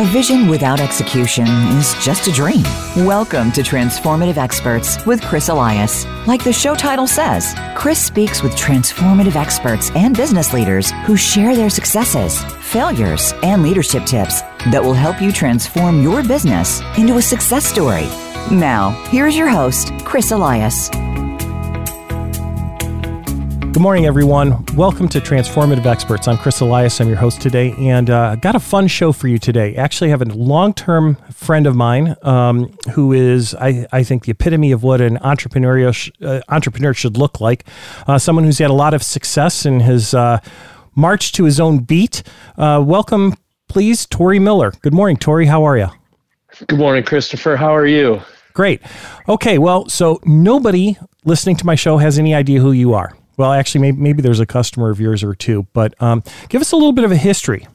A 0.00 0.04
vision 0.12 0.46
without 0.46 0.78
execution 0.78 1.48
is 1.76 1.92
just 1.94 2.28
a 2.28 2.32
dream. 2.32 2.62
Welcome 3.04 3.50
to 3.50 3.62
Transformative 3.62 4.36
Experts 4.36 5.04
with 5.06 5.20
Chris 5.22 5.48
Elias. 5.48 6.06
Like 6.24 6.44
the 6.44 6.52
show 6.52 6.76
title 6.76 7.08
says, 7.08 7.52
Chris 7.74 7.98
speaks 7.98 8.40
with 8.40 8.52
transformative 8.52 9.34
experts 9.34 9.90
and 9.96 10.16
business 10.16 10.52
leaders 10.52 10.92
who 11.04 11.16
share 11.16 11.56
their 11.56 11.68
successes, 11.68 12.44
failures, 12.60 13.34
and 13.42 13.60
leadership 13.60 14.04
tips 14.04 14.42
that 14.70 14.80
will 14.80 14.94
help 14.94 15.20
you 15.20 15.32
transform 15.32 16.00
your 16.00 16.22
business 16.22 16.80
into 16.96 17.16
a 17.16 17.22
success 17.22 17.66
story. 17.66 18.06
Now, 18.52 18.90
here's 19.08 19.36
your 19.36 19.48
host, 19.48 19.92
Chris 20.04 20.30
Elias. 20.30 20.90
Good 23.78 23.84
morning, 23.84 24.06
everyone. 24.06 24.64
Welcome 24.74 25.08
to 25.10 25.20
Transformative 25.20 25.86
Experts. 25.86 26.26
I'm 26.26 26.36
Chris 26.36 26.58
Elias. 26.58 27.00
I'm 27.00 27.06
your 27.06 27.16
host 27.16 27.40
today, 27.40 27.74
and 27.78 28.10
uh, 28.10 28.34
got 28.34 28.56
a 28.56 28.58
fun 28.58 28.88
show 28.88 29.12
for 29.12 29.28
you 29.28 29.38
today. 29.38 29.76
Actually, 29.76 30.08
I 30.08 30.10
have 30.10 30.20
a 30.20 30.24
long-term 30.24 31.14
friend 31.32 31.64
of 31.64 31.76
mine 31.76 32.16
um, 32.22 32.72
who 32.94 33.12
is, 33.12 33.54
I, 33.54 33.86
I, 33.92 34.02
think, 34.02 34.24
the 34.24 34.32
epitome 34.32 34.72
of 34.72 34.82
what 34.82 35.00
an 35.00 35.18
entrepreneurial 35.18 35.94
sh- 35.94 36.10
uh, 36.20 36.40
entrepreneur 36.48 36.92
should 36.92 37.16
look 37.16 37.40
like. 37.40 37.68
Uh, 38.08 38.18
someone 38.18 38.44
who's 38.44 38.58
had 38.58 38.70
a 38.70 38.74
lot 38.74 38.94
of 38.94 39.02
success 39.04 39.64
in 39.64 39.78
his 39.78 40.12
uh, 40.12 40.40
march 40.96 41.30
to 41.34 41.44
his 41.44 41.60
own 41.60 41.78
beat. 41.78 42.24
Uh, 42.56 42.82
welcome, 42.84 43.32
please, 43.68 44.06
Torre 44.06 44.40
Miller. 44.40 44.72
Good 44.82 44.92
morning, 44.92 45.16
Torre. 45.16 45.44
How 45.44 45.62
are 45.62 45.78
you? 45.78 45.88
Good 46.66 46.80
morning, 46.80 47.04
Christopher. 47.04 47.54
How 47.54 47.76
are 47.76 47.86
you? 47.86 48.22
Great. 48.54 48.82
Okay, 49.28 49.56
well, 49.58 49.88
so 49.88 50.20
nobody 50.24 50.98
listening 51.24 51.54
to 51.54 51.64
my 51.64 51.76
show 51.76 51.98
has 51.98 52.18
any 52.18 52.34
idea 52.34 52.58
who 52.58 52.72
you 52.72 52.92
are. 52.92 53.16
Well, 53.38 53.52
actually, 53.52 53.80
maybe, 53.80 53.98
maybe 53.98 54.20
there's 54.20 54.40
a 54.40 54.46
customer 54.46 54.90
of 54.90 55.00
yours 55.00 55.22
or 55.22 55.34
two, 55.34 55.66
but 55.72 55.94
um, 56.02 56.22
give 56.48 56.60
us 56.60 56.72
a 56.72 56.76
little 56.76 56.92
bit 56.92 57.04
of 57.04 57.12
a 57.12 57.16
history. 57.16 57.66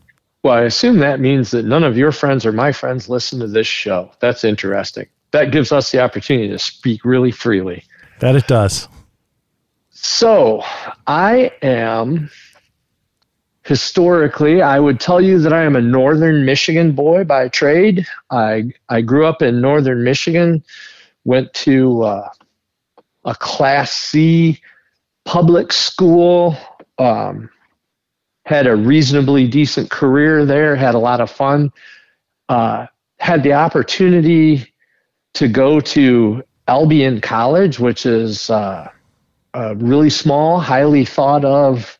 Well, 0.44 0.54
I 0.54 0.63
assume 0.63 0.99
that 0.99 1.21
means 1.21 1.51
that 1.51 1.63
none 1.63 1.85
of 1.85 1.98
your 1.98 2.12
friends 2.12 2.46
or 2.46 2.51
my 2.51 2.74
friends 2.74 3.07
listen 3.07 3.40
to 3.40 3.48
this 3.48 3.65
show. 3.65 4.12
That's 4.20 4.43
interesting. 4.43 5.07
That 5.32 5.52
gives 5.52 5.71
us 5.71 5.90
the 5.91 6.02
opportunity 6.02 6.49
to 6.49 6.60
speak 6.60 7.05
really 7.05 7.32
freely. 7.32 7.85
That 8.20 8.35
it 8.35 8.46
does. 8.46 8.90
So, 9.90 10.62
I 11.07 11.49
am 11.62 12.30
historically, 13.65 14.62
I 14.62 14.82
would 14.82 14.99
tell 14.99 15.21
you 15.21 15.40
that 15.40 15.54
I 15.54 15.63
am 15.63 15.77
a 15.77 15.82
northern 15.82 16.43
Michigan 16.43 16.91
boy 16.91 17.24
by 17.24 17.48
trade. 17.48 18.05
I 18.30 18.65
I 18.90 18.99
grew 18.99 19.26
up 19.26 19.41
in 19.41 19.62
northern 19.62 20.04
Michigan, 20.04 20.62
went 21.24 21.54
to 21.54 22.04
uh, 22.04 22.30
a 23.24 23.35
Class 23.35 23.91
C 23.91 24.59
public 25.26 25.71
school, 25.71 26.57
um, 26.98 27.49
had 28.46 28.68
a 28.68 28.76
reasonably 28.76 29.48
decent 29.48 29.90
career 29.90 30.46
there, 30.46 30.76
had 30.76 30.96
a 30.96 30.99
lot 30.99 31.21
of 31.21 31.32
fun, 31.32 31.71
uh, 32.49 32.85
had 33.20 33.41
the 33.43 33.54
opportunity 33.54 34.74
to 35.34 35.48
go 35.48 35.80
to 35.80 36.43
Albion 36.68 37.21
College, 37.21 37.80
which 37.80 38.05
is 38.05 38.49
uh, 38.49 38.90
a 39.54 39.76
really 39.76 40.10
small, 40.10 40.60
highly 40.60 41.05
thought 41.05 41.46
of 41.46 41.98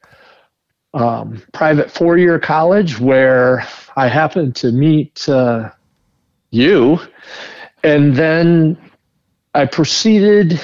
um, 0.94 1.42
private 1.54 1.90
four 1.90 2.18
year 2.18 2.40
college 2.40 3.00
where 3.00 3.68
I 3.96 4.08
happened 4.08 4.56
to 4.58 4.72
meet 4.72 5.28
uh, 5.28 5.70
you. 6.52 7.00
And 7.84 8.16
then 8.16 8.78
I 9.54 9.66
proceeded 9.66 10.62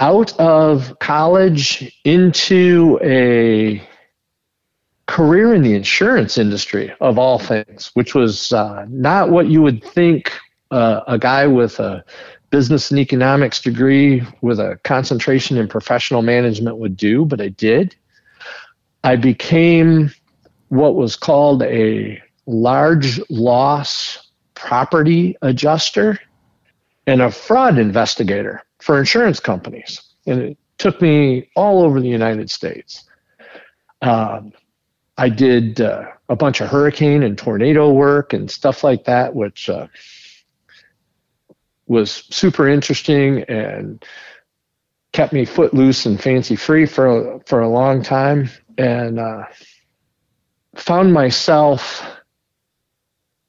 out 0.00 0.38
of 0.38 0.98
college 0.98 2.00
into 2.04 2.98
a 3.02 3.82
career 5.06 5.54
in 5.54 5.62
the 5.62 5.74
insurance 5.74 6.38
industry 6.38 6.92
of 7.00 7.18
all 7.18 7.38
things, 7.38 7.90
which 7.94 8.14
was 8.14 8.52
uh, 8.52 8.86
not 8.88 9.30
what 9.30 9.48
you 9.48 9.62
would 9.62 9.84
think 9.84 10.32
uh, 10.70 11.00
a 11.06 11.18
guy 11.18 11.46
with 11.46 11.78
a 11.78 12.04
business 12.50 12.90
and 12.90 13.00
economics 13.00 13.60
degree 13.60 14.22
with 14.40 14.60
a 14.60 14.78
concentration 14.84 15.56
in 15.56 15.68
professional 15.68 16.22
management 16.22 16.78
would 16.78 16.96
do, 16.96 17.24
but 17.24 17.40
I 17.40 17.48
did. 17.48 17.94
I 19.02 19.16
became 19.16 20.10
what 20.68 20.94
was 20.94 21.16
called 21.16 21.62
a 21.62 22.20
large 22.46 23.20
loss 23.28 24.30
property 24.54 25.36
adjuster 25.42 26.18
and 27.06 27.20
a 27.20 27.30
fraud 27.30 27.78
investigator 27.78 28.63
for 28.84 28.98
insurance 28.98 29.40
companies. 29.40 30.02
And 30.26 30.42
it 30.42 30.58
took 30.76 31.00
me 31.00 31.48
all 31.56 31.82
over 31.82 32.02
the 32.02 32.08
United 32.08 32.50
States. 32.50 33.08
Um, 34.02 34.52
I 35.16 35.30
did 35.30 35.80
uh, 35.80 36.08
a 36.28 36.36
bunch 36.36 36.60
of 36.60 36.68
hurricane 36.68 37.22
and 37.22 37.38
tornado 37.38 37.90
work 37.90 38.34
and 38.34 38.50
stuff 38.50 38.84
like 38.84 39.04
that, 39.06 39.34
which 39.34 39.70
uh, 39.70 39.86
was 41.86 42.10
super 42.28 42.68
interesting 42.68 43.44
and 43.44 44.04
kept 45.12 45.32
me 45.32 45.46
footloose 45.46 46.04
and 46.04 46.20
fancy 46.20 46.56
free 46.56 46.84
for 46.84 47.40
for 47.46 47.60
a 47.62 47.68
long 47.68 48.02
time, 48.02 48.50
and 48.76 49.18
uh, 49.18 49.44
found 50.76 51.14
myself 51.14 52.04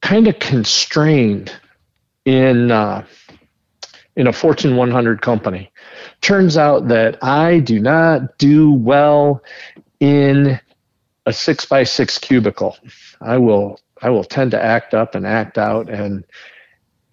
kind 0.02 0.30
of 0.30 0.40
constrained 0.40 1.52
in 2.24 2.72
uh, 2.72 3.06
in 4.16 4.28
a 4.28 4.34
Fortune 4.34 4.76
100 4.78 5.22
company. 5.22 5.72
Turns 6.22 6.58
out 6.58 6.88
that 6.88 7.22
I 7.24 7.60
do 7.60 7.80
not 7.80 8.38
do 8.38 8.72
well 8.72 9.44
in 10.00 10.60
a 11.26 11.34
six 11.34 11.66
by 11.66 11.84
six 11.84 12.18
cubicle. 12.18 12.78
I 13.22 13.38
will 13.38 13.80
I 14.02 14.10
will 14.10 14.24
tend 14.24 14.52
to 14.52 14.64
act 14.64 14.94
up 14.94 15.16
and 15.16 15.26
act 15.26 15.58
out 15.58 15.90
and 15.90 16.24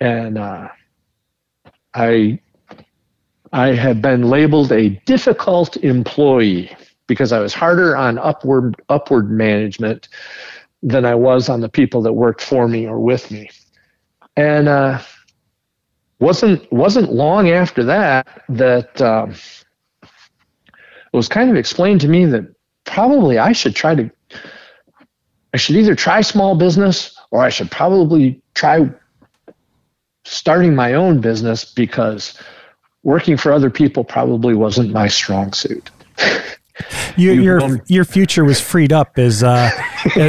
and 0.01 0.39
uh, 0.39 0.69
I 1.95 2.41
I 3.53 3.69
have 3.69 4.01
been 4.01 4.29
labeled 4.29 4.73
a 4.73 4.91
difficult 5.07 5.77
employee 5.79 6.75
because 7.07 7.33
I 7.33 7.41
was 7.41 7.55
harder 7.55 7.97
on 7.97 8.19
upward 8.19 8.81
upward 8.89 9.31
management 9.31 10.09
than 10.83 11.05
I 11.05 11.15
was 11.15 11.49
on 11.49 11.61
the 11.61 11.69
people 11.69 12.03
that 12.03 12.13
worked 12.13 12.43
for 12.43 12.67
me 12.69 12.87
or 12.87 12.99
with 12.99 13.31
me. 13.31 13.51
And 14.37 14.69
uh, 14.69 15.01
wasn't 16.23 16.73
wasn't 16.73 17.13
long 17.13 17.51
after 17.51 17.83
that 17.83 18.45
that 18.49 19.03
um, 19.03 19.33
it 20.03 21.17
was 21.17 21.29
kind 21.29 21.51
of 21.51 21.57
explained 21.57 22.01
to 22.01 22.09
me 22.09 22.25
that 22.27 22.45
probably 22.85 23.39
I 23.39 23.51
should 23.51 23.75
try 23.75 23.97
to 23.97 24.09
I 25.53 25.57
should 25.57 25.75
either 25.77 25.97
try 25.97 26.21
small 26.21 26.55
business 26.55 27.19
or 27.33 27.43
I 27.43 27.49
should 27.49 27.73
probably 27.73 28.41
try 28.55 28.89
starting 30.25 30.77
my 30.77 30.95
own 30.95 31.21
business 31.21 31.65
because 31.65 32.41
working 33.03 33.37
for 33.37 33.53
other 33.53 33.69
people 33.69 34.05
probably 34.05 34.55
wasn't 34.55 34.93
my 34.93 35.09
strong 35.09 35.53
suit. 35.53 35.91
you, 37.17 37.33
your 37.33 37.81
your 37.87 38.05
future 38.05 38.45
was 38.45 38.61
freed 38.61 38.93
up 38.93 39.19
as 39.19 39.43
uh, 39.43 39.71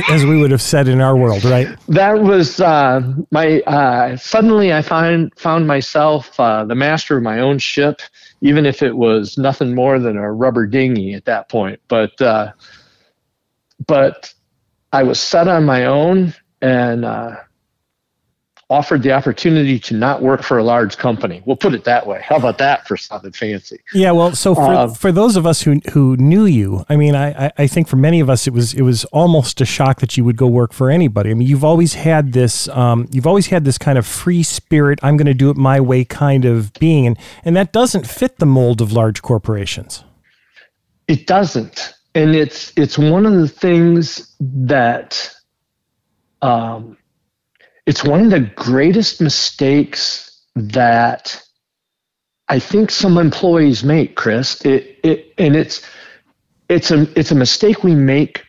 as 0.10 0.26
we 0.26 0.38
would 0.38 0.52
have 0.52 0.62
said 0.62 0.88
in 0.88 1.02
our 1.02 1.16
world, 1.16 1.44
right? 1.44 1.68
That 1.88 2.22
was 2.22 2.60
uh, 2.60 3.02
my. 3.32 3.62
Uh, 3.62 4.18
suddenly, 4.18 4.74
I 4.74 4.82
find 4.82 5.32
found 5.38 5.68
myself 5.68 6.40
uh, 6.40 6.66
the 6.66 6.76
master 6.76 7.18
of 7.18 7.24
my 7.24 7.40
own 7.40 7.60
ship, 7.60 8.02
even 8.42 8.66
if 8.66 8.82
it 8.84 8.96
was 8.96 9.38
nothing 9.38 9.74
more 9.74 10.00
than 10.00 10.18
a 10.18 10.32
rubber 10.32 10.66
dinghy 10.66 11.14
at 11.14 11.26
that 11.26 11.50
point. 11.50 11.80
But 11.88 12.20
uh, 12.22 12.52
but 13.88 14.34
I 14.92 15.04
was 15.04 15.20
set 15.20 15.48
on 15.48 15.66
my 15.66 15.86
own, 15.86 16.34
and 16.62 17.06
uh, 17.06 17.38
offered 18.70 19.04
the 19.04 19.12
opportunity 19.12 19.78
to 19.78 19.94
not 19.94 20.22
work 20.22 20.42
for 20.42 20.58
a 20.58 20.64
large 20.64 20.98
company. 20.98 21.44
We'll 21.46 21.58
put 21.58 21.74
it 21.74 21.84
that 21.84 22.08
way. 22.08 22.22
How 22.24 22.38
about 22.38 22.58
that 22.60 22.88
for 22.88 22.96
something 22.96 23.32
fancy? 23.32 23.80
Yeah, 23.94 24.12
well, 24.12 24.34
so 24.34 24.56
for, 24.56 24.74
uh, 24.74 24.88
for 24.88 25.12
those 25.12 25.36
of 25.36 25.46
us 25.46 25.62
who 25.62 25.82
who 25.92 26.16
knew 26.18 26.46
you, 26.46 26.86
I 26.90 26.96
mean, 26.96 27.16
I, 27.16 27.52
I 27.58 27.68
think 27.68 27.88
for 27.88 27.98
many 27.98 28.20
of 28.20 28.30
us 28.30 28.48
it 28.48 28.54
was 28.54 28.74
it 28.74 28.82
was 28.82 29.06
almost 29.06 29.60
a 29.62 29.66
shock 29.66 30.00
that 30.00 30.18
you 30.18 30.24
would 30.24 30.38
go 30.38 30.48
work 30.48 30.74
for 30.74 30.90
anybody. 30.90 31.32
I 31.32 31.34
mean, 31.34 31.48
you've 31.48 31.64
always 31.64 31.94
had 31.94 32.34
this 32.34 32.68
um, 32.70 33.08
you've 33.12 33.28
always 33.28 33.48
had 33.48 33.66
this 33.66 33.78
kind 33.78 33.98
of 33.98 34.08
free 34.08 34.44
spirit, 34.44 35.00
I'm 35.04 35.18
going 35.18 35.28
to 35.28 35.34
do 35.34 35.50
it 35.50 35.58
my 35.58 35.80
way 35.80 36.06
kind 36.06 36.46
of 36.46 36.74
being, 36.74 37.06
and 37.06 37.18
and 37.44 37.56
that 37.56 37.74
doesn't 37.74 38.08
fit 38.08 38.40
the 38.40 38.46
mold 38.46 38.82
of 38.82 38.92
large 38.92 39.22
corporations. 39.22 40.04
It 41.08 41.28
doesn't, 41.28 41.94
and 42.16 42.34
it's 42.34 42.72
it's 42.78 42.98
one 42.98 43.26
of 43.26 43.34
the 43.34 43.48
things 43.48 44.36
that. 44.40 45.30
Um, 46.42 46.98
it's 47.86 48.04
one 48.04 48.22
of 48.22 48.30
the 48.30 48.40
greatest 48.56 49.22
mistakes 49.22 50.42
that 50.56 51.42
I 52.48 52.60
think 52.60 52.92
some 52.92 53.18
employees 53.18 53.84
make, 53.84 54.16
Chris. 54.16 54.62
It, 54.66 55.00
it, 55.04 55.34
and 55.38 55.56
it's 55.56 55.82
it's 56.70 56.92
a 56.92 57.08
it's 57.20 57.32
a 57.32 57.36
mistake 57.36 57.84
we 57.84 57.96
make 57.96 58.46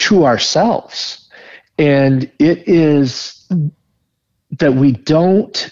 to 0.00 0.24
ourselves, 0.24 1.28
and 1.78 2.30
it 2.38 2.66
is 2.68 3.48
that 4.58 4.74
we 4.74 4.92
don't 4.92 5.70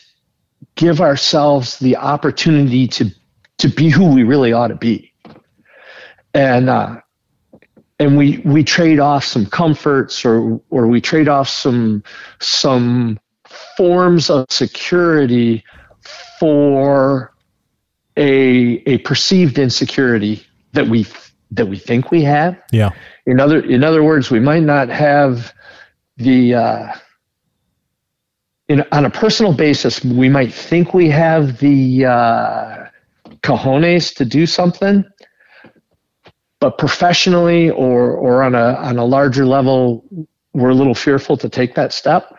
give 0.75 1.01
ourselves 1.01 1.79
the 1.79 1.97
opportunity 1.97 2.87
to 2.89 3.11
to 3.59 3.69
be 3.69 3.89
who 3.89 4.15
we 4.15 4.23
really 4.23 4.53
ought 4.53 4.69
to 4.69 4.77
be. 4.77 5.13
And 6.35 6.69
uh, 6.69 7.01
and 7.99 8.17
we 8.17 8.39
we 8.39 8.63
trade 8.63 9.01
off 9.01 9.25
some 9.25 9.47
comforts 9.47 10.25
or 10.25 10.61
or 10.71 10.87
we 10.87 11.01
trade 11.01 11.29
off 11.29 11.49
some 11.49 12.03
some 12.41 13.19
forms 13.77 14.31
of 14.31 14.47
security 14.51 15.65
for 16.39 17.33
a 18.17 18.83
a 18.87 18.99
perceived 18.99 19.59
insecurity 19.59 20.45
that 20.73 20.87
we 20.87 21.07
that 21.51 21.67
we 21.67 21.79
think 21.79 22.11
we 22.11 22.23
have. 22.23 22.61
Yeah. 22.73 22.91
In 23.27 23.41
other 23.41 23.61
in 23.61 23.85
other 23.85 24.03
words, 24.03 24.31
we 24.31 24.41
might 24.41 24.63
not 24.63 24.89
have 24.89 25.53
the 26.17 26.55
uh, 26.55 26.93
in 28.69 28.85
on 28.93 29.07
a 29.07 29.11
personal 29.11 29.53
basis, 29.53 30.05
we 30.05 30.29
might 30.29 30.53
think 30.53 30.95
we 30.95 31.09
have 31.09 31.59
the 31.59 32.05
uh, 32.05 32.87
cojones 33.43 34.15
to 34.17 34.25
do 34.25 34.47
something, 34.47 35.05
but 36.61 36.79
professionally 36.79 37.71
or 37.71 38.13
or 38.13 38.43
on 38.43 38.55
a 38.55 38.75
on 38.75 38.99
a 38.99 39.05
larger 39.05 39.47
level, 39.47 40.05
we're 40.53 40.71
a 40.71 40.75
little 40.75 40.95
fearful 40.95 41.37
to 41.37 41.49
take 41.49 41.75
that 41.75 41.93
step. 41.93 42.37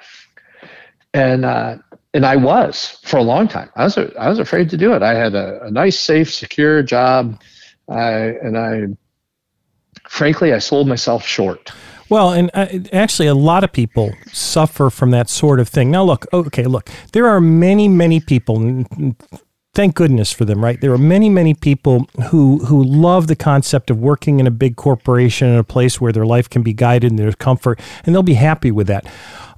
And 1.13 1.45
uh, 1.45 1.77
and 2.13 2.25
I 2.25 2.35
was 2.35 2.99
for 3.03 3.17
a 3.17 3.23
long 3.23 3.47
time. 3.47 3.69
I 3.75 3.83
was 3.83 3.97
I 3.97 4.29
was 4.29 4.39
afraid 4.39 4.69
to 4.71 4.77
do 4.77 4.93
it. 4.93 5.01
I 5.01 5.13
had 5.13 5.35
a, 5.35 5.63
a 5.63 5.71
nice, 5.71 5.99
safe, 5.99 6.33
secure 6.33 6.81
job, 6.83 7.41
I, 7.87 8.11
and 8.43 8.57
I 8.57 8.87
frankly 10.07 10.53
I 10.53 10.59
sold 10.59 10.87
myself 10.87 11.25
short. 11.25 11.71
Well, 12.09 12.31
and 12.31 12.49
uh, 12.55 12.67
actually, 12.91 13.27
a 13.27 13.35
lot 13.35 13.63
of 13.63 13.71
people 13.71 14.11
suffer 14.33 14.89
from 14.89 15.11
that 15.11 15.29
sort 15.29 15.59
of 15.59 15.69
thing. 15.69 15.91
Now, 15.91 16.03
look, 16.03 16.25
okay, 16.33 16.63
look, 16.63 16.89
there 17.13 17.27
are 17.27 17.39
many, 17.39 17.87
many 17.87 18.19
people. 18.19 18.83
Thank 19.75 19.95
goodness 19.95 20.31
for 20.31 20.45
them, 20.45 20.63
right? 20.63 20.81
There 20.81 20.91
are 20.91 20.97
many, 20.97 21.29
many 21.29 21.53
people 21.53 22.07
who 22.31 22.65
who 22.65 22.83
love 22.83 23.27
the 23.27 23.35
concept 23.35 23.91
of 23.91 23.99
working 23.99 24.39
in 24.39 24.47
a 24.47 24.51
big 24.51 24.75
corporation 24.75 25.47
in 25.47 25.55
a 25.57 25.63
place 25.63 26.01
where 26.01 26.11
their 26.11 26.25
life 26.25 26.49
can 26.49 26.63
be 26.63 26.73
guided 26.73 27.11
and 27.11 27.19
there's 27.19 27.35
comfort, 27.35 27.79
and 28.03 28.13
they'll 28.13 28.23
be 28.23 28.33
happy 28.33 28.71
with 28.71 28.87
that. 28.87 29.05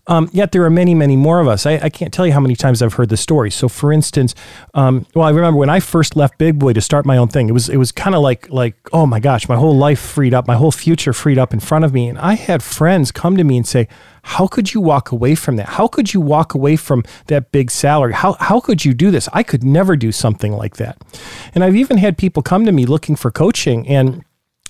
Um, 0.08 0.30
yet 0.34 0.52
there 0.52 0.64
are 0.64 0.70
many, 0.70 0.96
many 0.96 1.16
more 1.16 1.40
of 1.40 1.48
us. 1.48 1.66
I, 1.66 1.74
I, 1.74 1.90
can't 1.90 2.12
tell 2.12 2.26
you 2.26 2.34
how 2.34 2.40
many 2.40 2.56
times 2.56 2.82
I've 2.82 2.94
heard 2.94 3.10
the 3.10 3.18
story. 3.18 3.52
So, 3.52 3.70
for 3.70 3.94
instance, 3.94 4.34
um, 4.74 5.06
well, 5.14 5.26
I 5.26 5.30
remember 5.30 5.60
when 5.60 5.70
I 5.70 5.80
first 5.80 6.16
left 6.16 6.40
Big 6.40 6.58
Boy 6.58 6.74
to 6.74 6.82
start 6.82 7.06
my 7.06 7.18
own 7.18 7.28
thing. 7.28 7.50
It 7.50 7.52
was 7.52 7.70
it 7.70 7.78
was 7.78 7.92
kind 7.92 8.16
of 8.16 8.22
like 8.22 8.50
like 8.50 8.76
oh 8.94 9.06
my 9.06 9.20
gosh, 9.20 9.48
my 9.48 9.56
whole 9.56 9.78
life 9.78 10.00
freed 10.00 10.34
up, 10.34 10.48
my 10.48 10.56
whole 10.56 10.72
future 10.72 11.14
freed 11.14 11.38
up 11.38 11.54
in 11.54 11.60
front 11.60 11.86
of 11.86 11.94
me, 11.94 12.08
and 12.08 12.18
I 12.18 12.34
had 12.34 12.64
friends 12.64 13.12
come 13.12 13.38
to 13.38 13.44
me 13.44 13.58
and 13.58 13.68
say, 13.68 13.88
"How 14.24 14.48
could 14.48 14.74
you 14.74 14.82
walk 14.82 15.12
away 15.12 15.36
from 15.36 15.58
that? 15.58 15.70
How 15.70 15.88
could 15.88 16.14
you 16.14 16.20
walk 16.20 16.56
away 16.56 16.78
from 16.78 17.04
that 17.28 17.52
big 17.52 17.70
salary? 17.70 18.14
How 18.14 18.34
how 18.34 18.60
could 18.60 18.84
you 18.84 18.94
do 18.94 19.12
this? 19.12 19.30
I 19.34 19.44
could 19.44 19.64
never 19.64 19.96
do 19.96 20.12
something 20.12 20.54
like 20.54 20.78
that." 20.78 20.98
And 21.54 21.64
I've 21.64 21.76
even 21.76 21.98
had 21.98 22.18
people 22.18 22.42
come 22.42 22.66
to 22.66 22.72
me 22.72 22.86
looking 22.88 23.16
for 23.16 23.30
coaching 23.30 23.88
and 23.88 24.24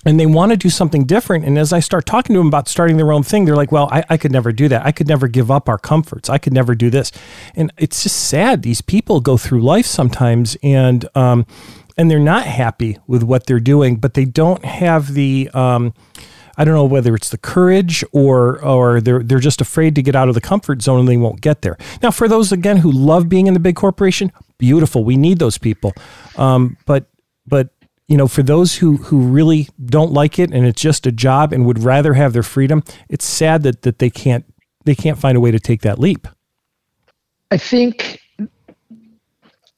and 0.04 0.18
they 0.18 0.26
want 0.26 0.50
to 0.50 0.56
do 0.56 0.70
something 0.70 1.04
different. 1.04 1.44
And 1.44 1.58
as 1.58 1.72
I 1.72 1.80
start 1.80 2.06
talking 2.06 2.34
to 2.34 2.40
them 2.40 2.48
about 2.48 2.68
starting 2.68 2.96
their 2.96 3.12
own 3.12 3.22
thing, 3.22 3.44
they're 3.44 3.56
like, 3.56 3.72
well, 3.72 3.88
I, 3.90 4.04
I, 4.08 4.16
could 4.16 4.32
never 4.32 4.52
do 4.52 4.68
that. 4.68 4.84
I 4.84 4.92
could 4.92 5.08
never 5.08 5.28
give 5.28 5.50
up 5.50 5.68
our 5.68 5.78
comforts. 5.78 6.28
I 6.28 6.38
could 6.38 6.52
never 6.52 6.74
do 6.74 6.90
this. 6.90 7.12
And 7.54 7.72
it's 7.78 8.02
just 8.02 8.16
sad. 8.28 8.62
These 8.62 8.80
people 8.80 9.20
go 9.20 9.36
through 9.36 9.62
life 9.62 9.86
sometimes 9.86 10.56
and, 10.62 11.08
um, 11.14 11.46
and 11.96 12.10
they're 12.10 12.18
not 12.18 12.46
happy 12.46 12.98
with 13.06 13.22
what 13.22 13.46
they're 13.46 13.60
doing, 13.60 13.96
but 13.96 14.14
they 14.14 14.24
don't 14.24 14.64
have 14.64 15.14
the, 15.14 15.50
um, 15.54 15.94
I 16.56 16.64
don't 16.64 16.74
know 16.74 16.84
whether 16.84 17.14
it's 17.14 17.30
the 17.30 17.38
courage 17.38 18.04
or 18.12 18.62
or 18.62 19.00
they're 19.00 19.22
they're 19.22 19.38
just 19.38 19.62
afraid 19.62 19.94
to 19.94 20.02
get 20.02 20.14
out 20.14 20.28
of 20.28 20.34
the 20.34 20.40
comfort 20.40 20.82
zone 20.82 21.00
and 21.00 21.08
they 21.08 21.16
won't 21.16 21.40
get 21.40 21.62
there. 21.62 21.78
Now, 22.02 22.10
for 22.10 22.28
those 22.28 22.52
again 22.52 22.76
who 22.76 22.92
love 22.92 23.28
being 23.28 23.46
in 23.46 23.54
the 23.54 23.60
big 23.60 23.74
corporation, 23.74 24.30
beautiful. 24.58 25.02
We 25.02 25.16
need 25.16 25.38
those 25.38 25.56
people. 25.56 25.94
Um, 26.36 26.76
but 26.84 27.06
but 27.46 27.70
you 28.12 28.18
know, 28.18 28.28
for 28.28 28.42
those 28.42 28.76
who 28.76 28.98
who 28.98 29.22
really 29.22 29.70
don't 29.82 30.12
like 30.12 30.38
it 30.38 30.52
and 30.52 30.66
it's 30.66 30.82
just 30.82 31.06
a 31.06 31.10
job 31.10 31.50
and 31.50 31.64
would 31.64 31.78
rather 31.78 32.12
have 32.12 32.34
their 32.34 32.42
freedom, 32.42 32.82
it's 33.08 33.24
sad 33.24 33.62
that 33.62 33.80
that 33.82 34.00
they 34.00 34.10
can't 34.10 34.44
they 34.84 34.94
can't 34.94 35.16
find 35.16 35.34
a 35.34 35.40
way 35.40 35.50
to 35.50 35.58
take 35.58 35.80
that 35.80 35.98
leap. 35.98 36.28
I 37.50 37.56
think 37.56 38.20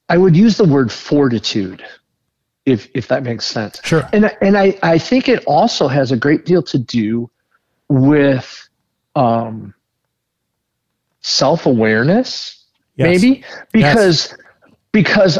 I 0.09 0.17
would 0.17 0.35
use 0.35 0.57
the 0.57 0.65
word 0.65 0.91
fortitude 0.91 1.81
if 2.65 2.89
if 2.93 3.07
that 3.07 3.23
makes 3.23 3.45
sense. 3.45 3.79
Sure. 3.85 4.05
And 4.11 4.29
and 4.41 4.57
I 4.57 4.77
I 4.83 4.97
think 4.97 5.29
it 5.29 5.41
also 5.45 5.87
has 5.87 6.11
a 6.11 6.17
great 6.17 6.45
deal 6.45 6.61
to 6.63 6.77
do 6.77 7.29
with 7.87 8.67
um, 9.15 9.73
self 11.21 11.65
awareness, 11.65 12.65
yes. 12.97 13.07
maybe 13.07 13.45
because 13.71 14.27
yes. 14.27 14.37
because 14.91 15.39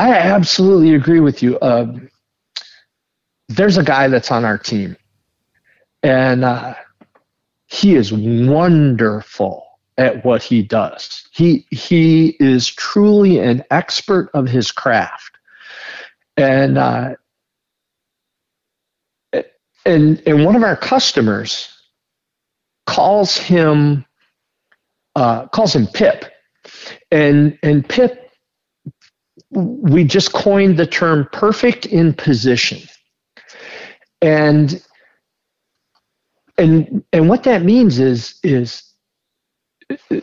I 0.00 0.14
absolutely 0.14 0.94
agree 0.94 1.20
with 1.20 1.42
you. 1.42 1.58
Uh, 1.58 1.92
there's 3.50 3.76
a 3.76 3.82
guy 3.82 4.08
that's 4.08 4.30
on 4.30 4.46
our 4.46 4.56
team, 4.56 4.96
and 6.02 6.42
uh, 6.42 6.74
he 7.66 7.96
is 7.96 8.10
wonderful 8.10 9.62
at 9.98 10.24
what 10.24 10.42
he 10.42 10.62
does. 10.62 11.28
He 11.32 11.66
he 11.70 12.34
is 12.40 12.66
truly 12.66 13.40
an 13.40 13.62
expert 13.70 14.30
of 14.32 14.48
his 14.48 14.72
craft, 14.72 15.36
and 16.38 16.78
uh, 16.78 17.16
and 19.84 20.22
and 20.26 20.46
one 20.46 20.56
of 20.56 20.62
our 20.62 20.76
customers 20.76 21.68
calls 22.86 23.36
him 23.36 24.06
uh, 25.14 25.46
calls 25.48 25.76
him 25.76 25.86
Pip, 25.88 26.24
and 27.10 27.58
and 27.62 27.86
Pip 27.86 28.19
we 29.50 30.04
just 30.04 30.32
coined 30.32 30.76
the 30.76 30.86
term 30.86 31.28
perfect 31.32 31.86
in 31.86 32.12
position. 32.14 32.80
And 34.22 34.82
and 36.58 37.02
and 37.12 37.28
what 37.28 37.44
that 37.44 37.62
means 37.62 37.98
is 37.98 38.38
is 38.42 38.84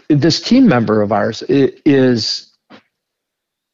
this 0.08 0.42
team 0.42 0.68
member 0.68 1.02
of 1.02 1.12
ours 1.12 1.44
is 1.48 2.54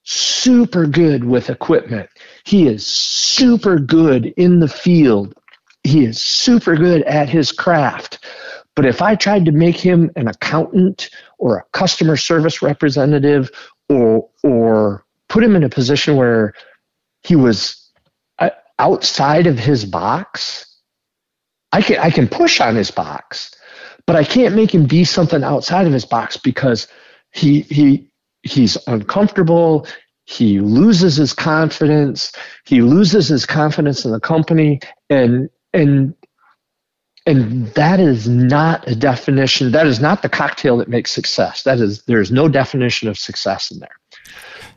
super 0.04 0.86
good 0.86 1.24
with 1.24 1.50
equipment. 1.50 2.10
He 2.46 2.68
is 2.68 2.86
super 2.86 3.78
good 3.78 4.28
in 4.38 4.60
the 4.60 4.68
field. 4.68 5.34
He 5.84 6.06
is 6.06 6.20
super 6.20 6.76
good 6.76 7.04
at 7.04 7.30
his 7.30 7.52
craft. 7.52 8.26
But 8.76 8.86
if 8.86 9.02
I 9.02 9.16
tried 9.16 9.46
to 9.46 9.52
make 9.52 9.78
him 9.78 10.10
an 10.16 10.28
accountant 10.28 11.10
or 11.38 11.58
a 11.58 11.66
customer 11.74 12.18
service 12.18 12.62
representative 12.62 13.52
or 13.90 14.30
or 14.44 15.03
put 15.30 15.44
him 15.44 15.56
in 15.56 15.64
a 15.64 15.70
position 15.70 16.16
where 16.16 16.54
he 17.24 17.36
was 17.36 17.90
uh, 18.40 18.50
outside 18.80 19.48
of 19.48 19.58
his 19.58 19.86
box. 19.86 20.66
I 21.72 21.82
can 21.82 21.98
I 22.00 22.10
can 22.10 22.28
push 22.28 22.62
on 22.62 22.76
his 22.76 22.92
box, 22.92 23.52
but 24.06 24.16
I 24.16 24.24
can't 24.24 24.56
make 24.56 24.74
him 24.74 24.86
be 24.86 25.04
something 25.04 25.44
outside 25.44 25.88
of 25.88 25.94
his 25.94 26.06
box 26.06 26.38
because 26.38 26.88
he 27.32 27.62
he 27.62 28.12
he's 28.44 28.78
uncomfortable. 28.88 29.88
He 30.26 30.60
loses 30.60 31.18
his 31.18 31.34
confidence. 31.34 32.32
He 32.66 32.82
loses 32.82 33.28
his 33.28 33.46
confidence 33.46 34.06
in 34.06 34.12
the 34.12 34.20
company, 34.20 34.80
and 35.10 35.50
and 35.74 36.14
and 37.26 37.68
that 37.74 38.00
is 38.00 38.28
not 38.28 38.88
a 38.88 38.96
definition. 38.96 39.72
That 39.72 39.88
is 39.88 40.00
not 40.00 40.22
the 40.22 40.30
cocktail 40.30 40.78
that 40.78 40.90
makes 40.90 41.12
success. 41.12 41.64
That 41.64 41.80
is 41.80 42.04
there 42.04 42.22
is 42.22 42.32
no 42.32 42.48
definition 42.48 43.08
of 43.08 43.18
success 43.18 43.72
in 43.72 43.80
there. 43.80 43.96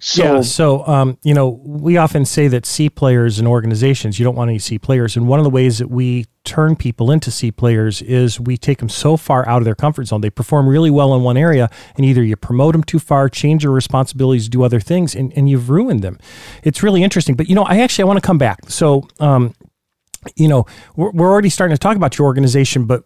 So, 0.08 0.22
yeah, 0.22 0.40
so 0.40 0.86
um, 0.86 1.18
you 1.25 1.34
know, 1.34 1.60
we 1.64 1.96
often 1.96 2.25
say 2.25 2.46
that 2.46 2.64
C 2.64 2.88
players 2.88 3.40
in 3.40 3.46
organizations, 3.48 4.20
you 4.20 4.25
don't 4.25 4.36
want 4.36 4.48
any 4.48 4.60
C 4.60 4.78
players, 4.78 5.16
and 5.16 5.26
one 5.26 5.40
of 5.40 5.44
the 5.44 5.50
ways 5.50 5.78
that 5.78 5.90
we 5.90 6.26
turn 6.44 6.76
people 6.76 7.10
into 7.10 7.32
C 7.32 7.50
players 7.50 8.02
is 8.02 8.38
we 8.38 8.56
take 8.56 8.78
them 8.78 8.88
so 8.88 9.16
far 9.16 9.48
out 9.48 9.58
of 9.58 9.64
their 9.64 9.75
comfort 9.75 10.04
zone. 10.04 10.20
They 10.20 10.30
perform 10.30 10.68
really 10.68 10.92
well 10.92 11.12
in 11.16 11.25
one 11.25 11.36
area, 11.36 11.68
and 11.96 12.06
either 12.06 12.22
you 12.22 12.36
promote 12.36 12.75
them 12.75 12.84
too 12.84 13.00
far, 13.00 13.28
change 13.28 13.62
their 13.62 13.72
responsibilities, 13.72 14.48
do 14.48 14.62
other 14.62 14.78
things, 14.78 15.16
and, 15.16 15.32
and 15.34 15.50
you've 15.50 15.70
ruined 15.70 16.02
them. 16.02 16.20
It's 16.62 16.84
really 16.84 17.02
interesting. 17.02 17.34
But 17.34 17.48
you 17.48 17.56
know, 17.56 17.64
I 17.64 17.80
actually 17.80 18.04
I 18.04 18.06
want 18.06 18.18
to 18.18 18.26
come 18.26 18.38
back. 18.38 18.70
So 18.70 19.08
um, 19.18 19.54
you 20.36 20.46
know, 20.46 20.66
we're, 20.94 21.10
we're 21.10 21.32
already 21.32 21.50
starting 21.50 21.75
to 21.75 21.80
talk 21.80 21.96
about 21.96 22.16
your 22.16 22.28
organization, 22.28 22.84
but 22.84 23.02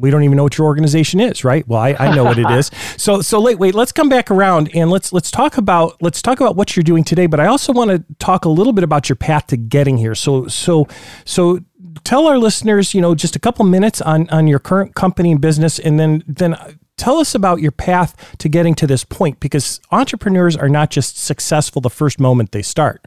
we 0.00 0.10
don't 0.10 0.24
even 0.24 0.36
know 0.36 0.44
what 0.44 0.58
your 0.58 0.66
organization 0.66 1.20
is, 1.20 1.44
right? 1.44 1.66
Well, 1.68 1.80
I, 1.80 1.94
I 1.98 2.14
know 2.14 2.24
what 2.24 2.38
it 2.38 2.50
is. 2.50 2.70
So 2.96 3.22
so 3.22 3.40
wait, 3.40 3.58
wait, 3.58 3.74
let's 3.74 3.92
come 3.92 4.08
back 4.08 4.30
around 4.30 4.70
and 4.74 4.90
let's 4.90 5.12
let's 5.12 5.30
talk 5.30 5.56
about 5.56 6.00
let's 6.02 6.20
talk 6.20 6.40
about 6.40 6.56
what 6.56 6.76
you're 6.76 6.82
doing 6.82 7.02
today. 7.04 7.26
But 7.26 7.40
I 7.40 7.46
also 7.46 7.72
want 7.72 7.90
to 7.90 8.04
talk 8.18 8.44
a 8.44 8.48
little 8.48 8.72
bit 8.72 8.84
about 8.84 9.08
your 9.08 9.16
path 9.16 9.46
to 9.48 9.56
getting 9.56 9.96
here. 9.96 10.14
So 10.14 10.46
so 10.48 10.86
so 11.24 11.60
tell 12.04 12.26
our 12.26 12.38
listeners, 12.38 12.94
you 12.94 13.00
know, 13.00 13.14
just 13.14 13.36
a 13.36 13.38
couple 13.38 13.64
minutes 13.64 14.00
on 14.00 14.28
on 14.30 14.46
your 14.46 14.58
current 14.58 14.94
company 14.94 15.32
and 15.32 15.40
business, 15.40 15.78
and 15.78 15.98
then 15.98 16.24
then 16.26 16.56
tell 16.96 17.18
us 17.18 17.34
about 17.34 17.60
your 17.60 17.72
path 17.72 18.36
to 18.38 18.48
getting 18.48 18.74
to 18.74 18.86
this 18.86 19.04
point 19.04 19.40
because 19.40 19.80
entrepreneurs 19.90 20.56
are 20.56 20.68
not 20.68 20.90
just 20.90 21.16
successful 21.16 21.80
the 21.80 21.90
first 21.90 22.20
moment 22.20 22.52
they 22.52 22.62
start. 22.62 23.06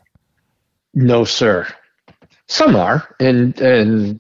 No, 0.94 1.24
sir. 1.24 1.68
Some 2.48 2.76
are, 2.76 3.16
and 3.20 3.60
and 3.62 4.20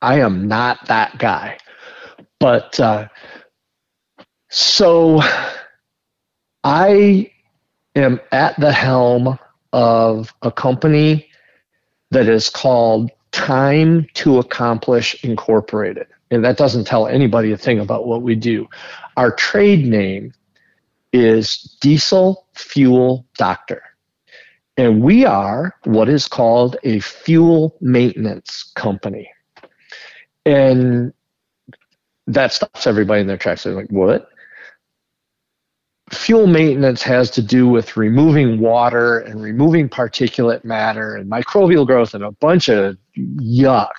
I 0.00 0.20
am 0.20 0.48
not 0.48 0.86
that 0.88 1.18
guy. 1.18 1.58
But 2.42 2.80
uh, 2.80 3.06
so 4.50 5.20
I 6.64 7.30
am 7.94 8.20
at 8.32 8.58
the 8.58 8.72
helm 8.72 9.38
of 9.72 10.34
a 10.42 10.50
company 10.50 11.28
that 12.10 12.28
is 12.28 12.50
called 12.50 13.12
Time 13.30 14.08
to 14.14 14.40
Accomplish 14.40 15.22
Incorporated. 15.22 16.08
And 16.32 16.44
that 16.44 16.56
doesn't 16.56 16.84
tell 16.84 17.06
anybody 17.06 17.52
a 17.52 17.56
thing 17.56 17.78
about 17.78 18.08
what 18.08 18.22
we 18.22 18.34
do. 18.34 18.68
Our 19.16 19.30
trade 19.30 19.86
name 19.86 20.34
is 21.12 21.76
Diesel 21.80 22.48
Fuel 22.54 23.24
Doctor. 23.38 23.84
And 24.76 25.00
we 25.00 25.24
are 25.24 25.76
what 25.84 26.08
is 26.08 26.26
called 26.26 26.76
a 26.82 26.98
fuel 26.98 27.76
maintenance 27.80 28.64
company. 28.74 29.30
And 30.44 31.12
that 32.26 32.52
stops 32.52 32.86
everybody 32.86 33.20
in 33.20 33.26
their 33.26 33.36
tracks. 33.36 33.64
They're 33.64 33.74
like, 33.74 33.90
what? 33.90 34.28
Fuel 36.10 36.46
maintenance 36.46 37.02
has 37.02 37.30
to 37.30 37.42
do 37.42 37.66
with 37.66 37.96
removing 37.96 38.60
water 38.60 39.20
and 39.20 39.42
removing 39.42 39.88
particulate 39.88 40.62
matter 40.64 41.16
and 41.16 41.30
microbial 41.30 41.86
growth 41.86 42.14
and 42.14 42.22
a 42.22 42.32
bunch 42.32 42.68
of 42.68 42.96
yuck 43.16 43.90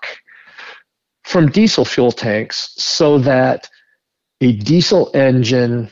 from 1.24 1.50
diesel 1.50 1.86
fuel 1.86 2.12
tanks 2.12 2.74
so 2.78 3.18
that 3.18 3.70
a 4.42 4.52
diesel 4.52 5.10
engine 5.16 5.90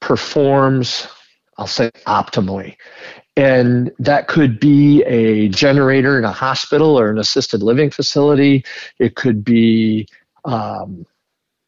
performs, 0.00 1.08
I'll 1.56 1.66
say 1.66 1.90
optimally. 2.06 2.76
And 3.36 3.92
that 3.98 4.28
could 4.28 4.58
be 4.58 5.02
a 5.02 5.48
generator 5.48 6.18
in 6.18 6.24
a 6.24 6.32
hospital 6.32 6.98
or 6.98 7.10
an 7.10 7.18
assisted 7.18 7.62
living 7.62 7.90
facility. 7.90 8.64
It 8.98 9.14
could 9.14 9.44
be 9.44 10.08
um, 10.44 11.06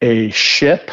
a 0.01 0.29
ship 0.31 0.91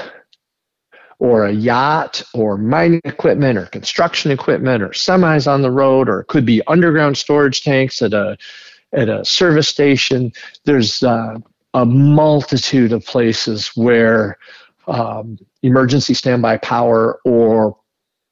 or 1.18 1.46
a 1.46 1.52
yacht 1.52 2.22
or 2.34 2.58
mining 2.58 3.00
equipment 3.04 3.56
or 3.58 3.66
construction 3.66 4.30
equipment 4.30 4.82
or 4.82 4.88
semis 4.90 5.50
on 5.50 5.62
the 5.62 5.70
road, 5.70 6.08
or 6.08 6.20
it 6.20 6.26
could 6.26 6.44
be 6.44 6.62
underground 6.66 7.16
storage 7.16 7.62
tanks 7.62 8.02
at 8.02 8.12
a 8.12 8.36
at 8.92 9.08
a 9.08 9.24
service 9.24 9.68
station. 9.68 10.32
There's 10.64 11.02
uh, 11.02 11.38
a 11.74 11.86
multitude 11.86 12.92
of 12.92 13.04
places 13.04 13.68
where 13.74 14.38
um, 14.86 15.38
emergency 15.62 16.14
standby 16.14 16.58
power 16.58 17.18
or 17.24 17.76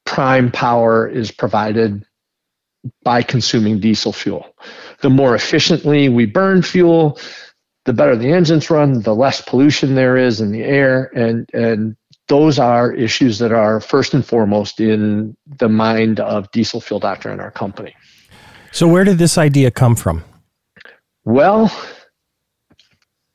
prime 0.05 0.51
power 0.51 1.07
is 1.07 1.31
provided 1.31 2.05
by 3.03 3.21
consuming 3.21 3.79
diesel 3.79 4.13
fuel. 4.13 4.55
The 5.01 5.09
more 5.09 5.35
efficiently 5.35 6.07
we 6.09 6.25
burn 6.25 6.61
fuel, 6.61 7.19
the 7.85 7.93
better 7.93 8.15
the 8.15 8.31
engines 8.31 8.69
run, 8.69 9.01
the 9.01 9.15
less 9.15 9.41
pollution 9.41 9.95
there 9.95 10.17
is 10.17 10.41
in 10.41 10.51
the 10.51 10.63
air, 10.63 11.11
and 11.15 11.49
and 11.53 11.95
those 12.27 12.57
are 12.57 12.91
issues 12.91 13.37
that 13.39 13.51
are 13.51 13.79
first 13.79 14.13
and 14.13 14.25
foremost 14.25 14.79
in 14.79 15.37
the 15.59 15.69
mind 15.69 16.19
of 16.19 16.49
diesel 16.51 16.81
fuel 16.81 16.99
doctor 16.99 17.29
and 17.29 17.39
our 17.39 17.51
company. 17.51 17.95
So 18.71 18.87
where 18.87 19.03
did 19.03 19.19
this 19.19 19.37
idea 19.37 19.69
come 19.69 19.95
from? 19.95 20.23
Well, 21.23 21.71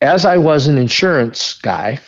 as 0.00 0.24
I 0.24 0.38
was 0.38 0.66
an 0.66 0.76
insurance 0.76 1.54
guy, 1.54 2.00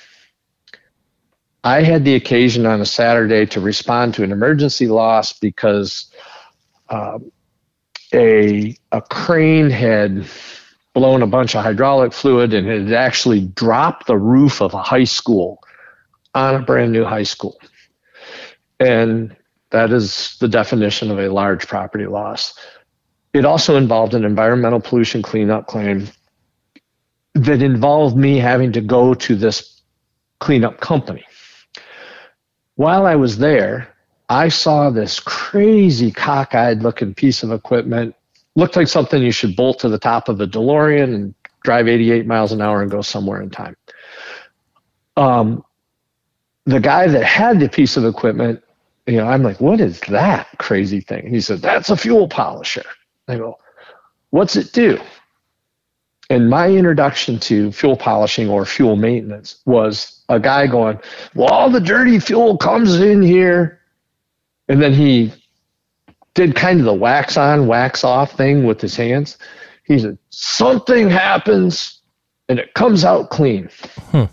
I 1.65 1.83
had 1.83 2.05
the 2.05 2.17
occasion 2.17 2.67
on 2.67 2.81
a 2.81 2.87
Saturday 2.87 3.47
to 3.47 3.61
respond 3.61 4.15
to 4.15 4.25
an 4.25 4.33
emergency 4.33 4.89
loss 4.89 5.33
because 5.33 6.11
um, 6.89 7.31
a 8.13 8.77
a 8.91 9.01
crane 9.01 9.71
had 9.71 10.27
blown 10.95 11.23
a 11.23 11.27
bunch 11.27 11.55
of 11.55 11.65
hydraulic 11.65 12.13
fluid 12.13 12.53
and 12.53 12.67
had 12.67 12.93
actually 12.93 13.47
dropped 13.47 14.07
the 14.07 14.17
roof 14.17 14.61
of 14.61 14.75
a 14.75 14.83
high 14.83 15.05
school 15.05 15.63
on 16.35 16.55
a 16.55 16.61
brand 16.61 16.93
new 16.93 17.05
high 17.05 17.23
school. 17.23 17.59
And 18.79 19.35
that 19.71 19.91
is 19.91 20.37
the 20.41 20.49
definition 20.49 21.11
of 21.11 21.19
a 21.19 21.29
large 21.29 21.67
property 21.67 22.07
loss. 22.07 22.59
It 23.33 23.45
also 23.47 23.77
involved 23.77 24.15
an 24.15 24.25
environmental 24.25 24.81
pollution 24.81 25.23
cleanup 25.23 25.67
claim 25.67 26.09
that 27.35 27.63
involved 27.63 28.17
me 28.17 28.39
having 28.39 28.73
to 28.73 28.83
go 28.83 29.15
to 29.15 29.35
this 29.35 29.81
cleanup 30.41 30.81
company. 30.81 31.25
While 32.75 33.07
I 33.07 33.17
was 33.17 33.39
there, 33.39 33.89
I 34.29 34.49
saw 34.49 34.91
this 34.91 35.21
crazy 35.21 36.11
cockeyed 36.11 36.83
looking 36.83 37.15
piece 37.15 37.43
of 37.43 37.53
equipment. 37.53 38.15
Looked 38.55 38.77
like 38.77 38.89
something 38.89 39.23
you 39.23 39.33
should 39.33 39.57
bolt 39.57 39.79
to 39.81 39.89
the 39.89 39.99
top 39.99 40.29
of 40.29 40.41
a 40.41 40.47
DeLorean 40.47 41.15
and 41.15 41.35
drive 41.65 41.89
88 41.89 42.27
miles 42.27 42.53
an 42.53 42.61
hour 42.61 42.83
and 42.83 42.91
go 42.91 43.01
somewhere 43.03 43.41
in 43.41 43.51
time. 43.51 43.77
Um, 45.17 45.65
the 46.67 46.81
guy 46.81 47.07
that 47.09 47.25
had 47.25 47.61
the 47.61 47.69
piece 47.69 47.97
of 47.97 48.05
equipment, 48.05 48.63
you 49.07 49.17
know, 49.17 49.27
I'm 49.27 49.43
like, 49.43 49.61
what 49.61 49.81
is 49.81 50.01
that 50.09 50.49
crazy 50.59 51.01
thing? 51.01 51.27
And 51.27 51.35
he 51.35 51.41
said, 51.41 51.61
that's 51.61 51.91
a 51.91 51.97
fuel 51.97 52.29
polisher. 52.29 52.85
I 53.29 53.37
go, 53.37 53.59
what's 54.31 54.57
it 54.57 54.73
do? 54.73 54.99
And 56.31 56.49
my 56.49 56.69
introduction 56.69 57.39
to 57.41 57.73
fuel 57.73 57.97
polishing 57.97 58.49
or 58.49 58.65
fuel 58.65 58.97
maintenance 58.97 59.61
was 59.67 60.23
a 60.29 60.41
guy 60.41 60.67
going, 60.67 60.99
well, 61.35 61.49
all 61.49 61.69
the 61.71 61.81
dirty 61.81 62.19
fuel 62.19 62.57
comes 62.57 63.01
in 63.01 63.23
here 63.23 63.81
and 64.69 64.81
then 64.81 64.95
he 64.95 65.33
did 66.35 66.55
kind 66.55 66.81
of 66.81 66.87
the 66.87 66.95
wax 66.95 67.37
on, 67.37 67.67
wax 67.67 68.05
off 68.05 68.33
thing 68.33 68.65
with 68.65 68.81
his 68.81 68.97
hands. 68.97 69.39
He 69.85 69.99
said, 69.99 70.19
Something 70.31 71.11
happens 71.11 72.01
and 72.49 72.59
it 72.59 72.75
comes 72.75 73.05
out 73.05 73.31
clean. 73.31 73.69
Hmm. 74.11 74.25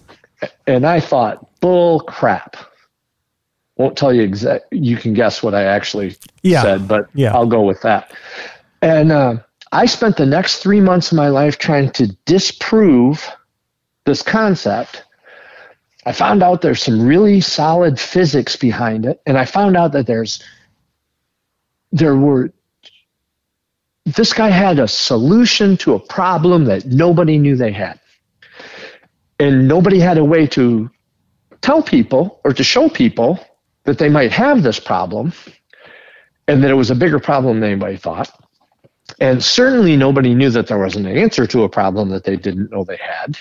And 0.67 0.85
I 0.85 0.99
thought, 0.99 1.59
bull 1.59 2.01
crap. 2.01 2.55
Won't 3.75 3.97
tell 3.97 4.13
you 4.13 4.21
exact. 4.21 4.65
You 4.71 4.97
can 4.97 5.13
guess 5.13 5.41
what 5.41 5.53
I 5.53 5.63
actually 5.63 6.15
yeah. 6.43 6.61
said, 6.61 6.87
but 6.87 7.09
yeah. 7.13 7.33
I'll 7.33 7.47
go 7.47 7.61
with 7.61 7.81
that. 7.81 8.13
And 8.81 9.11
uh, 9.11 9.37
I 9.71 9.85
spent 9.85 10.17
the 10.17 10.25
next 10.25 10.57
three 10.57 10.81
months 10.81 11.11
of 11.11 11.17
my 11.17 11.29
life 11.29 11.57
trying 11.57 11.91
to 11.91 12.07
disprove 12.25 13.29
this 14.05 14.21
concept 14.21 15.03
I 16.05 16.11
found 16.11 16.41
out 16.41 16.61
there's 16.61 16.81
some 16.81 17.05
really 17.05 17.41
solid 17.41 17.99
physics 17.99 18.55
behind 18.55 19.05
it, 19.05 19.21
and 19.27 19.37
I 19.37 19.45
found 19.45 19.75
out 19.75 19.91
that 19.91 20.07
there's 20.07 20.41
there 21.91 22.15
were 22.15 22.51
this 24.05 24.33
guy 24.33 24.49
had 24.49 24.79
a 24.79 24.87
solution 24.87 25.77
to 25.77 25.93
a 25.93 25.99
problem 25.99 26.65
that 26.65 26.85
nobody 26.85 27.37
knew 27.37 27.55
they 27.55 27.71
had. 27.71 27.99
And 29.39 29.67
nobody 29.67 29.99
had 29.99 30.17
a 30.17 30.25
way 30.25 30.47
to 30.47 30.89
tell 31.61 31.83
people 31.83 32.41
or 32.43 32.53
to 32.53 32.63
show 32.63 32.89
people 32.89 33.39
that 33.83 33.97
they 33.97 34.09
might 34.09 34.31
have 34.31 34.63
this 34.63 34.79
problem 34.79 35.33
and 36.47 36.63
that 36.63 36.71
it 36.71 36.75
was 36.75 36.89
a 36.89 36.95
bigger 36.95 37.19
problem 37.19 37.59
than 37.59 37.71
anybody 37.71 37.97
thought. 37.97 38.31
And 39.19 39.43
certainly 39.43 39.95
nobody 39.95 40.33
knew 40.33 40.49
that 40.49 40.67
there 40.67 40.79
was 40.79 40.95
an 40.95 41.05
answer 41.05 41.45
to 41.47 41.63
a 41.63 41.69
problem 41.69 42.09
that 42.09 42.23
they 42.23 42.35
didn't 42.35 42.71
know 42.71 42.83
they 42.83 42.97
had. 42.97 43.37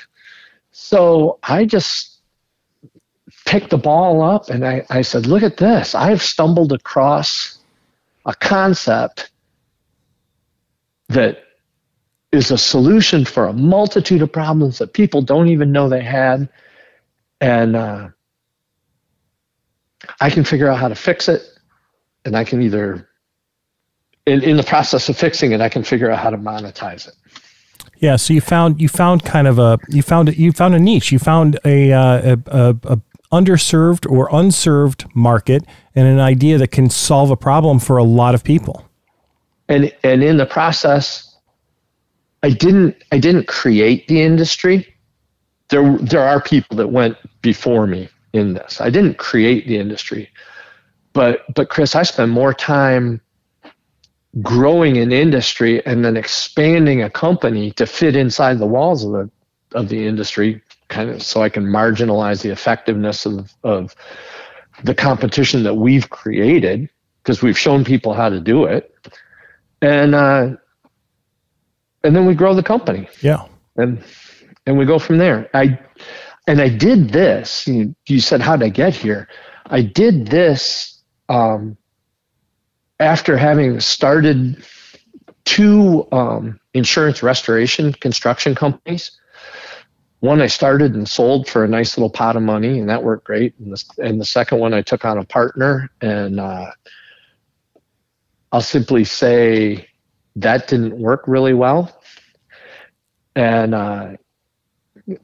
So 0.71 1.38
I 1.43 1.64
just 1.64 2.21
picked 3.47 3.71
the 3.71 3.78
ball 3.78 4.23
up 4.23 4.50
and 4.50 4.67
I, 4.67 4.85
I 4.90 5.02
said, 5.02 5.26
Look 5.26 5.43
at 5.43 5.57
this. 5.57 5.95
I've 5.95 6.23
stumbled 6.23 6.73
across 6.73 7.58
a 8.29 8.35
concept 8.35 9.31
that 11.09 11.43
is 12.31 12.51
a 12.51 12.59
solution 12.59 13.25
for 13.25 13.47
a 13.47 13.53
multitude 13.55 14.21
of 14.21 14.31
problems 14.31 14.79
that 14.79 14.93
people 14.93 15.23
don't 15.23 15.49
even 15.49 15.73
know 15.73 15.89
they 15.89 16.03
had. 16.03 16.47
And 17.41 17.75
uh, 17.75 18.11
I 20.21 20.29
can 20.29 20.45
figure 20.45 20.69
out 20.69 20.79
how 20.79 20.89
to 20.89 20.95
fix 20.95 21.29
it. 21.29 21.43
And 22.27 22.37
I 22.37 22.45
can 22.45 22.61
either, 22.61 23.09
in, 24.27 24.43
in 24.43 24.59
the 24.59 24.63
process 24.63 25.09
of 25.09 25.17
fixing 25.17 25.53
it, 25.53 25.63
I 25.63 25.71
can 25.71 25.83
figure 25.83 26.11
out 26.11 26.19
how 26.19 26.29
to 26.29 26.37
monetize 26.37 27.09
it. 27.09 27.15
Yeah, 27.97 28.17
so 28.17 28.35
you 28.35 28.41
found 28.41 28.81
you 28.81 28.89
found 28.89 29.25
kind 29.25 29.49
of 29.49 29.59
a 29.59 29.79
you 29.89 30.03
found 30.03 30.37
you 30.37 30.53
found 30.53 30.75
a 30.75 30.79
niche. 30.79 31.11
You 31.11 31.19
found 31.19 31.59
a 31.65 31.93
uh, 31.93 32.37
a, 32.37 32.39
a, 32.47 32.77
a 32.85 33.01
underserved 33.33 34.11
or 34.11 34.29
unserved 34.33 35.05
market 35.15 35.65
and 35.95 36.07
an 36.07 36.21
idea 36.21 36.59
that 36.59 36.69
can 36.69 36.89
solve 36.89 37.31
a 37.31 37.37
problem 37.37 37.79
for 37.79 37.97
a 37.97 38.05
lot 38.05 38.35
of 38.35 38.45
people. 38.45 38.85
And 39.69 39.93
and 40.03 40.23
in 40.23 40.39
the 40.39 40.47
process, 40.47 41.37
I 42.43 42.51
didn't 42.51 42.97
I 43.13 43.19
didn't 43.19 43.47
create 43.47 44.09
the 44.09 44.23
industry. 44.23 44.95
There 45.69 45.99
there 45.99 46.23
are 46.23 46.41
people 46.41 46.77
that 46.79 46.89
went 46.89 47.17
before 47.43 47.87
me 47.87 48.09
in 48.33 48.55
this. 48.55 48.81
I 48.81 48.91
didn't 48.91 49.19
create 49.19 49.67
the 49.67 49.79
industry. 49.79 50.31
But 51.13 51.45
but 51.55 51.69
Chris, 51.69 51.95
I 51.95 52.03
spent 52.05 52.31
more 52.31 52.55
time 52.55 53.21
growing 54.43 54.99
an 54.99 55.13
industry 55.13 55.85
and 55.87 56.05
then 56.05 56.17
expanding 56.17 57.03
a 57.03 57.11
company 57.11 57.73
to 57.73 57.87
fit 57.87 58.15
inside 58.15 58.59
the 58.59 58.67
walls 58.67 59.05
of 59.05 59.13
the 59.13 59.31
of 59.73 59.89
the 59.89 60.07
industry 60.07 60.63
kind 60.88 61.11
of 61.11 61.23
so 61.23 61.42
I 61.42 61.49
can 61.49 61.64
marginalize 61.64 62.42
the 62.42 62.50
effectiveness 62.50 63.26
of, 63.26 63.52
of 63.62 63.95
the 64.85 64.95
competition 64.95 65.62
that 65.64 65.75
we've 65.75 66.09
created 66.11 66.88
because 67.23 67.42
we've 67.42 67.59
shown 67.59 67.85
people 67.85 68.14
how 68.14 68.28
to 68.28 68.40
do 68.40 68.64
it. 68.64 68.95
And, 69.83 70.14
uh, 70.14 70.57
and 72.02 72.16
then 72.16 72.26
we 72.26 72.35
grow 72.35 72.54
the 72.54 72.62
company. 72.62 73.09
Yeah. 73.21 73.47
And, 73.76 74.02
and 74.66 74.78
we 74.78 74.87
go 74.87 74.99
from 74.99 75.18
there. 75.18 75.49
I, 75.54 75.78
and 76.47 76.61
I 76.61 76.68
did 76.68 77.11
this, 77.11 77.66
you, 77.66 77.95
you 78.07 78.21
said, 78.21 78.40
how 78.40 78.57
did 78.57 78.64
I 78.66 78.71
get 78.71 78.95
here? 78.95 79.28
I 79.66 79.83
did 79.83 80.28
this, 80.28 81.02
um, 81.28 81.76
after 83.00 83.37
having 83.37 83.78
started 83.80 84.64
two 85.45 86.07
um, 86.12 86.59
insurance 86.75 87.23
restoration 87.23 87.92
construction 87.92 88.54
companies. 88.54 89.12
One 90.21 90.41
I 90.43 90.49
started 90.49 90.95
and 90.95 91.09
sold 91.09 91.49
for 91.49 91.65
a 91.65 91.69
nice 91.69 91.97
little 91.97 92.11
pot 92.11 92.37
of 92.37 92.43
money, 92.43 92.81
and 92.81 92.89
that 92.89 93.05
worked 93.05 93.25
great. 93.25 93.55
And 93.59 93.73
the, 93.73 93.85
and 93.99 94.21
the 94.21 94.25
second 94.25 94.59
one 94.59 94.75
I 94.75 94.83
took 94.83 95.05
on 95.05 95.19
a 95.19 95.25
partner, 95.25 95.91
and 96.01 96.41
uh, 96.41 96.73
I'll 98.51 98.61
simply 98.61 99.05
say 99.05 99.89
that 100.37 100.67
didn't 100.67 100.99
work 100.99 101.23
really 101.27 101.55
well. 101.55 102.01
And 103.37 103.75
uh, 103.75 104.17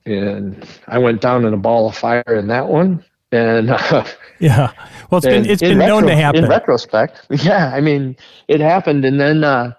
and 0.06 0.66
I 0.86 0.98
went 0.98 1.20
down 1.20 1.44
in 1.44 1.52
a 1.52 1.58
ball 1.58 1.88
of 1.88 1.96
fire 1.96 2.22
in 2.28 2.46
that 2.48 2.68
one. 2.68 3.04
And 3.32 3.70
uh, 3.70 4.04
yeah, 4.38 4.72
well, 5.10 5.18
it's 5.18 5.26
been 5.26 5.46
it's 5.46 5.62
been 5.62 5.78
retro, 5.78 6.00
known 6.00 6.08
to 6.08 6.14
happen. 6.14 6.44
In 6.44 6.50
retrospect, 6.50 7.26
yeah, 7.30 7.72
I 7.74 7.80
mean, 7.80 8.16
it 8.46 8.60
happened, 8.60 9.04
and 9.04 9.18
then 9.18 9.42
uh, 9.42 9.72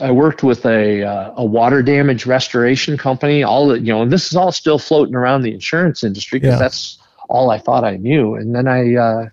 I 0.00 0.10
worked 0.10 0.42
with 0.42 0.64
a 0.64 1.02
uh, 1.02 1.32
a 1.36 1.44
water 1.44 1.82
damage 1.82 2.26
restoration 2.26 2.96
company. 2.96 3.42
All 3.42 3.68
the, 3.68 3.80
you 3.80 3.92
know, 3.92 4.02
and 4.02 4.12
this 4.12 4.26
is 4.26 4.36
all 4.36 4.52
still 4.52 4.78
floating 4.78 5.14
around 5.14 5.42
the 5.42 5.52
insurance 5.52 6.04
industry 6.04 6.38
because 6.38 6.54
yeah. 6.54 6.58
that's 6.58 6.98
all 7.28 7.50
I 7.50 7.58
thought 7.58 7.84
I 7.84 7.96
knew. 7.96 8.34
And 8.34 8.54
then 8.54 8.68
I 8.68 8.94
uh, 8.94 9.28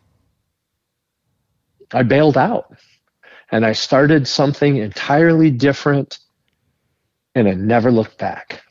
I 1.94 2.04
bailed 2.04 2.38
out, 2.38 2.76
and 3.52 3.66
I 3.66 3.74
started 3.74 4.28
something 4.28 4.78
entirely 4.78 5.52
different, 5.52 6.20
and 7.36 7.48
I 7.48 7.54
never 7.54 7.92
looked 7.92 8.18
back. 8.18 8.62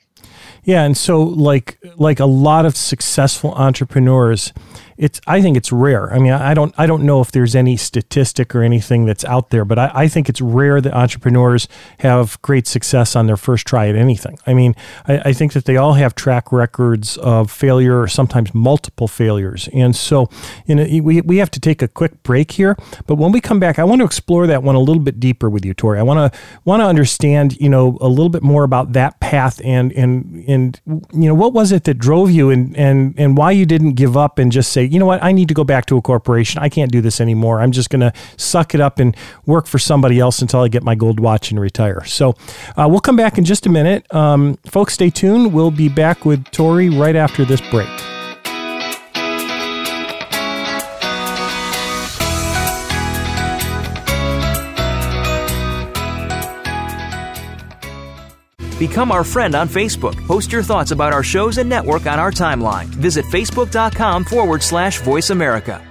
Yeah, 0.65 0.83
and 0.85 0.97
so 0.97 1.23
like 1.23 1.79
like 1.97 2.21
a 2.21 2.27
lot 2.27 2.67
of 2.67 2.77
successful 2.77 3.53
entrepreneurs, 3.55 4.53
it's 4.97 5.21
I 5.27 5.41
think 5.41 5.57
it's 5.57 5.73
rare. 5.73 6.13
I 6.13 6.19
mean, 6.19 6.33
I 6.33 6.55
don't 6.55 6.75
I 6.79 6.87
don't 6.87 7.05
know 7.05 7.21
if 7.21 7.33
there's 7.33 7.55
any 7.55 7.77
statistic 7.77 8.55
or 8.55 8.63
anything 8.63 9.05
that's 9.05 9.25
out 9.25 9.51
there, 9.51 9.65
but 9.65 9.79
I, 9.79 9.91
I 9.95 10.09
think 10.09 10.29
it's 10.29 10.41
rare 10.41 10.81
that 10.81 10.95
entrepreneurs 10.95 11.69
have 12.01 12.41
great 12.43 12.67
success 12.67 13.17
on 13.17 13.27
their 13.27 13.37
first 13.37 13.67
try 13.67 13.89
at 13.89 13.97
anything. 13.97 14.39
I 14.47 14.55
mean, 14.55 14.75
I, 15.07 15.19
I 15.27 15.33
think 15.33 15.53
that 15.55 15.65
they 15.65 15.77
all 15.77 15.95
have 15.95 16.15
track 16.15 16.53
records 16.53 17.17
of 17.19 17.51
failure 17.51 18.01
or 18.01 18.09
sometimes 18.09 18.55
multiple 18.55 19.09
failures. 19.09 19.69
And 19.73 19.95
so 19.97 20.29
you 20.67 20.75
know, 20.75 20.87
we, 21.03 21.21
we 21.21 21.39
have 21.39 21.51
to 21.53 21.61
take 21.61 21.83
a 21.83 21.89
quick 21.89 22.23
break 22.23 22.53
here. 22.53 22.77
But 23.07 23.17
when 23.17 23.33
we 23.33 23.41
come 23.41 23.61
back, 23.61 23.79
I 23.79 23.85
want 23.85 24.01
to 24.01 24.05
explore 24.05 24.47
that 24.47 24.63
one 24.63 24.75
a 24.75 24.81
little 24.81 25.03
bit 25.03 25.21
deeper 25.21 25.51
with 25.51 25.65
you, 25.65 25.75
Torre. 25.75 25.97
I 25.99 26.03
want 26.03 26.33
to 26.33 26.41
want 26.65 26.81
to 26.81 26.87
understand, 26.87 27.61
you 27.61 27.69
know, 27.69 27.99
a 28.01 28.09
little 28.09 28.29
bit 28.29 28.43
more 28.43 28.65
about 28.65 28.93
that 28.93 29.21
path 29.21 29.61
and 29.65 29.93
and 29.93 30.45
and 30.49 30.81
you 30.87 31.29
know, 31.29 31.35
what 31.35 31.53
was 31.53 31.73
it 31.73 31.85
that 31.85 31.95
drove 31.95 32.31
you 32.31 32.51
and 32.51 32.77
and 32.77 33.15
and 33.19 33.37
why 33.37 33.51
you 33.51 33.67
didn't 33.67 33.95
give 33.95 34.17
up 34.17 34.39
and 34.39 34.53
just 34.53 34.73
say, 34.73 34.84
you 34.87 34.99
know 34.99 35.07
what, 35.07 35.23
I 35.23 35.33
need 35.33 35.49
to 35.49 35.55
go 35.55 35.65
back 35.65 35.87
to 35.87 35.97
a 35.97 36.03
corporation. 36.03 36.61
I 36.63 36.69
can't 36.69 36.91
do 36.91 37.01
this 37.01 37.21
anymore. 37.21 37.61
I'm 37.61 37.73
just 37.73 37.91
going 37.91 38.01
to 38.01 38.13
suck 38.37 38.75
it 38.75 38.81
up 38.81 38.99
and 38.99 39.17
work 39.47 39.67
for 39.67 39.79
somebody 39.79 40.21
else 40.21 40.41
until 40.43 40.61
I 40.61 40.69
get 40.69 40.83
my 40.83 40.95
gold 40.95 41.21
watch 41.21 41.51
and 41.51 41.61
retire. 41.61 42.05
So 42.05 42.35
uh, 42.77 42.87
we'll 42.89 43.01
come 43.01 43.17
back 43.17 43.39
in 43.39 43.45
just 43.45 43.67
a 43.67 43.71
minute. 43.71 44.13
Um, 44.15 44.57
folks, 44.67 44.95
stay 44.95 45.11
tuned. 45.11 45.53
We'll 45.53 45.71
be 45.71 45.89
back 45.89 46.25
with 46.25 46.45
Torre 46.51 46.91
right 46.91 47.17
after 47.17 47.45
this 47.45 47.61
break. 47.71 48.14
Become 58.79 59.13
our 59.13 59.25
friend 59.25 59.55
on 59.55 59.69
Facebook. 59.69 60.15
Post 60.27 60.53
your 60.53 60.63
thoughts 60.63 60.91
about 60.91 61.13
our 61.13 61.23
shows 61.23 61.59
and 61.59 61.69
network 61.69 62.07
on 62.07 62.19
our 62.19 62.31
timeline. 62.31 62.87
Visit 62.87 63.25
facebook.com 63.27 64.25
forward 64.25 64.63
slash 64.63 65.01
voice 65.01 65.31
America. 65.31 65.83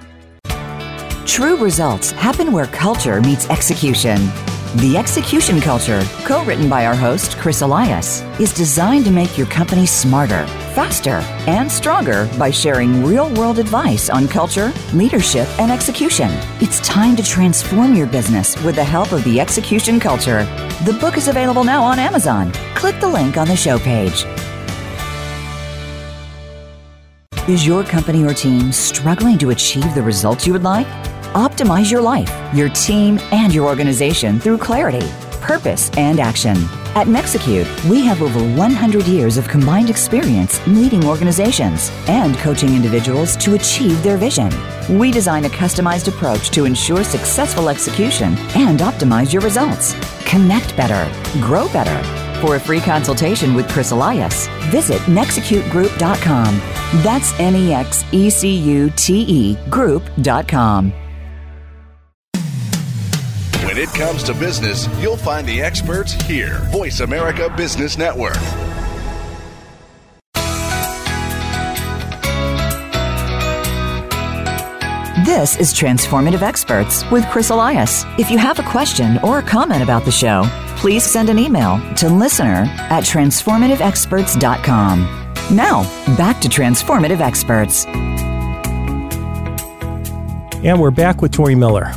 True 1.26 1.58
results 1.58 2.12
happen 2.12 2.52
where 2.52 2.68
culture 2.68 3.22
meets 3.22 3.50
execution. 3.50 4.30
The 4.78 4.98
Execution 4.98 5.62
Culture, 5.62 6.04
co 6.26 6.44
written 6.46 6.68
by 6.68 6.88
our 6.88 6.96
host, 6.96 7.38
Chris 7.38 7.62
Elias, 7.62 8.24
is 8.40 8.52
designed 8.52 9.06
to 9.06 9.12
make 9.12 9.38
your 9.38 9.46
company 9.46 9.86
smarter, 9.86 10.48
faster, 10.74 11.22
and 11.46 11.72
stronger 11.72 12.28
by 12.40 12.50
sharing 12.50 13.06
real 13.06 13.32
world 13.36 13.60
advice 13.60 14.10
on 14.10 14.28
culture, 14.28 14.74
leadership, 14.92 15.48
and 15.60 15.72
execution. 15.72 16.30
It's 16.60 16.80
time 16.80 17.16
to 17.18 17.24
transform 17.24 17.94
your 17.94 18.08
business 18.08 18.60
with 18.64 18.74
the 18.74 18.84
help 18.84 19.12
of 19.12 19.24
the 19.26 19.40
Execution 19.40 20.00
Culture. 20.00 20.44
The 20.86 20.98
book 21.00 21.18
is 21.18 21.28
available 21.28 21.64
now 21.64 21.84
on 21.84 22.00
Amazon. 22.00 22.52
Click 22.74 23.00
the 23.00 23.08
link 23.08 23.38
on 23.38 23.48
the 23.48 23.56
show 23.56 23.78
page. 23.78 24.26
Is 27.48 27.68
your 27.68 27.84
company 27.84 28.24
or 28.24 28.34
team 28.34 28.72
struggling 28.72 29.38
to 29.38 29.52
achieve 29.52 29.94
the 29.94 30.02
results 30.02 30.48
you 30.48 30.54
would 30.54 30.64
like? 30.64 30.88
Optimize 31.34 31.90
your 31.90 32.00
life, 32.00 32.32
your 32.54 32.70
team, 32.70 33.18
and 33.32 33.52
your 33.52 33.66
organization 33.66 34.40
through 34.40 34.60
clarity, 34.60 35.08
purpose, 35.42 35.90
and 35.98 36.20
action. 36.20 36.56
At 36.94 37.08
Nexecute, 37.08 37.66
we 37.86 38.06
have 38.06 38.22
over 38.22 38.40
100 38.40 39.08
years 39.08 39.38
of 39.38 39.48
combined 39.48 39.90
experience 39.90 40.62
leading 40.68 41.04
organizations 41.06 41.90
and 42.08 42.38
coaching 42.38 42.76
individuals 42.76 43.36
to 43.38 43.56
achieve 43.56 44.04
their 44.04 44.16
vision. 44.16 44.52
We 44.88 45.10
design 45.10 45.46
a 45.46 45.50
customized 45.50 46.08
approach 46.08 46.52
to 46.52 46.66
ensure 46.66 47.04
successful 47.04 47.68
execution 47.68 48.36
and 48.56 48.82
optimize 48.82 49.34
your 49.34 49.42
results. 49.42 49.96
Connect 50.26 50.78
better, 50.78 51.12
grow 51.42 51.68
better. 51.70 52.00
For 52.42 52.58
a 52.58 52.60
free 52.60 52.80
consultation 52.80 53.56
with 53.56 53.68
Chris 53.70 53.90
Elias, 53.90 54.46
visit 54.70 55.00
nexecutegroup.com. 55.08 56.62
That's 57.02 57.40
N 57.40 57.56
E 57.56 57.74
X 57.74 58.06
E 58.12 58.30
C 58.30 58.56
U 58.56 58.92
T 58.96 59.22
E 59.22 59.56
group.com. 59.72 60.94
When 63.94 64.02
it 64.02 64.06
comes 64.06 64.24
to 64.24 64.34
business, 64.34 64.88
you'll 65.00 65.18
find 65.18 65.48
the 65.48 65.62
experts 65.62 66.14
here. 66.14 66.58
Voice 66.72 67.02
America 67.02 67.54
Business 67.56 67.96
Network. 67.96 68.34
This 75.26 75.58
is 75.58 75.76
Transformative 75.76 76.42
Experts 76.42 77.08
with 77.12 77.24
Chris 77.28 77.52
Elias. 77.52 78.04
If 78.18 78.32
you 78.32 78.40
have 78.40 78.58
a 78.58 78.64
question 78.64 79.20
or 79.20 79.38
a 79.40 79.44
comment 79.44 79.84
about 79.84 80.06
the 80.06 80.12
show, 80.12 80.44
please 80.78 81.04
send 81.04 81.30
an 81.30 81.38
email 81.38 81.80
to 81.98 82.10
listener 82.10 82.66
at 82.90 83.04
transformativeexperts.com. 83.04 85.56
Now, 85.56 85.84
back 86.18 86.42
to 86.42 86.48
Transformative 86.48 87.20
Experts. 87.20 87.86
And 90.66 90.82
we're 90.82 90.92
back 90.92 91.22
with 91.22 91.32
Torre 91.32 91.56
Miller. 91.56 91.94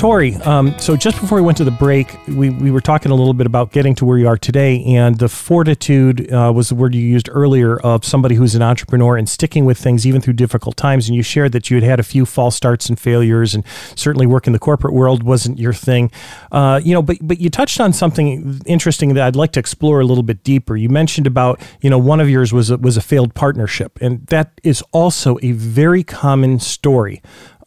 Torre, 0.00 0.30
um, 0.48 0.74
so 0.78 0.96
just 0.96 1.20
before 1.20 1.36
we 1.36 1.42
went 1.42 1.58
to 1.58 1.64
the 1.64 1.70
break, 1.70 2.16
we, 2.26 2.48
we 2.48 2.70
were 2.70 2.80
talking 2.80 3.12
a 3.12 3.14
little 3.14 3.34
bit 3.34 3.46
about 3.46 3.70
getting 3.70 3.94
to 3.96 4.06
where 4.06 4.16
you 4.16 4.26
are 4.28 4.38
today, 4.38 4.82
and 4.82 5.18
the 5.18 5.28
fortitude 5.28 6.32
uh, 6.32 6.50
was 6.54 6.70
the 6.70 6.74
word 6.74 6.94
you 6.94 7.02
used 7.02 7.28
earlier 7.30 7.78
of 7.80 8.02
somebody 8.02 8.34
who's 8.34 8.54
an 8.54 8.62
entrepreneur 8.62 9.18
and 9.18 9.28
sticking 9.28 9.66
with 9.66 9.76
things 9.76 10.06
even 10.06 10.22
through 10.22 10.32
difficult 10.32 10.78
times. 10.78 11.06
And 11.06 11.16
you 11.16 11.22
shared 11.22 11.52
that 11.52 11.68
you 11.68 11.76
had 11.76 11.84
had 11.84 12.00
a 12.00 12.02
few 12.02 12.24
false 12.24 12.56
starts 12.56 12.88
and 12.88 12.98
failures, 12.98 13.54
and 13.54 13.62
certainly 13.94 14.26
work 14.26 14.46
in 14.46 14.54
the 14.54 14.58
corporate 14.58 14.94
world 14.94 15.22
wasn't 15.22 15.58
your 15.58 15.74
thing. 15.74 16.10
Uh, 16.50 16.80
you 16.82 16.94
know, 16.94 17.02
but 17.02 17.18
but 17.20 17.38
you 17.38 17.50
touched 17.50 17.78
on 17.78 17.92
something 17.92 18.58
interesting 18.64 19.12
that 19.12 19.26
I'd 19.26 19.36
like 19.36 19.52
to 19.52 19.60
explore 19.60 20.00
a 20.00 20.06
little 20.06 20.24
bit 20.24 20.42
deeper. 20.42 20.78
You 20.78 20.88
mentioned 20.88 21.26
about 21.26 21.60
you 21.82 21.90
know 21.90 21.98
one 21.98 22.20
of 22.20 22.30
yours 22.30 22.54
was 22.54 22.70
a, 22.70 22.78
was 22.78 22.96
a 22.96 23.02
failed 23.02 23.34
partnership, 23.34 23.98
and 24.00 24.26
that 24.28 24.62
is 24.62 24.82
also 24.92 25.38
a 25.42 25.52
very 25.52 26.02
common 26.02 26.58
story 26.58 27.20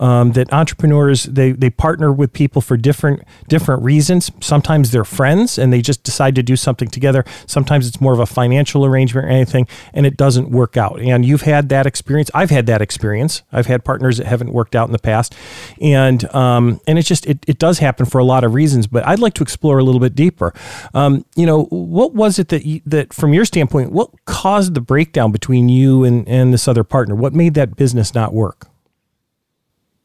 um, 0.03 0.33
that 0.33 0.51
entrepreneurs 0.51 1.23
they, 1.23 1.53
they 1.53 1.69
partner 1.69 2.11
with 2.11 2.33
people 2.33 2.61
for 2.61 2.75
different 2.75 3.23
different 3.47 3.81
reasons. 3.83 4.29
Sometimes 4.41 4.91
they're 4.91 5.05
friends 5.05 5.57
and 5.57 5.71
they 5.71 5.81
just 5.81 6.03
decide 6.03 6.35
to 6.35 6.43
do 6.43 6.57
something 6.57 6.89
together. 6.89 7.23
Sometimes 7.47 7.87
it's 7.87 8.01
more 8.01 8.11
of 8.11 8.19
a 8.19 8.25
financial 8.25 8.83
arrangement 8.85 9.27
or 9.27 9.29
anything, 9.29 9.65
and 9.93 10.05
it 10.05 10.17
doesn't 10.17 10.51
work 10.51 10.75
out. 10.75 10.99
And 10.99 11.23
you've 11.23 11.43
had 11.43 11.69
that 11.69 11.85
experience. 11.85 12.29
I've 12.33 12.49
had 12.49 12.65
that 12.65 12.81
experience. 12.81 13.43
I've 13.53 13.67
had 13.67 13.85
partners 13.85 14.17
that 14.17 14.27
haven't 14.27 14.51
worked 14.51 14.75
out 14.75 14.89
in 14.89 14.91
the 14.91 14.99
past, 14.99 15.35
and 15.79 16.25
um, 16.35 16.81
and 16.85 16.99
it 16.99 17.03
just 17.03 17.25
it, 17.25 17.39
it 17.47 17.57
does 17.57 17.79
happen 17.79 18.05
for 18.05 18.17
a 18.17 18.25
lot 18.25 18.43
of 18.43 18.53
reasons. 18.53 18.87
But 18.87 19.07
I'd 19.07 19.19
like 19.19 19.35
to 19.35 19.43
explore 19.43 19.79
a 19.79 19.85
little 19.85 20.01
bit 20.01 20.15
deeper. 20.15 20.53
Um, 20.93 21.25
you 21.37 21.45
know, 21.45 21.63
what 21.69 22.13
was 22.13 22.39
it 22.39 22.49
that 22.49 22.65
you, 22.65 22.81
that 22.85 23.13
from 23.13 23.33
your 23.33 23.45
standpoint, 23.45 23.93
what 23.93 24.09
caused 24.25 24.73
the 24.73 24.81
breakdown 24.81 25.31
between 25.31 25.69
you 25.69 26.03
and 26.03 26.27
and 26.27 26.53
this 26.53 26.67
other 26.67 26.83
partner? 26.83 27.15
What 27.15 27.33
made 27.33 27.53
that 27.53 27.77
business 27.77 28.13
not 28.13 28.33
work? 28.33 28.67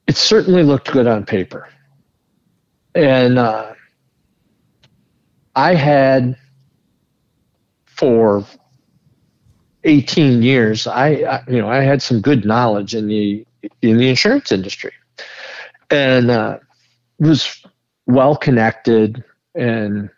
It 0.08 0.16
certainly 0.16 0.62
looked 0.62 0.90
good 0.90 1.06
on 1.06 1.24
paper. 1.24 1.68
And 2.94 3.38
uh, 3.38 3.74
I 5.54 5.74
had 5.74 6.36
for 7.84 8.44
18 9.84 10.42
years, 10.42 10.86
I, 10.86 11.08
I, 11.08 11.44
you 11.46 11.58
know 11.60 11.68
I 11.68 11.82
had 11.82 12.02
some 12.02 12.20
good 12.20 12.44
knowledge 12.44 12.94
in 12.94 13.06
the 13.06 13.46
in 13.82 13.98
the 13.98 14.08
insurance 14.08 14.50
industry, 14.50 14.92
and 15.90 16.30
uh, 16.30 16.58
was 17.18 17.62
well 18.06 18.34
connected 18.34 19.22
and 19.54 20.08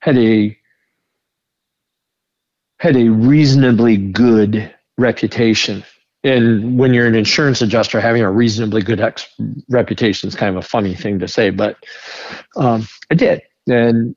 had 0.00 0.16
a 0.16 0.56
had 2.78 2.96
a 2.96 3.08
reasonably 3.08 3.96
good 3.96 4.74
reputation 4.96 5.84
and 6.24 6.78
when 6.78 6.94
you're 6.94 7.06
an 7.06 7.14
insurance 7.14 7.62
adjuster, 7.62 8.00
having 8.00 8.22
a 8.22 8.30
reasonably 8.30 8.82
good 8.82 9.00
ex- 9.00 9.28
reputation 9.68 10.28
is 10.28 10.34
kind 10.34 10.56
of 10.56 10.64
a 10.64 10.66
funny 10.66 10.94
thing 10.94 11.18
to 11.18 11.26
say, 11.28 11.50
but 11.50 11.76
um, 12.56 12.86
I 13.10 13.14
did. 13.14 13.42
And 13.68 14.14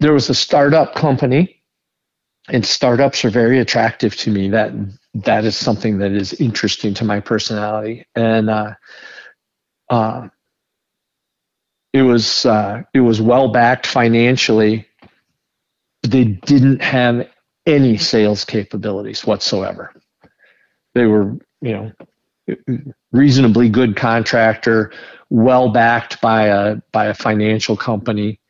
there 0.00 0.12
was 0.12 0.28
a 0.28 0.34
startup 0.34 0.94
company, 0.94 1.62
and 2.48 2.66
startups 2.66 3.24
are 3.24 3.30
very 3.30 3.60
attractive 3.60 4.16
to 4.16 4.30
me. 4.30 4.48
That 4.48 4.72
that 5.14 5.44
is 5.44 5.56
something 5.56 5.98
that 5.98 6.12
is 6.12 6.32
interesting 6.34 6.94
to 6.94 7.04
my 7.04 7.20
personality, 7.20 8.06
and 8.16 8.50
uh, 8.50 8.74
uh, 9.90 10.28
it 11.92 12.02
was 12.02 12.46
uh, 12.46 12.82
it 12.94 13.00
was 13.00 13.20
well 13.20 13.52
backed 13.52 13.86
financially. 13.86 14.86
They 16.02 16.24
didn't 16.24 16.82
have 16.82 17.28
any 17.66 17.98
sales 17.98 18.44
capabilities 18.44 19.24
whatsoever. 19.26 19.92
They 20.94 21.06
were, 21.06 21.36
you 21.60 21.72
know, 21.72 21.92
reasonably 23.12 23.68
good 23.68 23.96
contractor, 23.96 24.92
well 25.30 25.68
backed 25.70 26.20
by 26.20 26.46
a 26.46 26.76
by 26.92 27.06
a 27.06 27.14
financial 27.14 27.76
company, 27.76 28.40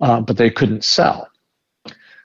uh, 0.00 0.20
but 0.20 0.36
they 0.36 0.50
couldn't 0.50 0.84
sell. 0.84 1.28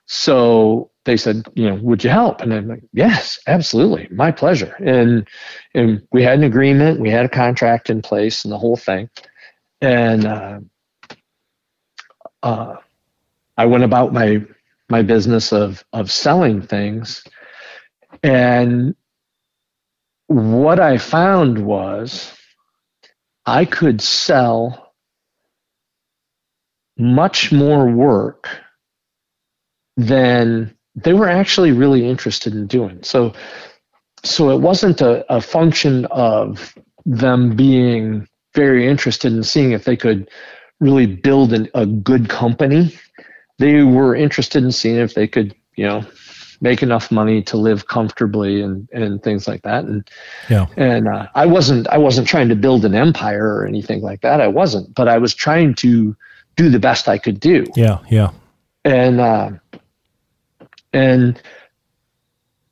So 0.07 0.91
they 1.05 1.17
said, 1.17 1.47
you 1.55 1.69
know, 1.69 1.75
would 1.75 2.03
you 2.03 2.09
help? 2.09 2.41
And 2.41 2.53
I'm 2.53 2.67
like, 2.67 2.83
yes, 2.93 3.39
absolutely, 3.47 4.07
my 4.11 4.31
pleasure. 4.31 4.75
And 4.79 5.27
and 5.73 6.05
we 6.11 6.23
had 6.23 6.37
an 6.37 6.43
agreement, 6.43 6.99
we 6.99 7.09
had 7.09 7.25
a 7.25 7.29
contract 7.29 7.89
in 7.89 8.01
place, 8.01 8.43
and 8.43 8.51
the 8.51 8.57
whole 8.57 8.77
thing. 8.77 9.09
And 9.81 10.25
uh, 10.25 10.59
uh, 12.43 12.75
I 13.57 13.65
went 13.65 13.83
about 13.83 14.13
my 14.13 14.43
my 14.89 15.01
business 15.01 15.51
of 15.51 15.83
of 15.93 16.11
selling 16.11 16.61
things, 16.61 17.23
and 18.23 18.95
what 20.27 20.79
I 20.79 20.97
found 20.97 21.65
was 21.65 22.35
I 23.45 23.65
could 23.65 24.01
sell 24.01 24.93
much 26.97 27.51
more 27.51 27.89
work 27.89 28.49
than 29.97 30.75
they 30.95 31.13
were 31.13 31.29
actually 31.29 31.71
really 31.71 32.07
interested 32.07 32.53
in 32.53 32.67
doing. 32.67 33.03
So, 33.03 33.33
so 34.23 34.49
it 34.49 34.61
wasn't 34.61 35.01
a, 35.01 35.31
a 35.33 35.41
function 35.41 36.05
of 36.05 36.73
them 37.05 37.55
being 37.55 38.27
very 38.55 38.87
interested 38.87 39.33
in 39.33 39.43
seeing 39.43 39.71
if 39.71 39.83
they 39.83 39.97
could 39.97 40.29
really 40.79 41.05
build 41.05 41.53
an, 41.53 41.69
a 41.73 41.85
good 41.85 42.29
company. 42.29 42.97
They 43.59 43.83
were 43.83 44.15
interested 44.15 44.63
in 44.63 44.71
seeing 44.71 44.97
if 44.97 45.13
they 45.13 45.27
could, 45.27 45.55
you 45.75 45.85
know, 45.85 46.05
make 46.61 46.81
enough 46.81 47.11
money 47.11 47.41
to 47.43 47.57
live 47.57 47.87
comfortably 47.87 48.61
and, 48.61 48.87
and 48.91 49.21
things 49.23 49.47
like 49.47 49.61
that. 49.63 49.85
And 49.85 50.09
yeah, 50.49 50.67
and 50.77 51.07
uh, 51.07 51.27
I 51.35 51.45
wasn't 51.45 51.87
I 51.87 51.97
wasn't 51.97 52.27
trying 52.27 52.49
to 52.49 52.55
build 52.55 52.85
an 52.85 52.95
empire 52.95 53.55
or 53.55 53.65
anything 53.65 54.01
like 54.01 54.21
that. 54.21 54.41
I 54.41 54.47
wasn't, 54.47 54.93
but 54.95 55.07
I 55.07 55.17
was 55.17 55.33
trying 55.33 55.75
to 55.75 56.15
do 56.55 56.69
the 56.69 56.79
best 56.79 57.07
I 57.07 57.17
could 57.17 57.39
do. 57.39 57.65
Yeah, 57.75 57.99
yeah. 58.09 58.31
And 58.83 59.19
uh, 59.19 59.51
and 60.93 61.41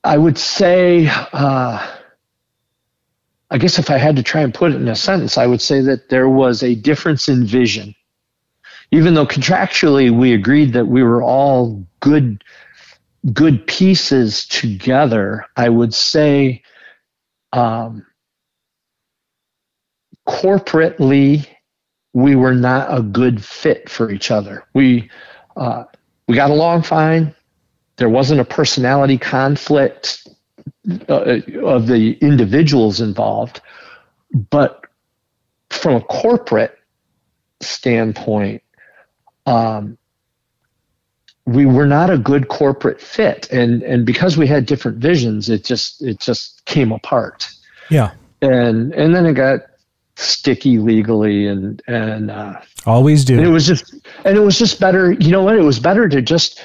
I 0.03 0.17
would 0.17 0.37
say, 0.37 1.07
uh, 1.07 1.87
I 3.51 3.57
guess 3.57 3.79
if 3.79 3.89
I 3.89 3.97
had 3.97 4.15
to 4.15 4.23
try 4.23 4.41
and 4.41 4.53
put 4.53 4.71
it 4.71 4.75
in 4.75 4.87
a 4.87 4.95
sentence, 4.95 5.37
I 5.37 5.45
would 5.45 5.61
say 5.61 5.81
that 5.81 6.09
there 6.09 6.29
was 6.29 6.63
a 6.63 6.75
difference 6.75 7.29
in 7.29 7.45
vision. 7.45 7.95
Even 8.91 9.13
though 9.13 9.25
contractually 9.25 10.15
we 10.15 10.33
agreed 10.33 10.73
that 10.73 10.85
we 10.85 11.03
were 11.03 11.23
all 11.23 11.85
good 11.99 12.43
good 13.31 13.65
pieces 13.67 14.45
together, 14.45 15.45
I 15.55 15.69
would 15.69 15.93
say 15.93 16.61
um, 17.53 18.05
corporately 20.27 21.47
we 22.13 22.35
were 22.35 22.53
not 22.53 22.95
a 22.95 23.01
good 23.01 23.43
fit 23.43 23.89
for 23.89 24.11
each 24.11 24.29
other. 24.29 24.65
We 24.73 25.09
uh, 25.55 25.85
we 26.27 26.35
got 26.35 26.51
along 26.51 26.83
fine. 26.83 27.33
There 27.97 28.09
wasn't 28.09 28.41
a 28.41 28.45
personality 28.45 29.17
conflict 29.17 30.27
uh, 31.09 31.39
of 31.63 31.87
the 31.87 32.17
individuals 32.21 33.01
involved, 33.01 33.61
but 34.49 34.85
from 35.69 35.95
a 35.95 36.01
corporate 36.01 36.77
standpoint, 37.61 38.61
um, 39.45 39.97
we 41.45 41.65
were 41.65 41.85
not 41.85 42.09
a 42.09 42.17
good 42.17 42.47
corporate 42.47 43.01
fit. 43.01 43.49
And 43.51 43.83
and 43.83 44.05
because 44.05 44.37
we 44.37 44.47
had 44.47 44.65
different 44.65 44.97
visions 44.97 45.49
it 45.49 45.63
just 45.63 46.01
it 46.01 46.19
just 46.19 46.63
came 46.65 46.91
apart. 46.91 47.49
Yeah. 47.89 48.11
And 48.41 48.93
and 48.93 49.13
then 49.15 49.25
it 49.25 49.33
got 49.33 49.61
sticky 50.15 50.77
legally 50.77 51.47
and 51.47 51.81
and 51.87 52.29
uh, 52.29 52.61
always 52.85 53.25
do. 53.25 53.39
it 53.39 53.47
was 53.47 53.65
just 53.65 53.93
and 54.25 54.37
it 54.37 54.41
was 54.41 54.57
just 54.57 54.79
better 54.79 55.11
you 55.11 55.31
know 55.31 55.43
what? 55.43 55.57
It 55.57 55.63
was 55.63 55.79
better 55.79 56.07
to 56.07 56.21
just 56.21 56.63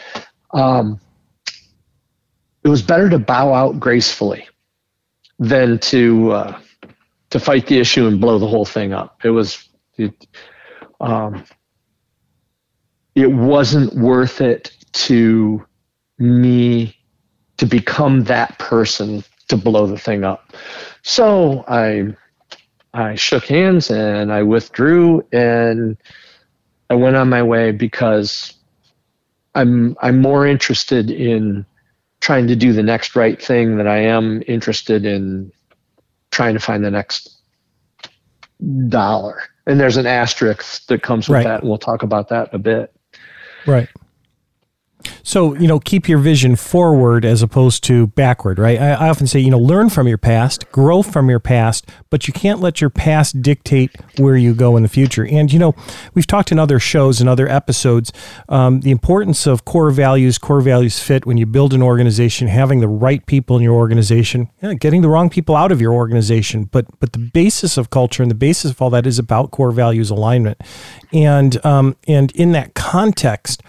um 0.52 1.00
it 2.62 2.68
was 2.68 2.82
better 2.82 3.08
to 3.10 3.18
bow 3.18 3.52
out 3.52 3.80
gracefully 3.80 4.48
than 5.38 5.78
to 5.78 6.32
uh 6.32 6.60
to 7.30 7.40
fight 7.40 7.66
the 7.66 7.78
issue 7.78 8.06
and 8.06 8.20
blow 8.20 8.38
the 8.38 8.46
whole 8.46 8.64
thing 8.64 8.92
up. 8.92 9.20
It 9.24 9.30
was 9.30 9.68
it, 9.96 10.26
um 11.00 11.44
it 13.20 13.33
wasn't 13.33 13.94
worth 13.94 14.40
it 14.40 14.72
to 14.92 15.64
me 16.18 16.96
to 17.57 17.66
become 17.66 18.24
that 18.24 18.59
person 18.59 19.24
to 19.48 19.57
blow 19.57 19.87
the 19.87 19.98
thing 19.98 20.24
up. 20.24 20.52
So 21.02 21.64
I 21.68 22.14
I 22.94 23.14
shook 23.16 23.46
hands 23.46 23.90
and 23.90 24.33
I 24.33 24.42
withdrew 24.42 25.26
and 25.33 25.96
I 26.90 26.94
went 26.94 27.16
on 27.16 27.28
my 27.28 27.42
way 27.42 27.72
because 27.72 28.54
I'm 29.54 29.96
I'm 30.00 30.20
more 30.20 30.46
interested 30.46 31.11
in 31.11 31.66
trying 32.20 32.46
to 32.48 32.57
do 32.57 32.72
the 32.72 32.83
next 32.83 33.16
right 33.16 33.40
thing 33.40 33.76
than 33.76 33.87
I 33.87 33.98
am 33.98 34.42
interested 34.46 35.04
in 35.04 35.52
trying 36.31 36.54
to 36.54 36.61
find 36.61 36.85
the 36.85 36.90
next 36.90 37.37
dollar. 38.88 39.42
And 39.66 39.78
there's 39.78 39.96
an 39.96 40.07
asterisk 40.07 40.87
that 40.87 41.02
comes 41.02 41.28
with 41.28 41.37
right. 41.37 41.44
that, 41.44 41.61
and 41.61 41.68
we'll 41.68 41.78
talk 41.78 42.02
about 42.02 42.28
that 42.31 42.48
in 42.48 42.57
a 42.57 42.59
bit. 42.59 42.92
Right. 43.68 43.88
So, 45.22 45.54
you 45.54 45.68
know, 45.68 45.78
keep 45.78 46.08
your 46.08 46.18
vision 46.18 46.56
forward 46.56 47.24
as 47.24 47.42
opposed 47.42 47.84
to 47.84 48.08
backward, 48.08 48.58
right? 48.58 48.80
I, 48.80 48.90
I, 48.92 49.08
often 49.08 49.26
say, 49.26 49.38
you 49.38 49.50
know, 49.50 49.58
learn 49.58 49.90
from 49.90 50.08
your 50.08 50.18
past, 50.18 50.70
grow 50.72 51.02
from 51.02 51.28
your 51.30 51.38
past, 51.38 51.88
but 52.11 52.26
you 52.26 52.32
can't 52.32 52.61
let 52.61 52.80
your 52.80 52.90
past 52.90 53.40
dictate 53.42 53.90
where 54.16 54.37
you 54.37 54.54
go 54.54 54.76
in 54.76 54.82
the 54.82 54.88
future. 54.88 55.26
And, 55.26 55.52
you 55.52 55.58
know, 55.58 55.74
we've 56.14 56.26
talked 56.26 56.50
in 56.50 56.58
other 56.58 56.80
shows 56.80 57.20
and 57.20 57.28
other 57.28 57.48
episodes 57.48 58.12
um, 58.48 58.80
the 58.80 58.90
importance 58.90 59.46
of 59.46 59.64
core 59.64 59.90
values, 59.90 60.38
core 60.38 60.61
values 60.61 60.98
fit 60.98 61.26
when 61.26 61.37
you 61.37 61.46
build 61.46 61.74
an 61.74 61.82
organization, 61.82 62.48
having 62.48 62.80
the 62.80 62.88
right 62.88 63.24
people 63.26 63.56
in 63.56 63.62
your 63.62 63.74
organization, 63.74 64.48
yeah, 64.62 64.74
getting 64.74 65.02
the 65.02 65.08
wrong 65.08 65.30
people 65.30 65.54
out 65.54 65.70
of 65.70 65.80
your 65.80 65.92
organization. 65.92 66.64
But, 66.64 66.87
but 67.00 67.12
the 67.12 67.18
basis 67.18 67.76
of 67.76 67.90
culture 67.90 68.22
and 68.22 68.30
the 68.30 68.37
basis 68.37 68.72
of 68.72 68.82
all 68.82 68.90
that 68.90 69.06
is 69.06 69.18
about 69.18 69.50
core 69.50 69.72
values 69.72 70.11
alignment. 70.11 70.61
And, 71.12 71.64
um, 71.64 71.96
and 72.06 72.32
in 72.32 72.52
that 72.52 72.74
context, 72.74 73.62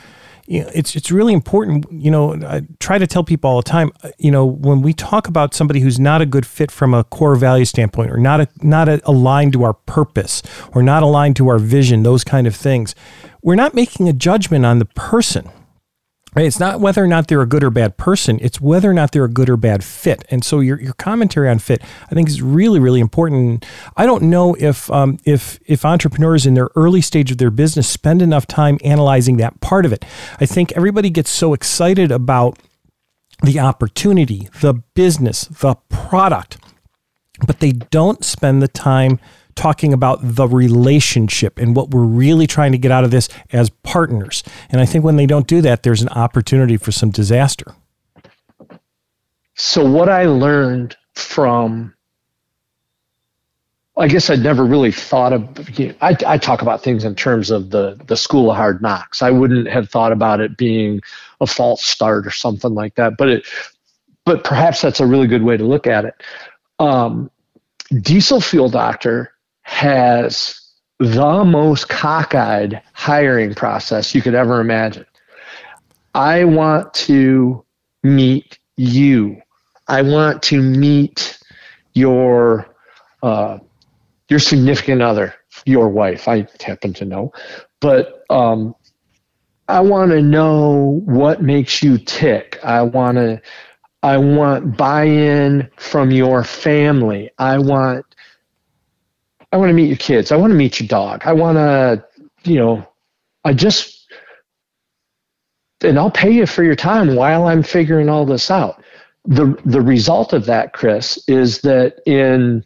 you 0.50 0.64
know, 0.64 0.72
it's 0.74 0.96
it's 0.96 1.12
really 1.12 1.34
important. 1.34 1.86
You 1.92 2.10
know, 2.10 2.34
I 2.34 2.64
try 2.80 2.98
to 2.98 3.06
tell 3.06 3.24
people 3.24 3.52
all 3.52 3.58
the 3.58 3.70
time. 3.70 3.92
Uh, 4.04 4.10
you 4.18 4.32
know, 4.32 4.44
when 4.44 4.82
we 4.82 4.94
talk 4.94 5.28
about 5.28 5.54
somebody 5.54 5.80
who's 5.80 6.00
not 6.00 6.24
a 6.24 6.26
good 6.26 6.44
fit 6.44 6.72
from 6.72 6.96
a 6.96 7.04
core 7.04 7.36
value 7.36 7.66
standpoint, 7.66 8.10
or 8.10 8.18
not 8.18 8.42
a, 8.42 8.48
not 8.64 8.90
a, 8.90 9.00
aligned 9.08 9.54
to 9.54 9.64
our 9.64 9.74
purpose, 9.74 10.42
or 10.74 10.82
not 10.82 11.04
aligned 11.04 11.36
to 11.36 11.50
our 11.50 11.60
vision, 11.60 12.02
those 12.02 12.24
kind 12.24 12.48
of 12.48 12.56
things, 12.56 12.96
we're 13.44 13.54
not 13.54 13.76
making 13.76 14.10
a 14.10 14.14
judgment 14.14 14.66
on 14.66 14.80
the 14.80 14.86
person. 14.86 15.48
Right? 16.36 16.46
It's 16.46 16.60
not 16.60 16.80
whether 16.80 17.04
or 17.04 17.08
not 17.08 17.28
they're 17.28 17.42
a 17.42 17.48
good 17.48 17.64
or 17.64 17.72
bad 17.72 17.98
person, 17.98 18.38
it's 18.42 18.62
whether 18.62 18.90
or 18.90 18.94
not 18.94 19.12
they're 19.12 19.26
a 19.26 19.30
good 19.30 19.50
or 19.50 19.58
bad 19.58 19.84
fit. 19.84 20.24
And 20.30 20.44
so 20.44 20.60
your, 20.60 20.80
your 20.80 20.94
commentary 20.94 21.50
on 21.50 21.58
fit, 21.58 21.82
I 22.10 22.14
think, 22.14 22.30
is 22.30 22.42
really, 22.42 22.80
really 22.80 23.00
important. 23.00 23.66
I 23.98 24.06
don't 24.06 24.24
know 24.24 24.56
if, 24.60 24.92
um, 24.92 25.18
if, 25.26 25.60
if 25.66 25.84
entrepreneurs 25.84 26.46
in 26.46 26.54
their 26.54 26.70
early 26.76 27.02
stage 27.02 27.32
of 27.32 27.40
their 27.40 27.50
business 27.50 27.88
spend 27.88 28.22
enough 28.22 28.46
time 28.46 28.78
analyzing 28.84 29.38
that 29.38 29.60
part 29.60 29.86
of 29.86 29.94
it. 29.94 30.06
I 30.40 30.46
think 30.46 30.72
everybody 30.74 31.10
gets 31.10 31.32
so 31.32 31.54
excited 31.54 32.12
about 32.12 32.60
the 33.42 33.60
opportunity, 33.60 34.50
the 34.62 34.76
business, 34.94 35.42
the 35.46 35.76
product, 35.90 36.58
but 37.48 37.60
they 37.60 37.72
don't 37.72 38.24
spend 38.24 38.62
the 38.62 38.68
time 38.68 39.20
talking 39.60 39.92
about 39.92 40.20
the 40.22 40.48
relationship 40.48 41.60
and 41.60 41.76
what 41.76 41.92
we're 41.92 42.06
really 42.06 42.48
trying 42.48 42.72
to 42.72 42.78
get 42.78 42.92
out 42.92 43.04
of 43.04 43.12
this 43.12 43.28
as 43.52 43.70
partners. 43.84 44.42
And 44.70 44.80
I 44.80 44.86
think 44.86 45.04
when 45.04 45.18
they 45.18 45.26
don't 45.26 45.48
do 45.48 45.62
that, 45.62 45.84
there's 45.84 46.02
an 46.02 46.08
opportunity 46.10 46.78
for 46.78 46.94
some 46.94 47.10
disaster. 47.10 47.76
So, 49.56 49.84
what 49.84 50.08
I 50.08 50.28
learned 50.28 50.96
from 51.14 51.94
I 53.98 54.08
guess 54.08 54.30
I'd 54.30 54.40
never 54.40 54.64
really 54.64 54.94
thought 54.94 55.34
of. 55.34 55.78
You 55.78 55.90
know, 55.90 55.96
I, 56.00 56.16
I 56.26 56.38
talk 56.38 56.62
about 56.62 56.82
things 56.82 57.04
in 57.04 57.16
terms 57.16 57.52
of 57.52 57.72
the 57.72 58.00
the 58.08 58.16
school 58.16 58.50
of 58.50 58.56
hard 58.56 58.82
knocks. 58.82 59.22
I 59.22 59.30
wouldn't 59.30 59.68
have 59.68 59.90
thought 59.90 60.14
about 60.14 60.40
it 60.40 60.56
being 60.56 61.02
a 61.42 61.48
false 61.48 61.84
start 61.84 62.26
or 62.26 62.32
something 62.32 62.74
like 62.74 62.96
that. 62.96 63.18
But 63.18 63.28
it, 63.28 63.46
but 64.24 64.46
perhaps 64.46 64.82
that's 64.82 65.02
a 65.02 65.06
really 65.06 65.28
good 65.28 65.44
way 65.44 65.58
to 65.58 65.66
look 65.66 65.86
at 65.86 66.06
it. 66.06 66.14
Um, 66.80 67.30
diesel 68.02 68.40
fuel 68.40 68.70
doctor 68.70 69.34
has 69.70 70.60
the 71.00 71.46
most 71.46 71.88
cockeyed 71.88 72.82
hiring 72.94 73.54
process 73.54 74.14
you 74.14 74.22
could 74.22 74.34
ever 74.34 74.60
imagine. 74.60 75.06
I 76.16 76.44
want 76.44 76.94
to 76.96 77.64
meet 78.04 78.58
you. 78.76 79.42
I 79.88 80.02
want 80.02 80.42
to 80.44 80.62
meet 80.62 81.40
your 81.94 82.76
uh, 83.22 83.60
your 84.30 84.40
significant 84.40 85.02
other, 85.02 85.36
your 85.66 85.90
wife. 85.90 86.28
I 86.28 86.48
happen 86.62 86.94
to 86.96 87.06
know, 87.06 87.32
but 87.80 88.26
um, 88.30 88.76
I 89.68 89.82
want 89.82 90.12
to 90.12 90.22
know 90.22 91.02
what 91.06 91.42
makes 91.44 91.84
you 91.84 91.98
tick. 92.00 92.60
I 92.64 92.82
want 92.82 93.18
to. 93.18 93.42
I 94.02 94.18
want 94.18 94.78
buy-in 94.78 95.70
from 95.78 96.12
your 96.12 96.44
family. 96.44 97.30
I 97.38 97.60
want. 97.60 98.06
I 99.52 99.58
want 99.58 99.70
to 99.70 99.74
meet 99.74 99.88
your 99.88 99.98
kids. 99.98 100.32
I 100.32 100.36
want 100.38 100.52
to 100.52 100.58
meet 100.58 100.80
your 100.80 100.88
dog. 100.88 101.24
I 101.26 101.34
want 101.34 101.58
to, 101.58 102.06
you 102.44 102.60
know, 102.60 102.88
I 103.44 103.54
just, 103.54 104.08
and 105.82 105.98
I'll 105.98 106.12
pay 106.12 106.32
you 106.32 106.46
for 106.46 106.64
your 106.64 106.76
time 106.76 107.16
while 107.16 107.48
I'm 107.48 107.64
figuring 107.64 108.10
all 108.10 108.26
this 108.26 108.52
out 108.52 108.84
the 109.26 109.58
the 109.66 109.82
result 109.82 110.34
of 110.34 110.46
that, 110.46 110.74
Chris, 110.74 111.24
is 111.28 111.62
that 111.62 111.98
in 112.06 112.66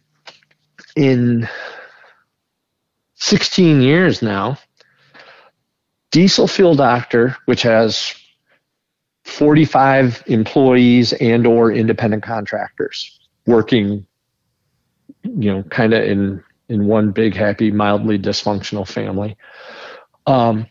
in 0.96 1.48
16 3.16 3.80
years 3.80 4.22
now, 4.22 4.58
Diesel 6.10 6.46
Fuel 6.48 6.74
Doctor, 6.74 7.36
which 7.46 7.62
has 7.62 8.14
45 9.24 10.22
employees 10.26 11.12
and 11.14 11.46
or 11.46 11.72
independent 11.72 12.22
contractors 12.22 13.18
working, 13.46 14.06
you 15.22 15.52
know, 15.52 15.62
kind 15.64 15.92
of 15.92 16.02
in 16.04 16.42
in 16.68 16.86
one 16.86 17.10
big, 17.10 17.34
happy, 17.34 17.70
mildly 17.70 18.18
dysfunctional 18.18 18.88
family. 18.88 19.36
Um, 20.26 20.66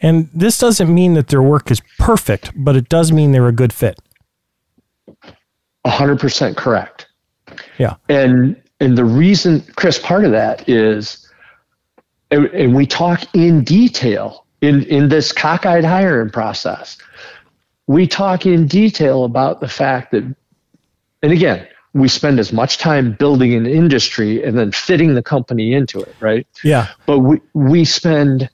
And 0.00 0.28
this 0.34 0.58
doesn't 0.58 0.92
mean 0.92 1.14
that 1.14 1.28
their 1.28 1.42
work 1.42 1.70
is 1.70 1.80
perfect, 1.98 2.52
but 2.54 2.76
it 2.76 2.88
does 2.88 3.12
mean 3.12 3.32
they're 3.32 3.48
a 3.48 3.52
good 3.52 3.72
fit. 3.72 3.98
100% 5.86 6.56
correct. 6.56 7.06
Yeah. 7.78 7.96
And 8.08 8.60
and 8.80 8.98
the 8.98 9.04
reason, 9.04 9.62
Chris, 9.76 9.98
part 9.98 10.24
of 10.24 10.32
that 10.32 10.68
is, 10.68 11.28
and, 12.30 12.46
and 12.46 12.74
we 12.74 12.86
talk 12.86 13.22
in 13.34 13.62
detail 13.62 14.44
in, 14.60 14.82
in 14.84 15.08
this 15.08 15.32
cockeyed 15.32 15.84
hiring 15.84 16.30
process. 16.30 16.98
We 17.86 18.06
talk 18.06 18.46
in 18.46 18.66
detail 18.66 19.24
about 19.24 19.60
the 19.60 19.68
fact 19.68 20.12
that, 20.12 20.22
and 21.22 21.32
again, 21.32 21.66
we 21.92 22.08
spend 22.08 22.40
as 22.40 22.52
much 22.52 22.78
time 22.78 23.12
building 23.12 23.54
an 23.54 23.66
industry 23.66 24.42
and 24.42 24.58
then 24.58 24.72
fitting 24.72 25.14
the 25.14 25.22
company 25.22 25.72
into 25.72 26.00
it, 26.00 26.14
right? 26.18 26.46
Yeah. 26.64 26.88
But 27.06 27.20
we, 27.20 27.40
we 27.52 27.84
spend 27.84 28.50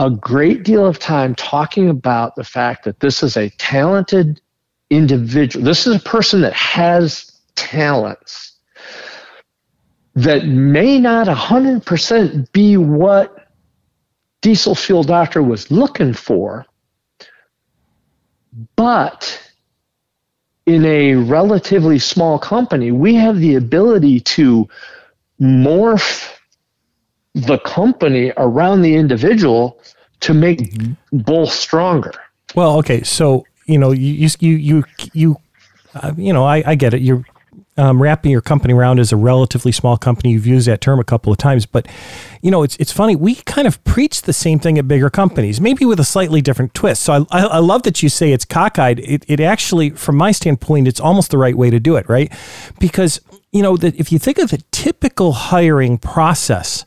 a 0.00 0.08
great 0.08 0.62
deal 0.62 0.86
of 0.86 0.98
time 0.98 1.34
talking 1.34 1.90
about 1.90 2.34
the 2.34 2.42
fact 2.42 2.84
that 2.84 3.00
this 3.00 3.22
is 3.22 3.36
a 3.36 3.50
talented 3.50 4.40
individual. 4.88 5.62
This 5.62 5.86
is 5.86 5.96
a 5.96 6.00
person 6.00 6.40
that 6.40 6.54
has 6.54 7.30
talents 7.54 8.54
that 10.14 10.46
may 10.46 10.98
not 10.98 11.26
100% 11.26 12.50
be 12.52 12.78
what 12.78 13.46
diesel 14.40 14.74
fuel 14.74 15.02
doctor 15.02 15.42
was 15.42 15.70
looking 15.70 16.14
for, 16.14 16.64
but 18.76 19.52
in 20.64 20.86
a 20.86 21.14
relatively 21.14 21.98
small 21.98 22.38
company, 22.38 22.90
we 22.90 23.14
have 23.16 23.38
the 23.38 23.54
ability 23.54 24.20
to 24.20 24.66
morph 25.38 26.39
the 27.34 27.58
company 27.58 28.32
around 28.36 28.82
the 28.82 28.94
individual 28.94 29.80
to 30.20 30.34
make 30.34 30.58
mm-hmm. 30.58 31.18
both 31.18 31.50
stronger. 31.50 32.12
Well, 32.54 32.76
okay, 32.78 33.02
so 33.02 33.44
you 33.66 33.78
know, 33.78 33.92
you 33.92 34.28
you 34.40 34.56
you 34.56 34.84
you, 35.12 35.36
uh, 35.94 36.12
you 36.16 36.32
know, 36.32 36.44
I, 36.44 36.62
I 36.66 36.74
get 36.74 36.94
it. 36.94 37.02
You're 37.02 37.24
um, 37.76 38.02
wrapping 38.02 38.30
your 38.30 38.40
company 38.40 38.74
around 38.74 38.98
as 38.98 39.12
a 39.12 39.16
relatively 39.16 39.72
small 39.72 39.96
company. 39.96 40.32
You've 40.32 40.46
used 40.46 40.66
that 40.66 40.80
term 40.80 40.98
a 40.98 41.04
couple 41.04 41.32
of 41.32 41.38
times, 41.38 41.66
but 41.66 41.86
you 42.42 42.50
know, 42.50 42.62
it's 42.62 42.76
it's 42.76 42.92
funny. 42.92 43.16
We 43.16 43.36
kind 43.36 43.66
of 43.66 43.82
preach 43.84 44.22
the 44.22 44.32
same 44.32 44.58
thing 44.58 44.78
at 44.78 44.88
bigger 44.88 45.08
companies, 45.08 45.60
maybe 45.60 45.84
with 45.84 46.00
a 46.00 46.04
slightly 46.04 46.42
different 46.42 46.74
twist. 46.74 47.02
So 47.02 47.26
I, 47.30 47.44
I 47.44 47.58
love 47.58 47.84
that 47.84 48.02
you 48.02 48.08
say 48.08 48.32
it's 48.32 48.44
cockeyed. 48.44 49.00
It, 49.00 49.24
it 49.28 49.40
actually, 49.40 49.90
from 49.90 50.16
my 50.16 50.32
standpoint, 50.32 50.88
it's 50.88 51.00
almost 51.00 51.30
the 51.30 51.38
right 51.38 51.56
way 51.56 51.70
to 51.70 51.80
do 51.80 51.96
it, 51.96 52.08
right? 52.08 52.32
Because 52.78 53.20
you 53.52 53.62
know 53.62 53.76
that 53.76 53.94
if 53.94 54.12
you 54.12 54.18
think 54.18 54.38
of 54.38 54.50
the 54.50 54.62
typical 54.72 55.32
hiring 55.32 55.96
process 55.96 56.84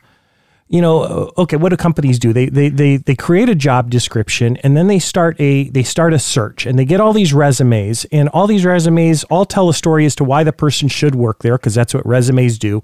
you 0.74 0.82
know, 0.82 1.32
okay, 1.38 1.56
what 1.56 1.70
do 1.70 1.78
companies 1.78 2.18
do? 2.18 2.34
They, 2.34 2.48
they, 2.48 2.68
they, 2.68 2.98
they 2.98 3.14
create 3.14 3.48
a 3.48 3.54
job 3.54 3.92
description 3.92 4.58
and 4.64 4.76
then 4.76 4.88
they 4.88 4.98
start 4.98 5.40
a, 5.40 5.70
they 5.70 5.84
start 5.84 6.14
a 6.14 6.20
search 6.20 6.66
and 6.66 6.80
they 6.80 6.84
get 6.84 7.00
all 7.00 7.14
these 7.14 7.32
resumes 7.32 8.06
and 8.06 8.28
all 8.30 8.48
these 8.48 8.66
resumes 8.66 9.24
all 9.26 9.46
tell 9.46 9.70
a 9.70 9.74
story 9.76 10.04
as 10.04 10.16
to 10.16 10.24
why 10.24 10.44
the 10.44 10.52
person 10.52 10.88
should 10.88 11.14
work 11.14 11.44
there. 11.44 11.56
Cause 11.60 11.76
that's 11.76 11.94
what 11.94 12.04
resumes 12.08 12.58
do. 12.58 12.82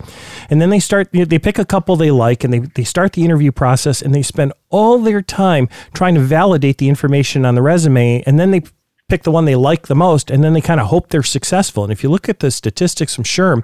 And 0.52 0.62
then 0.62 0.69
they 0.69 0.80
start, 0.80 1.10
they 1.12 1.39
pick 1.39 1.58
a 1.58 1.65
couple 1.65 1.95
they 1.95 2.12
like 2.12 2.43
and 2.43 2.54
they, 2.54 2.60
they 2.60 2.84
start 2.84 3.13
the 3.13 3.25
interview 3.25 3.52
process 3.52 4.04
and 4.04 4.13
they 4.13 4.21
spend 4.21 4.54
all 4.69 4.99
their 4.99 5.23
time 5.23 5.67
trying 5.95 6.13
to 6.13 6.21
validate 6.21 6.78
the 6.78 6.89
information 6.89 7.43
on 7.43 7.56
the 7.56 7.63
resume. 7.63 8.21
And 8.28 8.39
then 8.39 8.52
they 8.52 8.62
pick 9.09 9.23
the 9.23 9.31
one 9.31 9.45
they 9.45 9.55
like 9.55 9.87
the 9.87 9.95
most, 9.95 10.31
and 10.31 10.43
then 10.43 10.53
they 10.53 10.61
kind 10.61 10.79
of 10.79 10.87
hope 10.87 11.09
they're 11.09 11.23
successful. 11.23 11.83
And 11.83 11.91
if 11.91 12.03
you 12.03 12.09
look 12.09 12.29
at 12.29 12.39
the 12.39 12.51
statistics 12.51 13.15
from 13.15 13.23
SHRM, 13.23 13.63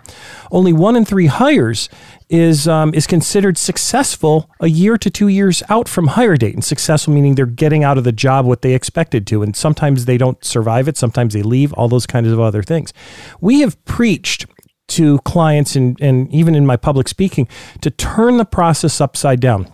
only 0.52 0.74
one 0.74 0.96
in 0.96 1.06
three 1.06 1.28
hires 1.28 1.88
is 2.30 2.68
um, 2.68 2.94
is 2.94 3.06
considered 3.06 3.58
successful 3.58 4.50
a 4.60 4.68
year 4.68 4.98
to 4.98 5.10
two 5.10 5.28
years 5.28 5.62
out 5.70 5.88
from 5.88 6.08
hire 6.08 6.36
date. 6.36 6.56
And 6.56 6.64
successful 6.64 7.14
meaning 7.14 7.36
they're 7.36 7.46
getting 7.46 7.84
out 7.84 7.98
of 7.98 8.04
the 8.04 8.12
job 8.12 8.46
what 8.46 8.62
they 8.64 8.74
expected 8.74 9.28
to. 9.28 9.44
And 9.44 9.56
sometimes 9.56 10.06
they 10.06 10.18
don't 10.18 10.44
survive 10.44 10.88
it, 10.88 10.98
sometimes 10.98 11.34
they 11.34 11.44
leave, 11.44 11.72
all 11.74 11.88
those 11.88 12.08
kinds 12.08 12.28
of 12.30 12.40
other 12.40 12.64
things. 12.64 12.92
We 13.40 13.62
have 13.62 13.84
preached 13.86 14.48
to 14.88 15.20
clients 15.20 15.76
and, 15.76 15.98
and 16.00 16.32
even 16.32 16.56
in 16.56 16.66
my 16.66 16.78
public 16.78 17.08
speaking 17.08 17.48
to 17.82 17.90
turn 17.90 18.38
the 18.38 18.46
process 18.46 19.02
upside 19.02 19.40
down. 19.40 19.74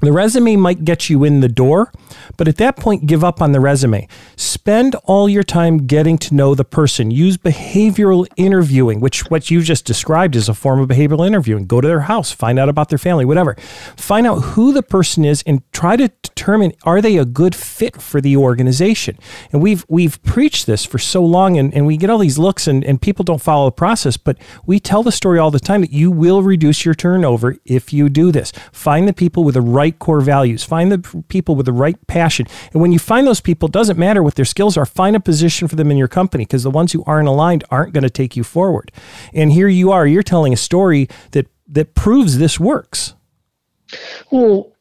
The 0.00 0.12
resume 0.12 0.54
might 0.54 0.84
get 0.84 1.10
you 1.10 1.24
in 1.24 1.40
the 1.40 1.48
door, 1.48 1.92
but 2.36 2.46
at 2.46 2.56
that 2.58 2.76
point, 2.76 3.06
give 3.06 3.24
up 3.24 3.42
on 3.42 3.50
the 3.50 3.58
resume. 3.58 4.06
Spend 4.36 4.94
all 5.04 5.28
your 5.28 5.42
time 5.42 5.88
getting 5.88 6.16
to 6.18 6.34
know 6.34 6.54
the 6.54 6.64
person. 6.64 7.10
Use 7.10 7.36
behavioral 7.36 8.24
interviewing, 8.36 9.00
which 9.00 9.28
what 9.28 9.50
you 9.50 9.60
just 9.60 9.84
described 9.84 10.36
is 10.36 10.48
a 10.48 10.54
form 10.54 10.78
of 10.78 10.88
behavioral 10.88 11.26
interviewing. 11.26 11.66
Go 11.66 11.80
to 11.80 11.88
their 11.88 12.02
house, 12.02 12.30
find 12.30 12.60
out 12.60 12.68
about 12.68 12.90
their 12.90 12.98
family, 12.98 13.24
whatever. 13.24 13.56
Find 13.96 14.24
out 14.24 14.36
who 14.36 14.72
the 14.72 14.84
person 14.84 15.24
is 15.24 15.42
and 15.46 15.62
try 15.72 15.96
to 15.96 16.08
determine 16.38 16.72
are 16.84 17.02
they 17.02 17.16
a 17.16 17.24
good 17.24 17.54
fit 17.54 18.00
for 18.00 18.20
the 18.20 18.36
organization. 18.36 19.18
And 19.52 19.60
we've 19.60 19.84
we've 19.88 20.22
preached 20.22 20.66
this 20.66 20.84
for 20.84 20.98
so 20.98 21.24
long 21.24 21.58
and, 21.58 21.74
and 21.74 21.84
we 21.84 21.96
get 21.96 22.10
all 22.10 22.18
these 22.18 22.38
looks 22.38 22.68
and, 22.68 22.84
and 22.84 23.02
people 23.02 23.24
don't 23.24 23.42
follow 23.42 23.66
the 23.66 23.72
process, 23.72 24.16
but 24.16 24.38
we 24.64 24.78
tell 24.78 25.02
the 25.02 25.10
story 25.10 25.38
all 25.38 25.50
the 25.50 25.58
time 25.58 25.80
that 25.80 25.92
you 25.92 26.10
will 26.12 26.42
reduce 26.42 26.84
your 26.84 26.94
turnover 26.94 27.56
if 27.64 27.92
you 27.92 28.08
do 28.08 28.30
this. 28.30 28.52
Find 28.72 29.08
the 29.08 29.12
people 29.12 29.42
with 29.42 29.54
the 29.54 29.60
right 29.60 29.98
core 29.98 30.20
values, 30.20 30.62
find 30.62 30.92
the 30.92 31.24
people 31.28 31.56
with 31.56 31.66
the 31.66 31.72
right 31.72 31.98
passion. 32.06 32.46
And 32.72 32.80
when 32.80 32.92
you 32.92 33.00
find 33.00 33.26
those 33.26 33.40
people, 33.40 33.66
it 33.66 33.72
doesn't 33.72 33.98
matter 33.98 34.22
what 34.22 34.36
their 34.36 34.44
skills 34.44 34.76
are, 34.76 34.86
find 34.86 35.16
a 35.16 35.20
position 35.20 35.66
for 35.66 35.74
them 35.74 35.90
in 35.90 35.96
your 35.96 36.08
company 36.08 36.44
because 36.44 36.62
the 36.62 36.70
ones 36.70 36.92
who 36.92 37.02
aren't 37.04 37.28
aligned 37.28 37.64
aren't 37.70 37.92
going 37.92 38.04
to 38.04 38.10
take 38.10 38.36
you 38.36 38.44
forward. 38.44 38.92
And 39.34 39.50
here 39.50 39.68
you 39.68 39.90
are, 39.90 40.06
you're 40.06 40.22
telling 40.22 40.52
a 40.52 40.56
story 40.56 41.08
that 41.32 41.48
that 41.70 41.94
proves 41.94 42.38
this 42.38 42.58
works. 42.58 43.14
Well, 44.30 44.72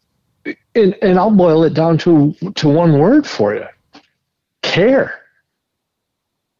and, 0.76 0.96
and 1.02 1.20
I'll 1.20 1.32
boil 1.32 1.64
it 1.64 1.74
down 1.74 1.98
to 2.00 2.34
to 2.56 2.70
one 2.70 3.00
word 3.00 3.28
for 3.28 3.56
you. 3.56 3.66
Care. 4.64 5.22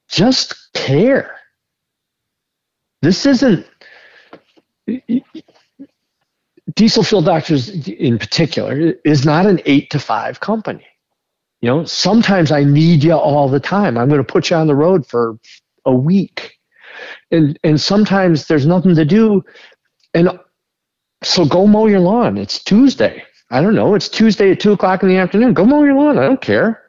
Just 0.10 0.74
care. 0.74 1.36
This 3.02 3.26
isn't 3.26 3.66
diesel 6.76 7.04
fuel 7.04 7.22
doctors 7.22 7.70
in 7.88 8.18
particular 8.18 8.94
is 9.04 9.26
not 9.26 9.46
an 9.46 9.60
eight 9.66 9.90
to 9.90 10.00
five 10.00 10.40
company. 10.40 10.86
You 11.62 11.70
know, 11.70 11.86
sometimes 11.86 12.52
I 12.52 12.64
need 12.64 13.04
you 13.04 13.14
all 13.14 13.50
the 13.50 13.60
time. 13.60 13.98
I'm 13.98 14.10
going 14.10 14.24
to 14.24 14.32
put 14.34 14.50
you 14.50 14.56
on 14.56 14.68
the 14.68 14.76
road 14.76 15.06
for 15.06 15.38
a 15.86 15.94
week. 15.94 16.58
And 17.32 17.60
and 17.64 17.80
sometimes 17.80 18.48
there's 18.48 18.66
nothing 18.66 18.96
to 18.96 19.06
do. 19.06 19.44
And 20.14 20.40
so 21.24 21.46
go 21.46 21.68
mow 21.68 21.88
your 21.88 22.00
lawn. 22.00 22.38
It's 22.38 22.64
Tuesday. 22.64 23.24
I 23.50 23.62
don't 23.62 23.76
know. 23.76 23.96
It's 23.96 24.10
Tuesday 24.10 24.52
at 24.52 24.60
two 24.60 24.74
o'clock 24.74 25.04
in 25.04 25.10
the 25.10 25.18
afternoon. 25.18 25.54
Go 25.54 25.66
mow 25.66 25.84
your 25.84 25.96
lawn. 25.96 26.18
I 26.18 26.26
don't 26.26 26.42
care. 26.42 26.84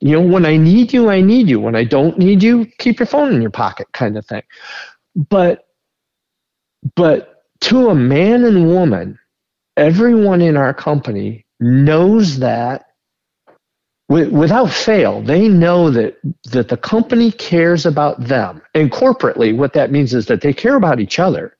You 0.00 0.20
know, 0.20 0.26
when 0.26 0.44
I 0.44 0.56
need 0.56 0.92
you, 0.92 1.08
I 1.08 1.20
need 1.20 1.48
you. 1.48 1.60
When 1.60 1.76
I 1.76 1.84
don't 1.84 2.18
need 2.18 2.42
you, 2.42 2.66
keep 2.78 2.98
your 2.98 3.06
phone 3.06 3.32
in 3.32 3.40
your 3.40 3.50
pocket, 3.50 3.86
kind 3.92 4.18
of 4.18 4.26
thing. 4.26 4.42
But 5.14 5.66
but 6.96 7.44
to 7.62 7.88
a 7.88 7.94
man 7.94 8.44
and 8.44 8.66
woman, 8.66 9.18
everyone 9.76 10.42
in 10.42 10.56
our 10.56 10.74
company 10.74 11.46
knows 11.60 12.40
that 12.40 12.86
without 14.08 14.70
fail, 14.70 15.22
they 15.22 15.48
know 15.48 15.90
that 15.90 16.18
that 16.50 16.68
the 16.68 16.76
company 16.76 17.30
cares 17.30 17.86
about 17.86 18.20
them. 18.24 18.60
And 18.74 18.90
corporately, 18.90 19.56
what 19.56 19.72
that 19.74 19.92
means 19.92 20.12
is 20.12 20.26
that 20.26 20.40
they 20.40 20.52
care 20.52 20.74
about 20.74 21.00
each 21.00 21.18
other. 21.18 21.56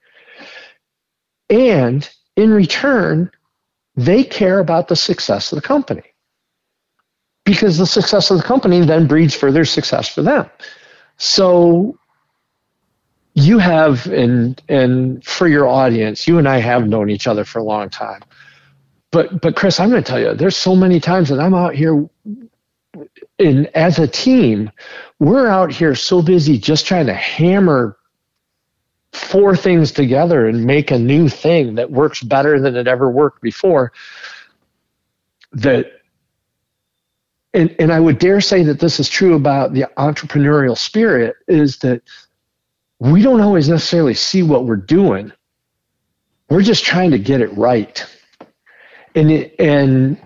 And 1.48 2.08
in 2.36 2.50
return, 2.50 3.30
they 3.94 4.24
care 4.24 4.58
about 4.58 4.88
the 4.88 4.96
success 4.96 5.52
of 5.52 5.56
the 5.56 5.66
company. 5.66 6.02
Because 7.44 7.76
the 7.76 7.86
success 7.86 8.30
of 8.30 8.38
the 8.38 8.44
company 8.44 8.80
then 8.80 9.06
breeds 9.06 9.34
further 9.34 9.64
success 9.64 10.08
for 10.08 10.22
them. 10.22 10.48
So 11.16 11.98
you 13.34 13.58
have 13.58 14.06
and 14.06 14.60
and 14.68 15.24
for 15.24 15.48
your 15.48 15.66
audience, 15.66 16.28
you 16.28 16.38
and 16.38 16.48
I 16.48 16.58
have 16.58 16.86
known 16.86 17.10
each 17.10 17.26
other 17.26 17.44
for 17.44 17.58
a 17.58 17.64
long 17.64 17.90
time. 17.90 18.22
But 19.10 19.40
but 19.40 19.56
Chris, 19.56 19.80
I'm 19.80 19.90
going 19.90 20.02
to 20.02 20.08
tell 20.08 20.20
you, 20.20 20.34
there's 20.34 20.56
so 20.56 20.76
many 20.76 21.00
times 21.00 21.28
that 21.30 21.40
I'm 21.40 21.54
out 21.54 21.74
here 21.74 22.08
and 23.38 23.66
as 23.74 23.98
a 23.98 24.06
team, 24.06 24.70
we're 25.18 25.48
out 25.48 25.72
here 25.72 25.94
so 25.94 26.22
busy 26.22 26.58
just 26.58 26.86
trying 26.86 27.06
to 27.06 27.14
hammer 27.14 27.96
four 29.12 29.54
things 29.54 29.92
together 29.92 30.46
and 30.46 30.64
make 30.64 30.90
a 30.90 30.98
new 30.98 31.28
thing 31.28 31.74
that 31.74 31.90
works 31.90 32.22
better 32.22 32.58
than 32.60 32.76
it 32.76 32.88
ever 32.88 33.10
worked 33.10 33.42
before 33.42 33.92
that 35.52 36.02
and, 37.54 37.74
and 37.78 37.92
I 37.92 38.00
would 38.00 38.18
dare 38.18 38.40
say 38.40 38.62
that 38.62 38.80
this 38.80 38.98
is 38.98 39.08
true 39.08 39.34
about 39.34 39.74
the 39.74 39.86
entrepreneurial 39.98 40.76
spirit 40.76 41.36
is 41.48 41.78
that 41.78 42.02
we 42.98 43.22
don't 43.22 43.40
always 43.40 43.68
necessarily 43.68 44.14
see 44.14 44.42
what 44.42 44.64
we're 44.64 44.76
doing. 44.76 45.32
We're 46.48 46.62
just 46.62 46.84
trying 46.84 47.10
to 47.10 47.18
get 47.18 47.40
it 47.40 47.54
right. 47.56 48.04
And 49.14 49.30
it, 49.30 49.54
and 49.58 50.18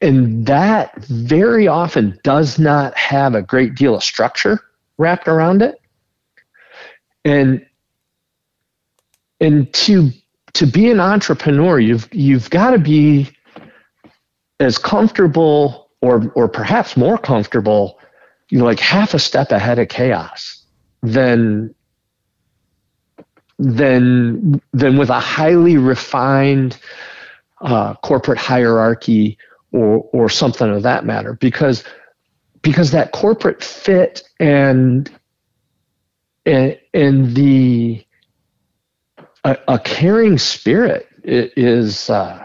and 0.00 0.44
that 0.46 0.96
very 1.04 1.68
often 1.68 2.18
does 2.24 2.58
not 2.58 2.96
have 2.96 3.36
a 3.36 3.42
great 3.42 3.76
deal 3.76 3.94
of 3.94 4.02
structure 4.02 4.58
wrapped 4.98 5.28
around 5.28 5.62
it. 5.62 5.80
And 7.24 7.64
and 9.42 9.70
to 9.74 10.10
to 10.54 10.66
be 10.66 10.90
an 10.90 11.00
entrepreneur, 11.00 11.78
you've 11.78 12.08
you've 12.12 12.48
got 12.48 12.70
to 12.70 12.78
be 12.78 13.28
as 14.60 14.78
comfortable 14.78 15.90
or 16.00 16.32
or 16.34 16.48
perhaps 16.48 16.96
more 16.96 17.18
comfortable, 17.18 17.98
you 18.48 18.58
know, 18.58 18.64
like 18.64 18.78
half 18.80 19.12
a 19.12 19.18
step 19.18 19.50
ahead 19.50 19.78
of 19.78 19.88
chaos 19.88 20.64
than 21.02 21.74
than 23.58 24.62
than 24.72 24.96
with 24.96 25.10
a 25.10 25.20
highly 25.20 25.76
refined 25.76 26.78
uh, 27.60 27.94
corporate 27.96 28.38
hierarchy 28.38 29.36
or 29.72 30.08
or 30.12 30.28
something 30.28 30.70
of 30.70 30.82
that 30.84 31.04
matter. 31.04 31.34
Because 31.34 31.82
because 32.62 32.92
that 32.92 33.10
corporate 33.10 33.62
fit 33.64 34.22
and 34.38 35.10
and, 36.46 36.78
and 36.94 37.34
the 37.34 38.04
a, 39.44 39.56
a 39.68 39.78
caring 39.78 40.38
spirit 40.38 41.08
is 41.24 42.10
uh, 42.10 42.44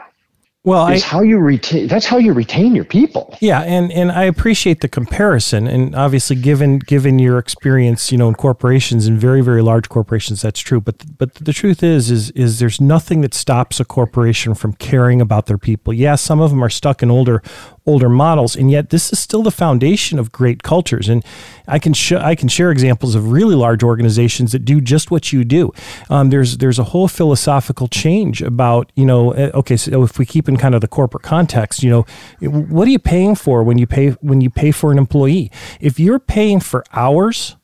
well 0.63 0.88
is 0.88 1.03
I, 1.03 1.07
how 1.07 1.21
you 1.21 1.39
retain 1.39 1.88
that's 1.88 2.05
how 2.05 2.17
you 2.17 2.33
retain 2.33 2.75
your 2.75 2.86
people. 2.86 3.36
Yeah 3.41 3.62
and 3.62 3.91
and 3.91 4.12
i 4.12 4.23
appreciate 4.23 4.81
the 4.81 4.88
comparison 4.88 5.67
and 5.67 5.95
obviously 5.95 6.36
given 6.36 6.79
given 6.79 7.17
your 7.19 7.39
experience 7.39 8.12
you 8.12 8.17
know 8.17 8.27
in 8.27 8.36
corporations 8.36 9.07
and 9.07 9.19
very 9.19 9.41
very 9.41 9.62
large 9.62 9.89
corporations 9.89 10.41
that's 10.41 10.60
true 10.60 10.81
but 10.81 11.17
but 11.17 11.33
the 11.36 11.53
truth 11.53 11.81
is 11.81 12.12
is 12.12 12.31
is 12.31 12.60
there's 12.60 12.81
nothing 12.81 13.21
that 13.21 13.33
stops 13.33 13.79
a 13.79 13.86
corporation 13.86 14.53
from 14.53 14.73
caring 14.73 15.21
about 15.21 15.45
their 15.47 15.57
people. 15.57 15.93
Yeah 15.93 16.15
some 16.15 16.39
of 16.39 16.51
them 16.51 16.63
are 16.63 16.69
stuck 16.69 17.01
in 17.01 17.10
older 17.10 17.41
older 17.88 18.10
models, 18.10 18.56
and 18.56 18.69
yet 18.69 18.89
this 18.89 19.12
is 19.12 19.19
still 19.19 19.41
the 19.41 19.52
foundation 19.52 20.19
of 20.19 20.32
great 20.32 20.62
cultures. 20.62 21.08
And 21.08 21.23
I 21.67 21.80
can 21.80 21.93
sh- 21.93 22.12
I 22.12 22.36
can 22.36 22.50
share 22.50 22.69
examples 22.69 23.15
of 23.15 23.32
really 23.32 23.56
large 23.56 23.82
organizations 23.82 24.52
that 24.52 24.65
do 24.65 24.82
just 24.82 25.10
what 25.10 25.32
you 25.34 25.43
do. 25.43 25.71
Um, 26.10 26.30
there's 26.30 26.58
there's 26.58 26.78
a 26.78 26.84
whole 26.84 27.08
philosophical 27.08 27.88
change 27.88 28.41
about 28.41 28.91
you 28.95 29.06
know 29.06 29.32
eh, 29.32 29.50
okay 29.54 29.78
so 29.78 30.04
if 30.04 30.19
we 30.19 30.26
keep 30.26 30.47
in 30.47 30.58
kind 30.58 30.76
of 30.76 30.82
the 30.82 30.88
corporate 30.88 31.23
context, 31.23 31.82
you 31.82 31.89
know 31.89 32.06
what 32.41 32.88
are 32.88 32.91
you 32.91 33.00
paying 33.00 33.34
for 33.34 33.63
when 33.63 33.78
you 33.78 33.88
pay 33.88 34.10
when 34.21 34.41
you 34.41 34.50
pay 34.50 34.71
for 34.71 34.91
an 34.91 34.97
employee? 34.97 35.50
If 35.80 36.00
you're 36.00 36.19
paying 36.19 36.60
for 36.60 36.84
hours, 36.91 37.56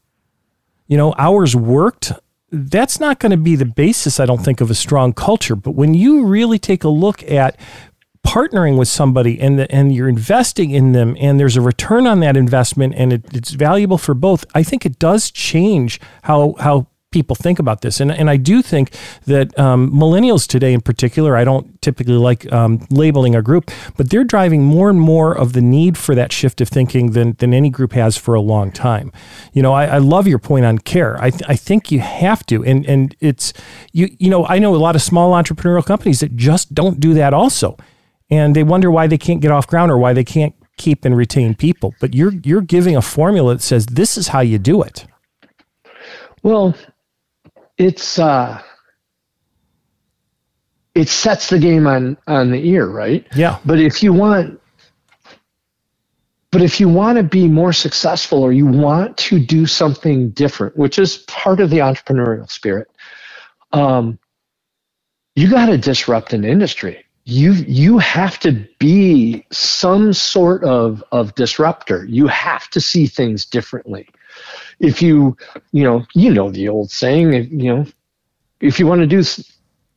you 0.87 0.97
know 0.97 1.13
hours 1.17 1.55
worked 1.55 2.13
that's 2.55 2.99
not 2.99 3.17
going 3.17 3.31
to 3.31 3.37
be 3.37 3.55
the 3.55 3.65
basis, 3.65 4.19
I 4.19 4.27
don't 4.27 4.43
think, 4.45 4.61
of 4.61 4.69
a 4.69 4.75
strong 4.75 5.11
culture. 5.11 5.55
But 5.55 5.71
when 5.71 5.95
you 5.95 6.23
really 6.23 6.59
take 6.59 6.83
a 6.83 6.89
look 6.89 7.23
at 7.23 7.59
partnering 8.25 8.77
with 8.77 8.87
somebody 8.87 9.39
and 9.39 9.59
the, 9.59 9.71
and 9.71 9.93
you're 9.93 10.09
investing 10.09 10.71
in 10.71 10.93
them 10.93 11.15
and 11.19 11.39
there's 11.39 11.57
a 11.57 11.61
return 11.61 12.07
on 12.07 12.19
that 12.21 12.37
investment 12.37 12.93
and 12.95 13.13
it, 13.13 13.25
it's 13.33 13.51
valuable 13.51 13.97
for 13.97 14.13
both, 14.13 14.45
I 14.55 14.63
think 14.63 14.85
it 14.85 14.97
does 14.97 15.29
change 15.29 15.99
how 16.23 16.55
how 16.59 16.87
people 17.13 17.35
think 17.35 17.59
about 17.59 17.81
this. 17.81 18.01
And, 18.01 18.11
and 18.11 18.29
I 18.29 18.35
do 18.35 18.61
think 18.61 18.93
that 19.25 19.57
um, 19.57 19.89
millennials 19.91 20.45
today, 20.45 20.73
in 20.73 20.81
particular, 20.81 21.37
I 21.37 21.45
don't 21.45 21.81
typically 21.81 22.15
like 22.15 22.51
um, 22.51 22.85
labeling 22.89 23.35
a 23.35 23.41
group, 23.41 23.71
but 23.95 24.09
they're 24.09 24.25
driving 24.25 24.63
more 24.63 24.89
and 24.89 24.99
more 24.99 25.37
of 25.37 25.53
the 25.53 25.61
need 25.61 25.97
for 25.97 26.15
that 26.15 26.33
shift 26.33 26.59
of 26.59 26.67
thinking 26.67 27.11
than, 27.11 27.33
than 27.33 27.53
any 27.53 27.69
group 27.69 27.93
has 27.93 28.17
for 28.17 28.33
a 28.33 28.41
long 28.41 28.71
time. 28.71 29.13
You 29.53 29.61
know, 29.61 29.73
I, 29.73 29.85
I 29.85 29.97
love 29.99 30.27
your 30.27 30.39
point 30.39 30.65
on 30.65 30.79
care. 30.79 31.21
I, 31.21 31.29
th- 31.29 31.43
I 31.47 31.55
think 31.55 31.91
you 31.91 31.99
have 31.99 32.45
to. 32.47 32.65
And, 32.65 32.85
and 32.87 33.15
it's, 33.21 33.53
you, 33.93 34.09
you 34.17 34.29
know, 34.29 34.45
I 34.47 34.59
know 34.59 34.75
a 34.75 34.77
lot 34.77 34.95
of 34.95 35.01
small 35.01 35.31
entrepreneurial 35.31 35.85
companies 35.85 36.19
that 36.19 36.35
just 36.35 36.73
don't 36.73 36.99
do 36.99 37.13
that 37.13 37.33
also 37.33 37.77
and 38.33 38.55
they 38.55 38.63
wonder 38.63 38.89
why 38.89 39.07
they 39.07 39.17
can't 39.17 39.41
get 39.41 39.51
off 39.51 39.67
ground 39.67 39.91
or 39.91 39.97
why 39.97 40.13
they 40.13 40.23
can't 40.23 40.55
keep 40.77 41.05
and 41.05 41.15
retain 41.15 41.55
people. 41.55 41.93
But 41.99 42.13
you're 42.13 42.33
you're 42.43 42.61
giving 42.61 42.95
a 42.95 43.01
formula 43.01 43.55
that 43.55 43.61
says 43.61 43.85
this 43.85 44.17
is 44.17 44.27
how 44.29 44.39
you 44.39 44.57
do 44.57 44.81
it. 44.81 45.05
Well, 46.41 46.75
it's 47.77 48.19
uh 48.19 48.61
it 50.95 51.09
sets 51.09 51.49
the 51.49 51.59
game 51.59 51.87
on 51.87 52.17
on 52.27 52.51
the 52.51 52.67
ear, 52.67 52.87
right? 52.87 53.25
Yeah. 53.35 53.59
But 53.65 53.79
if 53.79 54.01
you 54.01 54.13
want 54.13 54.59
but 56.51 56.61
if 56.61 56.79
you 56.79 56.87
want 56.87 57.17
to 57.17 57.23
be 57.23 57.47
more 57.47 57.73
successful 57.73 58.43
or 58.43 58.51
you 58.53 58.67
want 58.67 59.17
to 59.17 59.39
do 59.39 59.65
something 59.65 60.29
different, 60.31 60.77
which 60.77 60.99
is 60.99 61.17
part 61.19 61.59
of 61.59 61.71
the 61.71 61.79
entrepreneurial 61.79 62.49
spirit, 62.49 62.91
um, 63.71 64.19
you 65.35 65.49
got 65.49 65.65
to 65.65 65.79
disrupt 65.79 66.31
an 66.31 66.45
industry 66.45 67.02
you 67.25 67.53
you 67.53 67.99
have 67.99 68.37
to 68.39 68.67
be 68.79 69.45
some 69.51 70.13
sort 70.13 70.63
of 70.63 71.03
of 71.11 71.33
disruptor. 71.35 72.05
You 72.05 72.27
have 72.27 72.69
to 72.71 72.81
see 72.81 73.07
things 73.07 73.45
differently. 73.45 74.09
If 74.79 75.01
you 75.01 75.37
you 75.71 75.83
know 75.83 76.05
you 76.13 76.33
know 76.33 76.51
the 76.51 76.67
old 76.67 76.91
saying 76.91 77.33
you 77.33 77.73
know 77.73 77.85
if 78.59 78.79
you 78.79 78.87
want 78.87 79.01
to 79.01 79.07
do 79.07 79.23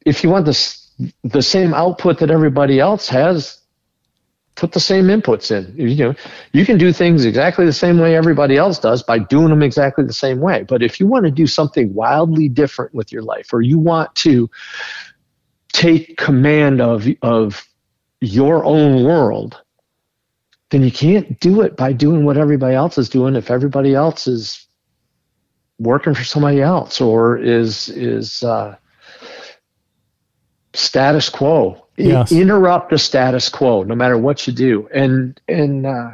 if 0.04 0.22
you 0.22 0.30
want 0.30 0.46
the 0.46 0.76
the 1.24 1.42
same 1.42 1.74
output 1.74 2.18
that 2.18 2.30
everybody 2.30 2.80
else 2.80 3.08
has 3.08 3.58
put 4.54 4.72
the 4.72 4.80
same 4.80 5.06
inputs 5.06 5.50
in. 5.50 5.74
You 5.76 5.96
know 5.96 6.14
you 6.52 6.64
can 6.64 6.78
do 6.78 6.92
things 6.92 7.24
exactly 7.24 7.66
the 7.66 7.72
same 7.72 7.98
way 7.98 8.16
everybody 8.16 8.56
else 8.56 8.78
does 8.78 9.02
by 9.02 9.18
doing 9.18 9.48
them 9.48 9.62
exactly 9.62 10.04
the 10.04 10.12
same 10.12 10.40
way. 10.40 10.62
But 10.62 10.82
if 10.82 11.00
you 11.00 11.08
want 11.08 11.24
to 11.24 11.32
do 11.32 11.48
something 11.48 11.92
wildly 11.92 12.48
different 12.48 12.94
with 12.94 13.10
your 13.10 13.22
life 13.22 13.52
or 13.52 13.62
you 13.62 13.78
want 13.78 14.14
to 14.16 14.48
take 15.76 16.16
command 16.16 16.80
of 16.80 17.06
of 17.20 17.68
your 18.20 18.64
own 18.64 19.04
world, 19.04 19.60
then 20.70 20.82
you 20.82 20.90
can't 20.90 21.38
do 21.38 21.60
it 21.60 21.76
by 21.76 21.92
doing 21.92 22.24
what 22.24 22.38
everybody 22.38 22.74
else 22.74 22.96
is 22.96 23.10
doing 23.10 23.36
if 23.36 23.50
everybody 23.50 23.94
else 23.94 24.26
is 24.26 24.66
working 25.78 26.14
for 26.14 26.24
somebody 26.24 26.62
else 26.62 26.98
or 27.00 27.36
is 27.36 27.90
is 27.90 28.42
uh, 28.42 28.74
status 30.72 31.28
quo. 31.28 31.82
Yes. 31.98 32.30
interrupt 32.30 32.90
the 32.90 32.98
status 32.98 33.48
quo, 33.48 33.82
no 33.82 33.94
matter 33.94 34.18
what 34.18 34.46
you 34.46 34.52
do. 34.54 34.88
And 34.92 35.38
and 35.46 35.86
uh, 35.86 36.12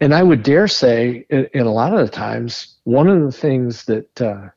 and 0.00 0.12
I 0.12 0.24
would 0.24 0.42
dare 0.42 0.66
say, 0.66 1.24
in, 1.30 1.48
in, 1.54 1.66
a 1.66 1.72
lot 1.72 1.92
of 1.92 2.00
the 2.00 2.08
times, 2.08 2.76
one 2.84 3.08
of 3.08 3.20
the 3.22 3.32
things 3.32 3.84
that 3.84 4.20
uh, 4.20 4.48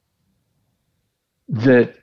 that 1.50 1.96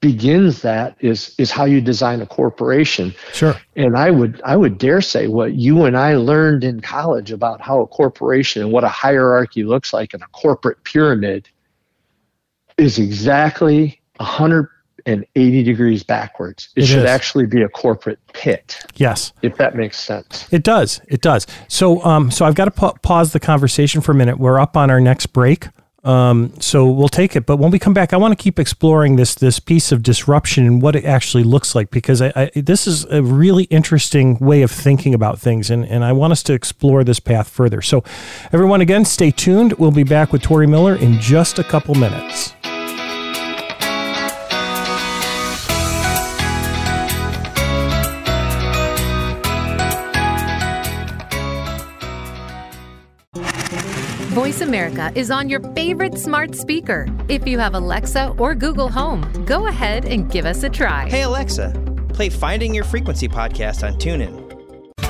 begins 0.00 0.62
that 0.62 0.96
is 1.00 1.34
is 1.38 1.50
how 1.50 1.64
you 1.64 1.80
design 1.80 2.20
a 2.20 2.26
corporation. 2.26 3.14
Sure. 3.32 3.54
And 3.76 3.96
I 3.96 4.10
would 4.10 4.40
I 4.44 4.56
would 4.56 4.78
dare 4.78 5.00
say 5.00 5.26
what 5.26 5.54
you 5.54 5.84
and 5.84 5.96
I 5.96 6.16
learned 6.16 6.64
in 6.64 6.80
college 6.80 7.32
about 7.32 7.60
how 7.60 7.80
a 7.80 7.86
corporation 7.86 8.62
and 8.62 8.72
what 8.72 8.84
a 8.84 8.88
hierarchy 8.88 9.64
looks 9.64 9.92
like 9.92 10.14
in 10.14 10.22
a 10.22 10.26
corporate 10.28 10.82
pyramid 10.84 11.48
is 12.76 12.98
exactly 12.98 14.00
180 14.18 15.62
degrees 15.62 16.02
backwards. 16.02 16.70
It, 16.76 16.84
it 16.84 16.86
should 16.86 17.04
is. 17.04 17.10
actually 17.10 17.46
be 17.46 17.62
a 17.62 17.68
corporate 17.68 18.18
pit. 18.32 18.80
Yes. 18.96 19.32
If 19.42 19.56
that 19.56 19.76
makes 19.76 19.98
sense. 19.98 20.46
It 20.52 20.62
does. 20.62 21.00
It 21.08 21.20
does. 21.20 21.46
So 21.68 22.02
um 22.04 22.30
so 22.30 22.44
I've 22.44 22.54
got 22.54 22.66
to 22.66 22.70
pa- 22.70 22.94
pause 23.02 23.32
the 23.32 23.40
conversation 23.40 24.00
for 24.00 24.12
a 24.12 24.14
minute. 24.14 24.38
We're 24.38 24.58
up 24.60 24.76
on 24.76 24.90
our 24.90 25.00
next 25.00 25.26
break. 25.26 25.68
Um, 26.04 26.52
so 26.60 26.86
we'll 26.90 27.08
take 27.08 27.34
it. 27.34 27.46
But 27.46 27.56
when 27.56 27.70
we 27.70 27.78
come 27.78 27.94
back, 27.94 28.12
I 28.12 28.16
want 28.16 28.36
to 28.36 28.42
keep 28.42 28.58
exploring 28.58 29.16
this 29.16 29.34
this 29.34 29.58
piece 29.58 29.90
of 29.90 30.02
disruption 30.02 30.66
and 30.66 30.82
what 30.82 30.94
it 30.94 31.04
actually 31.04 31.44
looks 31.44 31.74
like 31.74 31.90
because 31.90 32.20
I, 32.20 32.32
I, 32.36 32.50
this 32.54 32.86
is 32.86 33.04
a 33.06 33.22
really 33.22 33.64
interesting 33.64 34.38
way 34.38 34.62
of 34.62 34.70
thinking 34.70 35.14
about 35.14 35.38
things, 35.38 35.70
and, 35.70 35.84
and 35.86 36.04
I 36.04 36.12
want 36.12 36.32
us 36.32 36.42
to 36.44 36.52
explore 36.52 37.04
this 37.04 37.20
path 37.20 37.48
further. 37.48 37.80
So, 37.82 38.04
everyone, 38.52 38.80
again, 38.80 39.04
stay 39.04 39.30
tuned. 39.30 39.72
We'll 39.74 39.90
be 39.90 40.04
back 40.04 40.32
with 40.32 40.42
Torre 40.42 40.66
Miller 40.66 40.94
in 40.96 41.20
just 41.20 41.58
a 41.58 41.64
couple 41.64 41.94
minutes. 41.94 42.53
Voice 54.54 54.68
America 54.68 55.10
is 55.16 55.32
on 55.32 55.48
your 55.48 55.58
favorite 55.74 56.16
smart 56.16 56.54
speaker. 56.54 57.08
If 57.28 57.44
you 57.44 57.58
have 57.58 57.74
Alexa 57.74 58.36
or 58.38 58.54
Google 58.54 58.88
Home, 58.88 59.44
go 59.46 59.66
ahead 59.66 60.04
and 60.04 60.30
give 60.30 60.46
us 60.46 60.62
a 60.62 60.68
try. 60.68 61.08
Hey, 61.08 61.22
Alexa, 61.22 61.72
play 62.10 62.28
Finding 62.28 62.72
Your 62.72 62.84
Frequency 62.84 63.26
podcast 63.26 63.84
on 63.84 63.94
TuneIn. 63.94 64.32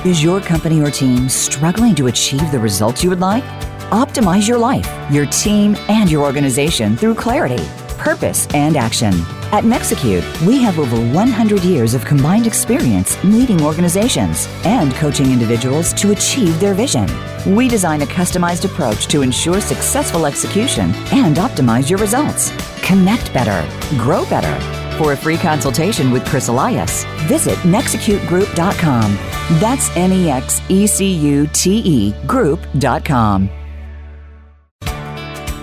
Is 0.03 0.23
your 0.23 0.41
company 0.41 0.81
or 0.81 0.89
team 0.89 1.29
struggling 1.29 1.93
to 1.93 2.07
achieve 2.07 2.51
the 2.51 2.57
results 2.57 3.03
you 3.03 3.11
would 3.11 3.19
like? 3.19 3.43
Optimize 3.91 4.47
your 4.47 4.57
life, 4.57 4.89
your 5.11 5.27
team, 5.27 5.75
and 5.89 6.09
your 6.09 6.23
organization 6.23 6.97
through 6.97 7.13
clarity, 7.13 7.63
purpose, 7.99 8.47
and 8.55 8.75
action. 8.75 9.13
At 9.51 9.63
Nexecute, 9.63 10.23
we 10.41 10.61
have 10.63 10.79
over 10.79 10.97
100 10.97 11.63
years 11.63 11.93
of 11.93 12.03
combined 12.03 12.47
experience 12.47 13.21
leading 13.23 13.61
organizations 13.61 14.47
and 14.65 14.93
coaching 14.95 15.31
individuals 15.31 15.93
to 15.93 16.11
achieve 16.11 16.59
their 16.59 16.73
vision. 16.73 17.07
We 17.45 17.67
design 17.67 18.01
a 18.01 18.05
customized 18.05 18.65
approach 18.65 19.07
to 19.07 19.21
ensure 19.21 19.61
successful 19.61 20.25
execution 20.25 20.93
and 21.11 21.37
optimize 21.37 21.89
your 21.89 21.99
results. 21.99 22.51
Connect 22.81 23.33
better, 23.33 23.65
grow 23.97 24.25
better. 24.29 24.59
For 24.97 25.13
a 25.13 25.17
free 25.17 25.37
consultation 25.37 26.11
with 26.11 26.25
Chris 26.25 26.47
Elias, 26.47 27.05
visit 27.27 27.57
nexecutegroup.com. 27.59 29.15
That's 29.59 29.95
N 29.95 30.11
E 30.11 30.29
X 30.29 30.61
E 30.69 30.87
C 30.87 31.13
U 31.13 31.47
T 31.53 31.77
E 31.77 32.13
group.com. 32.25 33.49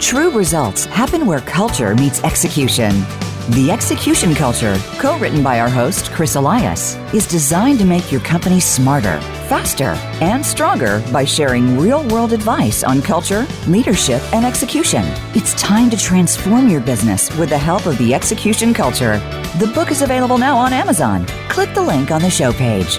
True 0.00 0.30
results 0.30 0.84
happen 0.84 1.26
where 1.26 1.40
culture 1.40 1.94
meets 1.94 2.22
execution. 2.22 3.02
The 3.50 3.72
Execution 3.72 4.36
Culture, 4.36 4.76
co 5.00 5.18
written 5.18 5.42
by 5.42 5.58
our 5.58 5.68
host, 5.68 6.12
Chris 6.12 6.36
Elias, 6.36 6.94
is 7.12 7.26
designed 7.26 7.80
to 7.80 7.84
make 7.84 8.12
your 8.12 8.20
company 8.20 8.60
smarter, 8.60 9.20
faster, 9.48 9.96
and 10.22 10.46
stronger 10.46 11.02
by 11.12 11.24
sharing 11.24 11.76
real 11.76 12.06
world 12.06 12.32
advice 12.32 12.84
on 12.84 13.02
culture, 13.02 13.44
leadership, 13.66 14.22
and 14.32 14.46
execution. 14.46 15.02
It's 15.34 15.54
time 15.54 15.90
to 15.90 15.96
transform 15.96 16.68
your 16.68 16.80
business 16.80 17.36
with 17.36 17.48
the 17.48 17.58
help 17.58 17.86
of 17.86 17.98
the 17.98 18.14
Execution 18.14 18.72
Culture. 18.72 19.18
The 19.58 19.70
book 19.74 19.90
is 19.90 20.02
available 20.02 20.38
now 20.38 20.56
on 20.56 20.72
Amazon. 20.72 21.26
Click 21.48 21.74
the 21.74 21.82
link 21.82 22.12
on 22.12 22.22
the 22.22 22.30
show 22.30 22.52
page. 22.52 22.98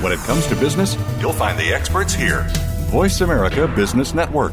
When 0.00 0.12
it 0.12 0.20
comes 0.20 0.46
to 0.46 0.54
business, 0.54 0.96
you'll 1.20 1.32
find 1.32 1.58
the 1.58 1.74
experts 1.74 2.14
here. 2.14 2.46
Voice 2.86 3.20
America 3.20 3.66
Business 3.66 4.14
Network. 4.14 4.52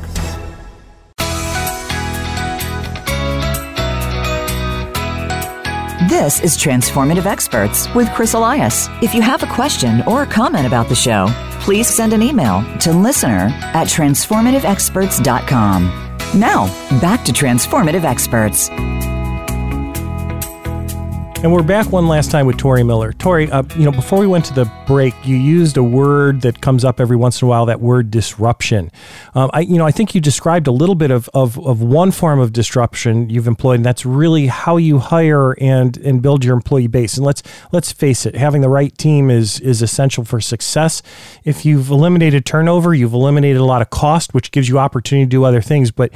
This 6.10 6.40
is 6.42 6.56
Transformative 6.58 7.26
Experts 7.26 7.92
with 7.96 8.12
Chris 8.12 8.34
Elias. 8.34 8.90
If 9.02 9.16
you 9.16 9.22
have 9.24 9.42
a 9.42 9.48
question 9.48 10.04
or 10.06 10.22
a 10.22 10.28
comment 10.28 10.68
about 10.68 10.88
the 10.88 10.94
show, 10.94 11.28
please 11.62 11.88
send 11.88 12.14
an 12.14 12.22
email 12.22 12.64
to 12.82 12.92
listener 12.92 13.50
at 13.74 13.88
transformativeexperts.com. 13.88 15.86
Now, 16.36 16.68
back 17.02 17.24
to 17.26 17.32
Transformative 17.32 18.04
Experts. 18.04 18.70
And 21.46 21.54
we're 21.54 21.62
back 21.62 21.92
one 21.92 22.08
last 22.08 22.32
time 22.32 22.48
with 22.48 22.58
Torre 22.58 22.84
Miller. 22.84 23.14
Torre, 23.14 23.42
uh, 23.42 23.62
you 23.76 23.86
know, 23.86 23.92
before 23.92 24.18
we 24.18 24.26
went 24.26 24.46
to 24.46 24.54
the 24.56 24.66
break, 24.88 25.14
you 25.24 25.36
used 25.36 25.78
a 25.78 25.84
word 25.84 26.42
that 26.42 26.60
comes 26.60 26.84
up 26.84 27.00
every 27.00 27.16
once 27.16 27.40
in 27.40 27.46
a 27.46 27.50
while. 27.50 27.68
That 27.68 27.82
word 27.82 28.10
disruption. 28.10 28.90
Um, 29.36 29.52
I, 29.54 29.60
you 29.60 29.78
know, 29.78 29.86
I 29.86 29.92
think 29.92 30.16
you 30.16 30.22
described 30.22 30.66
a 30.66 30.72
little 30.72 30.96
bit 30.96 31.12
of, 31.12 31.30
of, 31.36 31.64
of 31.64 31.84
one 31.84 32.10
form 32.10 32.40
of 32.40 32.52
disruption 32.52 33.30
you've 33.30 33.46
employed, 33.46 33.76
and 33.76 33.86
that's 33.86 34.08
really 34.08 34.48
how 34.48 34.78
you 34.78 34.98
hire 34.98 35.52
and 35.62 35.96
and 35.98 36.20
build 36.20 36.44
your 36.44 36.56
employee 36.56 36.88
base. 36.88 37.16
And 37.16 37.24
let's 37.24 37.44
let's 37.72 37.92
face 37.92 38.26
it, 38.26 38.34
having 38.36 38.62
the 38.62 38.70
right 38.70 38.98
team 38.98 39.30
is 39.30 39.60
is 39.60 39.84
essential 39.84 40.26
for 40.26 40.42
success. 40.42 41.04
If 41.44 41.64
you've 41.64 41.92
eliminated 41.92 42.48
turnover, 42.48 42.96
you've 42.96 43.14
eliminated 43.14 43.62
a 43.62 43.66
lot 43.66 43.84
of 43.84 43.92
cost, 43.92 44.34
which 44.34 44.50
gives 44.50 44.68
you 44.68 44.80
opportunity 44.80 45.28
to 45.28 45.30
do 45.30 45.44
other 45.44 45.62
things. 45.62 45.92
But 45.92 46.12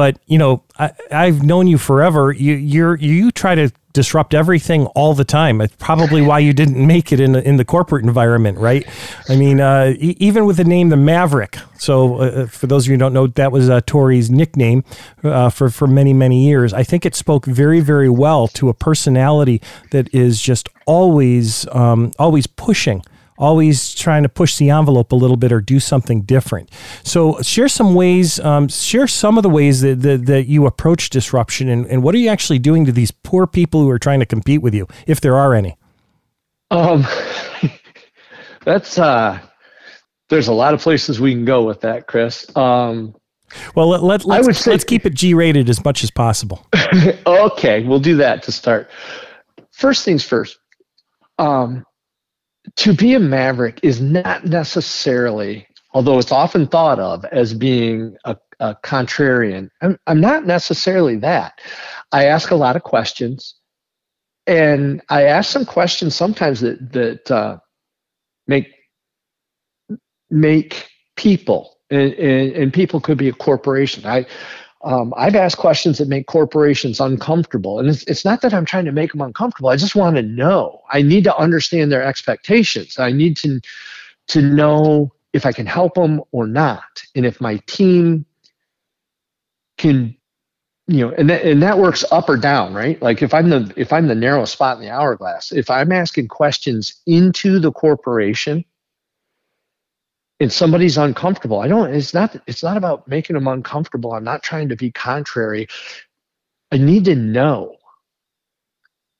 but 0.00 0.18
you 0.26 0.38
know, 0.38 0.62
I, 0.78 0.92
I've 1.12 1.42
known 1.42 1.66
you 1.66 1.76
forever. 1.76 2.32
You 2.32 2.54
you're 2.54 2.96
you 2.96 3.30
try 3.30 3.54
to 3.54 3.70
disrupt 3.92 4.32
everything 4.32 4.86
all 4.86 5.12
the 5.12 5.26
time. 5.26 5.60
It's 5.60 5.76
probably 5.76 6.22
why 6.22 6.38
you 6.38 6.54
didn't 6.54 6.86
make 6.86 7.12
it 7.12 7.20
in 7.20 7.32
the, 7.32 7.46
in 7.46 7.58
the 7.58 7.66
corporate 7.66 8.02
environment, 8.02 8.56
right? 8.56 8.86
I 9.28 9.36
mean, 9.36 9.60
uh, 9.60 9.92
e- 9.98 10.16
even 10.18 10.46
with 10.46 10.56
the 10.56 10.64
name 10.64 10.88
the 10.88 10.96
Maverick. 10.96 11.58
So, 11.76 12.16
uh, 12.16 12.46
for 12.46 12.66
those 12.66 12.84
of 12.84 12.88
you 12.88 12.94
who 12.94 12.98
don't 12.98 13.12
know, 13.12 13.26
that 13.26 13.52
was 13.52 13.68
uh, 13.68 13.82
Torre's 13.84 14.30
nickname 14.30 14.84
uh, 15.22 15.50
for 15.50 15.68
for 15.68 15.86
many 15.86 16.14
many 16.14 16.46
years. 16.46 16.72
I 16.72 16.82
think 16.82 17.04
it 17.04 17.14
spoke 17.14 17.44
very 17.44 17.80
very 17.80 18.08
well 18.08 18.48
to 18.48 18.70
a 18.70 18.74
personality 18.74 19.60
that 19.90 20.08
is 20.14 20.40
just 20.40 20.70
always 20.86 21.68
um, 21.72 22.12
always 22.18 22.46
pushing 22.46 23.02
always 23.40 23.94
trying 23.94 24.22
to 24.22 24.28
push 24.28 24.56
the 24.56 24.70
envelope 24.70 25.10
a 25.10 25.16
little 25.16 25.36
bit 25.36 25.50
or 25.50 25.60
do 25.60 25.80
something 25.80 26.22
different. 26.22 26.70
So, 27.02 27.40
share 27.40 27.68
some 27.68 27.94
ways, 27.94 28.38
um, 28.40 28.68
share 28.68 29.08
some 29.08 29.36
of 29.36 29.42
the 29.42 29.48
ways 29.48 29.80
that, 29.80 30.02
that, 30.02 30.26
that 30.26 30.46
you 30.46 30.66
approach 30.66 31.10
disruption 31.10 31.68
and, 31.68 31.86
and 31.86 32.02
what 32.02 32.14
are 32.14 32.18
you 32.18 32.28
actually 32.28 32.58
doing 32.58 32.84
to 32.84 32.92
these 32.92 33.10
poor 33.10 33.46
people 33.46 33.80
who 33.80 33.88
are 33.88 33.98
trying 33.98 34.20
to 34.20 34.26
compete 34.26 34.62
with 34.62 34.74
you, 34.74 34.86
if 35.06 35.20
there 35.20 35.36
are 35.36 35.54
any? 35.54 35.76
Um, 36.70 37.04
that's, 38.64 38.98
uh, 38.98 39.40
there's 40.28 40.48
a 40.48 40.52
lot 40.52 40.74
of 40.74 40.80
places 40.80 41.18
we 41.18 41.32
can 41.32 41.44
go 41.44 41.64
with 41.64 41.80
that, 41.80 42.06
Chris. 42.06 42.46
Um, 42.56 43.14
well, 43.74 43.88
let, 43.88 44.02
let, 44.02 44.24
let's, 44.24 44.60
say, 44.60 44.70
let's 44.70 44.84
keep 44.84 45.04
it 45.06 45.14
G 45.14 45.34
rated 45.34 45.68
as 45.68 45.84
much 45.84 46.04
as 46.04 46.10
possible. 46.10 46.64
okay, 47.26 47.82
we'll 47.82 47.98
do 47.98 48.16
that 48.16 48.44
to 48.44 48.52
start. 48.52 48.90
First 49.72 50.04
things 50.04 50.24
first. 50.24 50.58
Um, 51.38 51.84
to 52.76 52.94
be 52.94 53.14
a 53.14 53.20
maverick 53.20 53.80
is 53.82 54.00
not 54.00 54.44
necessarily, 54.44 55.66
although 55.92 56.18
it's 56.18 56.32
often 56.32 56.66
thought 56.66 56.98
of 56.98 57.24
as 57.26 57.54
being 57.54 58.16
a, 58.24 58.36
a 58.60 58.74
contrarian. 58.76 59.70
I'm, 59.80 59.98
I'm 60.06 60.20
not 60.20 60.46
necessarily 60.46 61.16
that. 61.16 61.60
I 62.12 62.26
ask 62.26 62.50
a 62.50 62.56
lot 62.56 62.76
of 62.76 62.82
questions, 62.82 63.56
and 64.46 65.02
I 65.08 65.24
ask 65.24 65.50
some 65.50 65.64
questions 65.64 66.14
sometimes 66.14 66.60
that 66.60 66.92
that 66.92 67.30
uh, 67.30 67.58
make 68.46 68.68
make 70.30 70.88
people 71.16 71.76
and, 71.90 72.12
and, 72.14 72.52
and 72.52 72.72
people 72.72 73.00
could 73.00 73.18
be 73.18 73.28
a 73.28 73.32
corporation. 73.32 74.06
I 74.06 74.26
um, 74.82 75.12
I've 75.16 75.34
asked 75.34 75.58
questions 75.58 75.98
that 75.98 76.08
make 76.08 76.26
corporations 76.26 77.00
uncomfortable. 77.00 77.78
And 77.78 77.88
it's, 77.88 78.02
it's 78.04 78.24
not 78.24 78.40
that 78.40 78.54
I'm 78.54 78.64
trying 78.64 78.86
to 78.86 78.92
make 78.92 79.12
them 79.12 79.20
uncomfortable. 79.20 79.68
I 79.68 79.76
just 79.76 79.94
want 79.94 80.16
to 80.16 80.22
know. 80.22 80.80
I 80.90 81.02
need 81.02 81.24
to 81.24 81.36
understand 81.36 81.92
their 81.92 82.02
expectations. 82.02 82.98
I 82.98 83.12
need 83.12 83.36
to, 83.38 83.60
to 84.28 84.40
know 84.40 85.12
if 85.32 85.44
I 85.44 85.52
can 85.52 85.66
help 85.66 85.94
them 85.94 86.22
or 86.32 86.46
not. 86.46 87.02
And 87.14 87.26
if 87.26 87.40
my 87.40 87.58
team 87.66 88.24
can, 89.76 90.16
you 90.86 91.06
know, 91.06 91.14
and 91.16 91.28
that, 91.28 91.44
and 91.44 91.62
that 91.62 91.78
works 91.78 92.04
up 92.10 92.28
or 92.28 92.38
down, 92.38 92.72
right? 92.72 93.00
Like 93.02 93.22
if 93.22 93.34
I'm 93.34 93.50
the, 93.50 93.72
if 93.76 93.92
I'm 93.92 94.08
the 94.08 94.14
narrow 94.14 94.46
spot 94.46 94.78
in 94.78 94.82
the 94.82 94.90
hourglass, 94.90 95.52
if 95.52 95.68
I'm 95.68 95.92
asking 95.92 96.28
questions 96.28 97.00
into 97.06 97.58
the 97.58 97.70
corporation, 97.70 98.64
and 100.40 100.50
somebody's 100.52 100.96
uncomfortable 100.96 101.60
i 101.60 101.68
don't 101.68 101.94
it's 101.94 102.14
not 102.14 102.34
it's 102.46 102.62
not 102.62 102.76
about 102.76 103.06
making 103.06 103.34
them 103.34 103.46
uncomfortable. 103.46 104.12
I'm 104.14 104.24
not 104.24 104.42
trying 104.42 104.70
to 104.70 104.76
be 104.76 104.90
contrary. 104.90 105.68
I 106.72 106.78
need 106.78 107.04
to 107.06 107.14
know. 107.14 107.76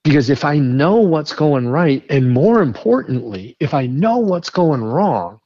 Because 0.02 0.30
if 0.30 0.44
i 0.46 0.58
know 0.58 0.96
what's 0.96 1.34
going 1.34 1.68
right 1.68 2.02
and 2.08 2.32
more 2.32 2.62
importantly 2.62 3.56
if 3.60 3.74
i 3.74 3.86
know 3.86 4.18
what's 4.18 4.48
going 4.48 4.82
wrong 4.82 5.40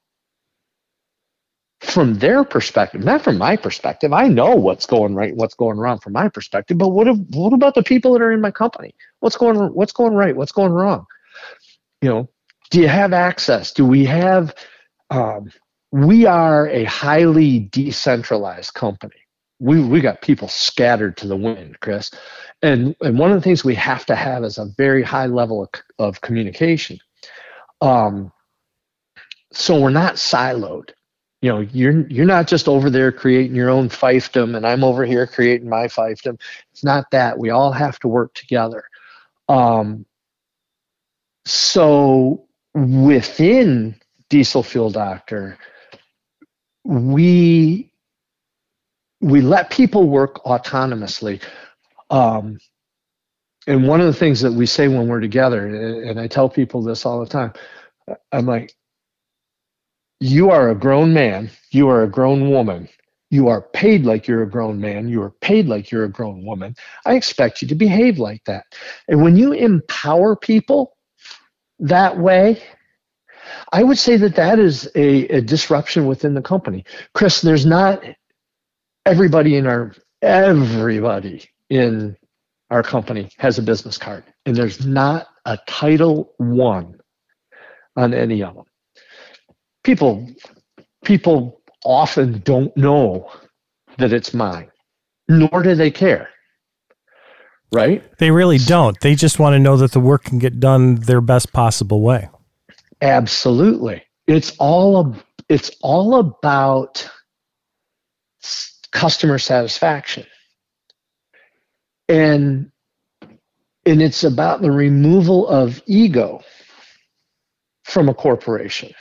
from 1.81 2.15
their 2.15 2.45
perspective 2.45 3.03
not 3.03 3.23
from 3.23 3.37
my 3.37 3.57
perspective 3.57 4.13
i 4.13 4.29
know 4.29 4.55
what's 4.55 4.87
going 4.87 5.15
right 5.17 5.35
what's 5.35 5.55
going 5.55 5.77
wrong 5.77 5.99
from 5.99 6.13
my 6.13 6.29
perspective 6.29 6.79
but 6.79 6.91
what 6.91 7.09
if, 7.09 7.19
what 7.31 7.53
about 7.53 7.75
the 7.75 7.83
people 7.83 8.13
that 8.13 8.23
are 8.23 8.33
in 8.33 8.41
my 8.41 8.53
company? 8.53 8.95
What's 9.19 9.37
going 9.37 9.59
what's 9.75 9.93
going 9.93 10.15
right? 10.15 10.37
What's 10.37 10.53
going 10.53 10.73
wrong? 10.73 11.07
You 12.01 12.09
know 12.11 12.29
do 12.71 12.81
you 12.81 12.89
have 12.89 13.13
access? 13.13 13.73
Do 13.73 13.85
we 13.85 14.05
have 14.05 14.55
um, 15.11 15.51
we 15.95 16.27
are 16.27 16.69
a 16.71 16.85
highly 16.85 17.61
decentralized 17.61 18.75
company. 18.75 19.15
We 19.61 19.81
we 19.85 20.01
got 20.01 20.23
people 20.23 20.49
scattered 20.49 21.17
to 21.19 21.29
the 21.29 21.37
wind, 21.37 21.79
Chris. 21.81 22.11
And 22.63 22.97
and 23.01 23.17
one 23.17 23.31
of 23.31 23.37
the 23.37 23.43
things 23.43 23.65
we 23.65 23.77
have 23.77 24.05
to 24.07 24.17
have 24.17 24.43
is 24.43 24.59
a 24.59 24.67
very 24.77 25.05
high 25.05 25.27
level 25.27 25.63
of, 25.63 25.71
of 26.01 26.21
communication. 26.21 26.99
Um, 27.81 28.33
so 29.53 29.81
we're 29.81 29.91
not 29.91 30.15
siloed. 30.17 30.91
you 31.43 31.51
know 31.51 31.61
you're 31.61 32.09
you're 32.09 32.27
not 32.27 32.49
just 32.49 32.69
over 32.69 32.91
there 32.91 33.13
creating 33.13 33.55
your 33.55 33.71
own 33.71 33.89
fiefdom 33.89 34.57
and 34.57 34.67
i'm 34.67 34.83
over 34.83 35.05
here 35.05 35.27
creating 35.27 35.69
my 35.69 35.87
fiefdom 35.87 36.41
it's 36.73 36.83
not 36.85 37.11
that 37.13 37.39
we 37.39 37.51
all 37.51 37.73
have 37.73 37.99
to 38.01 38.09
work 38.09 38.35
together 38.35 38.85
um, 39.49 40.07
so 41.47 42.47
within 42.75 43.95
diesel 44.31 44.63
fuel 44.65 44.91
doctor 44.91 45.59
we 46.85 47.91
we 49.21 49.41
let 49.41 49.71
people 49.71 50.09
work 50.09 50.43
autonomously 50.45 51.43
um, 52.11 52.59
and 53.67 53.89
one 53.89 54.01
of 54.01 54.07
the 54.07 54.13
things 54.13 54.41
that 54.43 54.53
we 54.53 54.67
say 54.67 54.89
when 54.89 55.09
we're 55.09 55.21
together 55.21 55.67
and 55.67 56.21
i 56.21 56.27
tell 56.27 56.49
people 56.49 56.83
this 56.83 57.07
all 57.07 57.21
the 57.21 57.27
time 57.27 57.53
i'm 58.33 58.47
like 58.47 58.75
you 60.21 60.51
are 60.51 60.71
a 60.71 60.75
grown 60.75 61.13
man, 61.13 61.51
you 61.71 61.89
are 61.89 62.03
a 62.03 62.09
grown 62.09 62.51
woman, 62.51 62.89
you 63.31 63.49
are 63.49 63.63
paid 63.63 64.07
like 64.07 64.27
you're 64.27 64.43
a 64.43 64.51
grown 64.51 64.81
man, 64.81 65.09
you 65.09 65.21
are 65.23 65.31
paid 65.43 65.67
like 65.67 65.91
you're 65.91 66.05
a 66.05 66.11
grown 66.11 66.45
woman. 66.47 66.75
I 67.05 67.15
expect 67.15 67.61
you 67.61 67.69
to 67.69 67.75
behave 67.75 68.19
like 68.19 68.43
that. 68.47 68.65
And 69.09 69.23
when 69.23 69.37
you 69.37 69.53
empower 69.53 70.37
people 70.37 70.97
that 71.81 72.19
way, 72.19 72.63
I 73.73 73.83
would 73.83 73.99
say 73.99 74.17
that 74.17 74.37
that 74.37 74.59
is 74.59 74.91
a, 74.95 75.27
a 75.29 75.41
disruption 75.41 76.07
within 76.07 76.35
the 76.35 76.43
company. 76.43 76.85
Chris, 77.15 77.41
there's 77.41 77.67
not 77.67 78.03
everybody 79.07 79.57
in 79.57 79.67
our 79.67 79.95
everybody 80.23 81.45
in 81.69 82.17
our 82.71 82.83
company 82.83 83.31
has 83.39 83.59
a 83.59 83.63
business 83.63 83.99
card, 83.99 84.25
and 84.47 84.57
there's 84.57 84.87
not 84.87 85.27
a 85.45 85.59
title 85.67 86.33
one 86.39 86.99
on 87.97 88.15
any 88.15 88.43
of 88.43 88.55
them 88.55 88.65
people 89.85 90.27
people 91.05 91.61
often 91.85 92.41
don't 92.41 92.77
know 92.77 93.31
that 93.99 94.13
it's 94.13 94.35
mine, 94.35 94.71
nor 95.29 95.63
do 95.63 95.77
they 95.77 95.91
care. 95.91 96.31
Right? 97.73 98.03
They 98.19 98.31
really 98.31 98.59
don't. 98.59 98.99
They 99.01 99.15
just 99.15 99.39
want 99.39 99.55
to 99.55 99.59
know 99.59 99.77
that 99.77 99.93
the 99.93 100.01
work 100.01 100.25
can 100.25 100.39
get 100.39 100.61
done 100.61 100.97
their 100.97 101.21
best 101.21 101.53
possible 101.53 102.01
way. 102.01 102.29
Absolutely. 103.01 104.03
It's 104.27 104.57
all 104.59 105.17
it's 105.49 105.71
all 105.83 106.17
about 106.17 107.09
customer 108.93 109.39
satisfaction. 109.39 110.27
And 112.09 112.71
and 113.87 114.01
it's 114.03 114.25
about 114.25 114.63
the 114.63 114.71
removal 114.71 115.47
of 115.49 115.83
ego 115.87 116.43
from 117.85 118.09
a 118.09 118.15
corporation. 118.15 118.93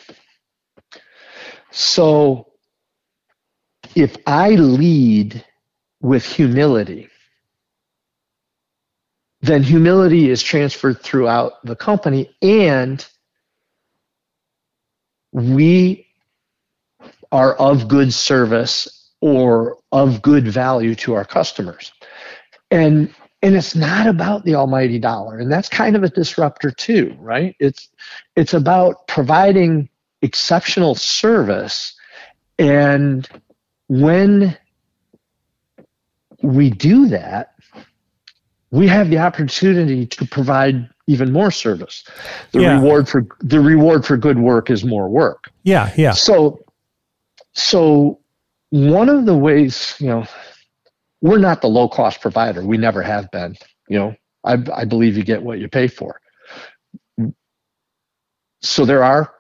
So 1.72 2.52
if 3.96 4.18
I 4.28 4.52
lead 4.52 5.46
with 6.02 6.26
humility, 6.26 7.10
then 9.42 9.64
humility 9.64 10.30
is 10.30 10.42
transferred 10.42 11.02
throughout 11.02 11.54
the 11.66 11.76
company 11.76 12.30
and 12.42 13.06
we 15.34 16.08
are 17.32 17.56
of 17.56 17.88
good 17.88 18.14
service 18.14 19.10
or 19.20 19.78
of 19.92 20.22
good 20.22 20.48
value 20.48 20.96
to 20.96 21.16
our 21.16 21.26
customers. 21.26 21.92
And 22.72 23.14
and 23.42 23.56
it's 23.56 23.76
not 23.76 24.08
about 24.08 24.46
the 24.46 24.56
almighty 24.56 25.00
dollar 25.00 25.38
and 25.38 25.52
that's 25.52 25.68
kind 25.68 25.98
of 25.98 26.04
a 26.04 26.10
disruptor 26.10 26.72
too, 26.72 27.16
right? 27.20 27.56
It's 27.60 27.90
it's 28.36 28.54
about 28.54 29.08
providing 29.08 29.90
exceptional 30.22 30.96
service. 30.96 31.96
And 32.58 33.28
when 33.90 34.58
we 36.42 36.70
do 36.70 37.08
that, 37.08 37.56
we 38.72 38.88
have 38.88 39.10
the 39.10 39.20
opportunity 39.20 40.06
to 40.06 40.26
provide 40.26 40.90
even 41.08 41.32
more 41.32 41.52
service. 41.52 42.04
The 42.52 42.62
yeah. 42.62 42.76
reward 42.76 43.10
for 43.10 43.26
the 43.40 43.60
reward 43.60 44.06
for 44.06 44.18
good 44.18 44.40
work 44.40 44.70
is 44.70 44.84
more 44.84 45.10
work. 45.10 45.52
Yeah, 45.64 45.92
yeah. 45.98 46.12
So 46.14 46.64
so 47.54 48.20
one 48.70 49.10
of 49.10 49.26
the 49.26 49.38
ways, 49.38 49.96
you 50.00 50.08
know, 50.08 50.26
we're 51.22 51.40
not 51.40 51.62
the 51.62 51.68
low 51.68 51.88
cost 51.88 52.22
provider. 52.22 52.66
We 52.66 52.78
never 52.78 53.02
have 53.02 53.30
been. 53.32 53.56
You 53.88 54.00
know, 54.00 54.16
I, 54.44 54.58
I 54.74 54.86
believe 54.86 55.18
you 55.18 55.24
get 55.24 55.44
what 55.44 55.60
you 55.60 55.68
pay 55.68 55.88
for. 55.88 56.20
So 58.62 58.86
there 58.86 59.04
are 59.04 59.34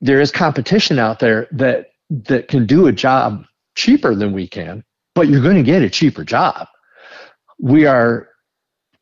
there 0.00 0.20
is 0.20 0.30
competition 0.30 0.98
out 0.98 1.20
there 1.20 1.46
that 1.52 1.92
that 2.10 2.48
can 2.48 2.66
do 2.66 2.86
a 2.86 2.92
job 2.92 3.44
cheaper 3.74 4.14
than 4.14 4.32
we 4.32 4.46
can, 4.46 4.84
but 5.14 5.28
you're 5.28 5.42
going 5.42 5.56
to 5.56 5.62
get 5.62 5.82
a 5.82 5.90
cheaper 5.90 6.24
job. 6.24 6.66
We 7.58 7.86
are 7.86 8.28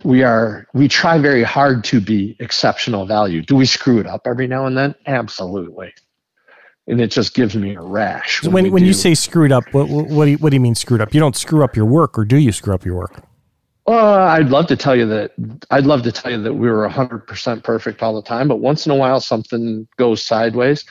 we 0.04 0.22
are 0.22 0.66
we 0.74 0.88
try 0.88 1.18
very 1.18 1.42
hard 1.42 1.84
to 1.84 2.00
be 2.00 2.36
exceptional 2.40 3.06
value. 3.06 3.42
Do 3.42 3.56
we 3.56 3.66
screw 3.66 3.98
it 3.98 4.06
up 4.06 4.22
every 4.26 4.46
now 4.46 4.66
and 4.66 4.76
then? 4.76 4.94
Absolutely. 5.06 5.92
And 6.86 7.00
it 7.00 7.12
just 7.12 7.34
gives 7.34 7.54
me 7.54 7.76
a 7.76 7.80
rash. 7.80 8.42
When 8.42 8.52
when, 8.52 8.72
when 8.72 8.84
you 8.84 8.92
say 8.92 9.14
screwed 9.14 9.52
up, 9.52 9.64
what 9.72 9.88
what 9.88 10.24
do 10.24 10.32
you, 10.32 10.38
what 10.38 10.50
do 10.50 10.56
you 10.56 10.60
mean 10.60 10.74
screwed 10.74 11.00
up? 11.00 11.14
You 11.14 11.20
don't 11.20 11.36
screw 11.36 11.62
up 11.62 11.76
your 11.76 11.86
work, 11.86 12.18
or 12.18 12.24
do 12.24 12.36
you 12.36 12.52
screw 12.52 12.74
up 12.74 12.84
your 12.84 12.96
work? 12.96 13.22
Uh, 13.86 14.26
I'd 14.26 14.50
love 14.50 14.68
to 14.68 14.76
tell 14.76 14.94
you 14.94 15.06
that 15.06 15.32
I'd 15.70 15.86
love 15.86 16.02
to 16.02 16.12
tell 16.12 16.30
you 16.30 16.40
that 16.42 16.54
we 16.54 16.70
were 16.70 16.88
100% 16.88 17.64
perfect 17.64 18.02
all 18.02 18.14
the 18.14 18.22
time, 18.22 18.46
but 18.48 18.56
once 18.56 18.86
in 18.86 18.92
a 18.92 18.96
while 18.96 19.20
something 19.20 19.88
goes 19.96 20.24
sideways. 20.24 20.84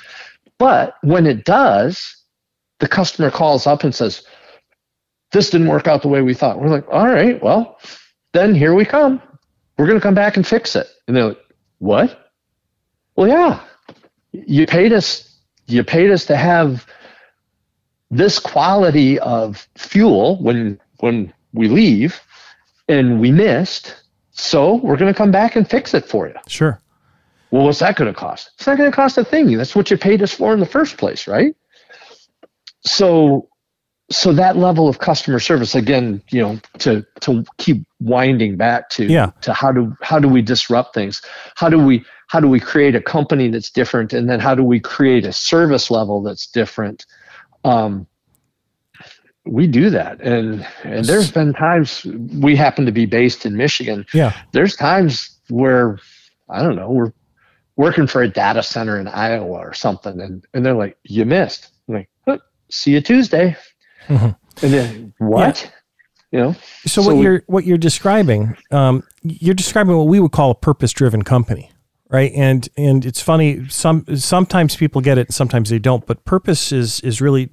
But 0.58 0.96
when 1.02 1.26
it 1.26 1.46
does, 1.46 2.18
the 2.80 2.88
customer 2.88 3.32
calls 3.32 3.66
up 3.66 3.84
and 3.84 3.96
says, 3.96 4.24
This 5.32 5.50
didn't 5.50 5.70
work 5.70 5.88
out 5.88 6.02
the 6.02 6.10
way 6.10 6.22
we 6.22 6.34
thought. 6.34 6.60
We're 6.60 6.68
like, 6.68 6.86
All 6.90 7.08
right, 7.08 7.42
well, 7.42 7.80
then 8.34 8.56
here 8.56 8.74
we 8.74 8.86
come. 8.86 9.22
We're 9.78 9.88
going 9.88 10.00
to 10.00 10.04
come 10.04 10.14
back 10.14 10.38
and 10.38 10.46
fix 10.46 10.76
it. 10.76 10.88
And 11.08 11.16
they're 11.16 11.30
like, 11.30 11.46
What? 11.80 12.32
Well, 13.16 13.28
yeah, 13.28 13.62
you 14.32 14.66
paid 14.66 14.94
us. 14.94 15.28
You 15.68 15.84
paid 15.84 16.12
us 16.12 16.26
to 16.26 16.36
have 16.36 16.86
this 18.10 18.40
quality 18.40 19.20
of 19.20 19.68
fuel 19.76 20.42
when 20.42 20.80
when 21.00 21.34
we 21.54 21.68
leave 21.68 22.22
and 22.88 23.20
we 23.20 23.32
missed. 23.32 23.96
So 24.32 24.76
we're 24.76 24.98
going 24.98 25.14
to 25.14 25.18
come 25.18 25.32
back 25.32 25.56
and 25.56 25.70
fix 25.70 25.94
it 25.94 26.06
for 26.06 26.28
you. 26.28 26.36
Sure. 26.48 26.80
Well, 27.52 27.66
what's 27.66 27.80
that 27.80 27.98
going 27.98 28.12
to 28.12 28.18
cost? 28.18 28.52
It's 28.56 28.66
not 28.66 28.78
going 28.78 28.90
to 28.90 28.96
cost 28.96 29.18
a 29.18 29.26
thing. 29.26 29.58
That's 29.58 29.76
what 29.76 29.92
you 29.92 29.98
paid 29.98 30.22
us 30.22 30.34
for 30.34 30.54
in 30.54 30.60
the 30.60 30.66
first 30.66 30.98
place, 30.98 31.28
right? 31.28 31.54
So, 32.86 33.50
so 34.12 34.34
that 34.34 34.58
level 34.58 34.88
of 34.88 35.00
customer 35.00 35.40
service, 35.40 35.74
again, 35.74 36.22
you 36.30 36.42
know, 36.42 36.60
to 36.80 37.06
to 37.22 37.44
keep 37.58 37.86
winding 38.00 38.58
back 38.58 38.90
to 38.90 39.06
yeah. 39.06 39.32
to 39.42 39.54
how 39.54 39.72
do 39.72 39.96
how 40.02 40.20
do 40.20 40.28
we 40.28 40.42
disrupt 40.42 40.94
things? 40.94 41.22
How 41.56 41.70
do 41.70 41.80
we 41.80 42.06
how 42.28 42.40
do 42.40 42.48
we 42.48 42.60
create 42.60 42.96
a 42.96 43.02
company 43.02 43.48
that's 43.50 43.70
different, 43.70 44.14
and 44.14 44.30
then 44.30 44.40
how 44.40 44.54
do 44.54 44.64
we 44.64 44.80
create 44.80 45.26
a 45.26 45.34
service 45.34 45.90
level 45.90 46.22
that's 46.22 46.46
different? 46.46 47.06
Um, 47.64 48.08
we 49.46 49.66
do 49.66 49.90
that 49.90 50.22
and 50.22 50.68
and 50.84 51.06
there's 51.06 51.32
been 51.32 51.54
times 51.54 52.06
we 52.06 52.56
happen 52.56 52.86
to 52.86 52.92
be 52.92 53.08
based 53.08 53.44
in 53.44 53.58
michigan 53.58 54.06
yeah 54.14 54.36
there's 54.52 54.76
times 54.76 55.40
where 55.50 55.98
i 56.50 56.62
don't 56.62 56.76
know 56.76 56.92
we're 56.92 57.12
working 57.76 58.06
for 58.06 58.22
a 58.22 58.28
data 58.28 58.62
center 58.62 59.00
in 59.00 59.08
iowa 59.08 59.58
or 59.58 59.74
something 59.74 60.22
and, 60.22 60.46
and 60.54 60.64
they're 60.64 60.76
like 60.76 60.96
you 61.04 61.26
missed 61.26 61.70
I'm 61.88 62.06
like 62.28 62.42
see 62.70 62.92
you 62.92 63.02
tuesday 63.02 63.58
mm-hmm. 64.08 64.66
and 64.66 64.74
then 64.74 65.14
what 65.20 65.72
yeah. 66.32 66.40
you 66.40 66.46
know 66.46 66.54
so, 66.86 67.02
so 67.02 67.08
what 67.08 67.18
we, 67.18 67.24
you're 67.24 67.44
what 67.48 67.66
you're 67.66 67.78
describing 67.78 68.56
um, 68.72 69.04
you're 69.24 69.56
describing 69.56 69.98
what 69.98 70.08
we 70.08 70.20
would 70.20 70.32
call 70.32 70.52
a 70.52 70.56
purpose 70.56 70.92
driven 70.94 71.22
company 71.22 71.72
right 72.10 72.32
and 72.34 72.70
and 72.78 73.06
it's 73.06 73.22
funny 73.22 73.68
some 73.70 74.06
sometimes 74.16 74.76
people 74.76 75.02
get 75.02 75.18
it 75.18 75.32
sometimes 75.34 75.70
they 75.70 75.80
don't 75.80 76.06
but 76.06 76.24
purpose 76.26 76.72
is 76.72 77.00
is 77.02 77.22
really 77.22 77.50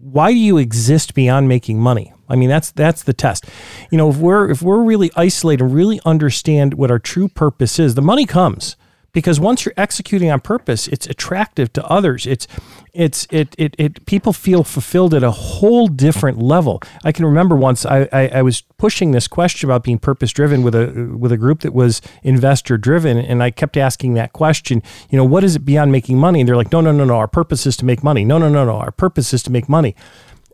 why 0.00 0.32
do 0.32 0.38
you 0.38 0.58
exist 0.58 1.14
beyond 1.14 1.48
making 1.48 1.78
money? 1.78 2.12
I 2.28 2.36
mean, 2.36 2.48
that's 2.48 2.72
that's 2.72 3.02
the 3.02 3.12
test. 3.12 3.46
You 3.90 3.98
know, 3.98 4.10
if 4.10 4.16
we're 4.16 4.50
if 4.50 4.62
we're 4.62 4.82
really 4.82 5.10
isolated 5.16 5.64
and 5.64 5.74
really 5.74 6.00
understand 6.04 6.74
what 6.74 6.90
our 6.90 6.98
true 6.98 7.28
purpose 7.28 7.78
is, 7.78 7.94
the 7.94 8.02
money 8.02 8.26
comes 8.26 8.76
because 9.12 9.40
once 9.40 9.64
you're 9.64 9.74
executing 9.76 10.30
on 10.30 10.40
purpose, 10.40 10.88
it's 10.88 11.06
attractive 11.06 11.72
to 11.74 11.84
others. 11.86 12.26
It's 12.26 12.46
it's 12.92 13.26
it 13.30 13.54
it, 13.58 13.74
it 13.78 14.06
people 14.06 14.32
feel 14.32 14.64
fulfilled 14.64 15.14
at 15.14 15.22
a 15.22 15.30
whole 15.30 15.86
different 15.86 16.38
level. 16.38 16.80
I 17.04 17.12
can 17.12 17.24
remember 17.24 17.56
once 17.56 17.84
I, 17.86 18.08
I, 18.12 18.28
I 18.28 18.42
was 18.42 18.62
pushing 18.78 19.10
this 19.10 19.28
question 19.28 19.68
about 19.68 19.84
being 19.84 19.98
purpose 19.98 20.32
driven 20.32 20.62
with 20.62 20.74
a 20.74 21.14
with 21.16 21.32
a 21.32 21.36
group 21.36 21.60
that 21.60 21.72
was 21.72 22.00
investor 22.22 22.76
driven, 22.78 23.18
and 23.18 23.42
I 23.42 23.50
kept 23.50 23.76
asking 23.76 24.14
that 24.14 24.32
question. 24.32 24.82
You 25.10 25.18
know, 25.18 25.24
what 25.24 25.44
is 25.44 25.56
it 25.56 25.64
beyond 25.64 25.92
making 25.92 26.18
money? 26.18 26.40
And 26.40 26.48
they're 26.48 26.56
like, 26.56 26.72
no, 26.72 26.80
no, 26.80 26.92
no, 26.92 27.04
no. 27.04 27.16
Our 27.16 27.28
purpose 27.28 27.66
is 27.66 27.76
to 27.78 27.84
make 27.84 28.02
money. 28.02 28.24
No, 28.24 28.38
no, 28.38 28.48
no, 28.48 28.64
no. 28.64 28.76
Our 28.76 28.92
purpose 28.92 29.32
is 29.32 29.42
to 29.44 29.50
make 29.50 29.68
money. 29.68 29.94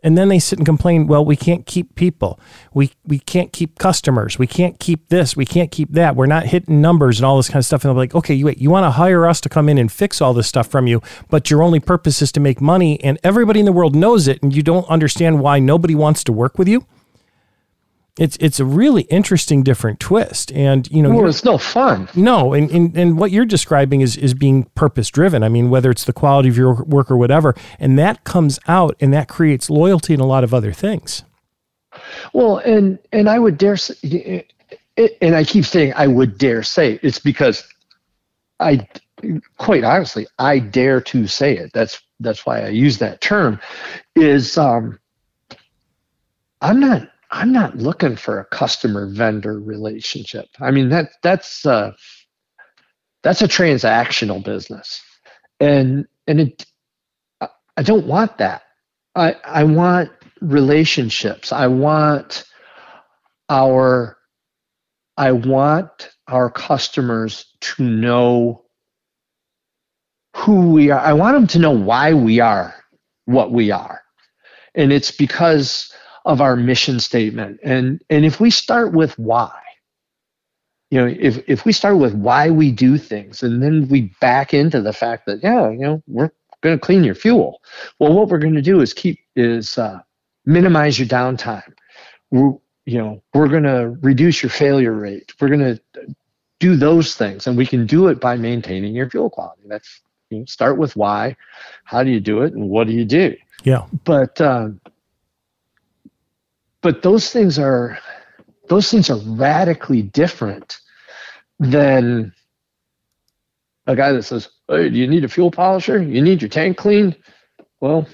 And 0.03 0.17
then 0.17 0.29
they 0.29 0.39
sit 0.39 0.59
and 0.59 0.65
complain, 0.65 1.07
well, 1.07 1.25
we 1.25 1.35
can't 1.35 1.65
keep 1.65 1.95
people. 1.95 2.39
We 2.73 2.91
we 3.05 3.19
can't 3.19 3.51
keep 3.51 3.77
customers. 3.79 4.37
We 4.37 4.47
can't 4.47 4.79
keep 4.79 5.09
this. 5.09 5.35
We 5.35 5.45
can't 5.45 5.71
keep 5.71 5.91
that. 5.93 6.15
We're 6.15 6.27
not 6.27 6.45
hitting 6.45 6.81
numbers 6.81 7.19
and 7.19 7.25
all 7.25 7.37
this 7.37 7.47
kind 7.47 7.59
of 7.59 7.65
stuff. 7.65 7.83
And 7.83 7.91
I'm 7.91 7.97
like, 7.97 8.15
okay, 8.15 8.33
you 8.33 8.45
wait, 8.45 8.59
you 8.59 8.69
want 8.69 8.85
to 8.85 8.91
hire 8.91 9.25
us 9.25 9.41
to 9.41 9.49
come 9.49 9.69
in 9.69 9.77
and 9.77 9.91
fix 9.91 10.21
all 10.21 10.33
this 10.33 10.47
stuff 10.47 10.67
from 10.67 10.87
you, 10.87 11.01
but 11.29 11.49
your 11.49 11.63
only 11.63 11.79
purpose 11.79 12.21
is 12.21 12.31
to 12.33 12.39
make 12.39 12.61
money 12.61 13.01
and 13.03 13.19
everybody 13.23 13.59
in 13.59 13.65
the 13.65 13.71
world 13.71 13.95
knows 13.95 14.27
it 14.27 14.41
and 14.43 14.55
you 14.55 14.63
don't 14.63 14.87
understand 14.89 15.39
why 15.39 15.59
nobody 15.59 15.95
wants 15.95 16.23
to 16.25 16.31
work 16.31 16.57
with 16.57 16.67
you? 16.67 16.85
It's 18.17 18.37
it's 18.39 18.59
a 18.59 18.65
really 18.65 19.03
interesting 19.03 19.63
different 19.63 19.99
twist. 19.99 20.51
And 20.51 20.89
you 20.91 21.01
know 21.01 21.09
well, 21.09 21.27
it's 21.27 21.43
no 21.43 21.57
fun. 21.57 22.09
No 22.15 22.53
and, 22.53 22.69
and 22.71 22.97
and 22.97 23.17
what 23.17 23.31
you're 23.31 23.45
describing 23.45 24.01
is 24.01 24.17
is 24.17 24.33
being 24.33 24.63
purpose 24.75 25.09
driven 25.09 25.43
i 25.43 25.49
mean 25.49 25.69
whether 25.69 25.89
it's 25.89 26.05
the 26.05 26.13
quality 26.13 26.49
of 26.49 26.57
your 26.57 26.83
work 26.83 27.11
or 27.11 27.17
whatever 27.17 27.55
and 27.79 27.97
that 27.99 28.23
comes 28.23 28.59
out 28.67 28.95
and 28.99 29.13
that 29.13 29.27
creates 29.27 29.69
loyalty 29.69 30.13
and 30.13 30.21
a 30.21 30.25
lot 30.25 30.43
of 30.43 30.53
other 30.53 30.71
things. 30.71 31.23
Well 32.33 32.57
and 32.57 32.99
and 33.11 33.29
i 33.29 33.39
would 33.39 33.57
dare 33.57 33.77
say 33.77 34.45
and 35.21 35.35
i 35.35 35.43
keep 35.43 35.65
saying 35.65 35.93
i 35.95 36.07
would 36.07 36.37
dare 36.37 36.63
say 36.63 36.99
it's 37.03 37.19
because 37.19 37.67
i 38.59 38.87
quite 39.57 39.83
honestly 39.83 40.27
i 40.39 40.59
dare 40.59 41.01
to 41.01 41.27
say 41.27 41.57
it. 41.57 41.71
That's 41.73 42.01
that's 42.19 42.45
why 42.45 42.61
i 42.61 42.69
use 42.69 42.97
that 42.99 43.21
term 43.21 43.59
is 44.15 44.57
um 44.57 44.99
i'm 46.61 46.79
not 46.79 47.09
I'm 47.31 47.51
not 47.51 47.77
looking 47.77 48.15
for 48.15 48.39
a 48.39 48.45
customer 48.45 49.07
vendor 49.07 49.59
relationship. 49.59 50.47
I 50.61 50.71
mean 50.71 50.89
that 50.89 51.09
that's 51.23 51.65
uh, 51.65 51.91
that's 53.23 53.41
a 53.41 53.47
transactional 53.47 54.43
business, 54.43 55.01
and 55.59 56.07
and 56.27 56.41
it 56.41 56.65
I 57.77 57.83
don't 57.83 58.07
want 58.07 58.37
that. 58.39 58.63
I 59.15 59.35
I 59.45 59.63
want 59.63 60.11
relationships. 60.41 61.51
I 61.51 61.67
want 61.67 62.43
our 63.49 64.17
I 65.17 65.31
want 65.31 66.09
our 66.27 66.49
customers 66.49 67.45
to 67.61 67.83
know 67.83 68.65
who 70.35 70.71
we 70.71 70.91
are. 70.91 70.99
I 70.99 71.13
want 71.13 71.35
them 71.35 71.47
to 71.47 71.59
know 71.59 71.71
why 71.71 72.13
we 72.13 72.39
are 72.39 72.75
what 73.25 73.51
we 73.51 73.71
are. 73.71 74.01
And 74.75 74.93
it's 74.93 75.11
because 75.11 75.91
of 76.27 76.41
our 76.41 76.55
mission 76.57 76.99
statement. 76.99 77.59
And 77.63 78.01
and 78.09 78.25
if 78.25 78.39
we 78.39 78.51
start 78.51 78.93
with 78.93 79.17
why, 79.17 79.57
you 80.91 80.99
know, 80.99 81.07
if 81.07 81.49
if 81.49 81.65
we 81.65 81.71
start 81.71 81.97
with 81.97 82.13
why 82.13 82.49
we 82.49 82.71
do 82.71 82.97
things 82.97 83.41
and 83.43 83.63
then 83.63 83.87
we 83.87 84.13
back 84.19 84.53
into 84.53 84.81
the 84.81 84.93
fact 84.93 85.25
that 85.25 85.41
yeah, 85.41 85.69
you 85.69 85.79
know, 85.79 86.03
we're 86.05 86.31
going 86.61 86.77
to 86.77 86.85
clean 86.85 87.03
your 87.03 87.15
fuel. 87.15 87.61
Well, 87.97 88.13
what 88.13 88.27
we're 88.27 88.39
going 88.39 88.55
to 88.55 88.61
do 88.61 88.81
is 88.81 88.93
keep 88.93 89.19
is 89.35 89.77
uh, 89.77 89.99
minimize 90.45 90.99
your 90.99 91.07
downtime. 91.07 91.73
We're, 92.29 92.53
you 92.85 92.97
know, 92.97 93.23
we're 93.33 93.47
going 93.47 93.63
to 93.63 93.97
reduce 94.01 94.43
your 94.43 94.49
failure 94.49 94.93
rate. 94.93 95.33
We're 95.39 95.49
going 95.49 95.77
to 95.77 96.15
do 96.59 96.75
those 96.75 97.15
things, 97.15 97.47
and 97.47 97.57
we 97.57 97.65
can 97.65 97.85
do 97.85 98.07
it 98.07 98.19
by 98.19 98.35
maintaining 98.35 98.93
your 98.93 99.09
fuel 99.09 99.29
quality. 99.29 99.61
That's 99.67 100.01
you 100.29 100.39
know, 100.39 100.45
start 100.45 100.77
with 100.77 100.93
why, 100.97 101.37
how 101.85 102.03
do 102.03 102.11
you 102.11 102.19
do 102.19 102.41
it, 102.41 102.53
and 102.53 102.67
what 102.67 102.87
do 102.87 102.93
you 102.93 103.05
do? 103.05 103.35
Yeah. 103.63 103.85
But 104.03 104.41
um, 104.41 104.81
but 106.87 107.01
those 107.01 107.29
things 107.29 107.59
are 107.59 107.99
those 108.69 108.89
things 108.89 109.09
are 109.09 109.19
radically 109.25 110.01
different 110.01 110.79
than 111.59 112.31
a 113.87 113.93
guy 113.93 114.13
that 114.13 114.23
says, 114.23 114.47
"Hey, 114.69 114.87
do 114.87 114.95
you 114.95 115.05
need 115.05 115.25
a 115.25 115.27
fuel 115.27 115.51
polisher? 115.51 116.01
You 116.01 116.21
need 116.21 116.41
your 116.41 116.47
tank 116.47 116.77
cleaned?" 116.77 117.17
Well, 117.81 118.07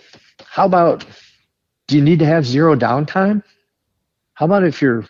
how 0.43 0.65
about 0.65 1.05
do 1.87 1.95
you 1.95 2.01
need 2.01 2.17
to 2.17 2.25
have 2.25 2.47
zero 2.47 2.75
downtime? 2.75 3.43
How 4.33 4.47
about 4.47 4.63
if 4.63 4.81
your 4.81 5.05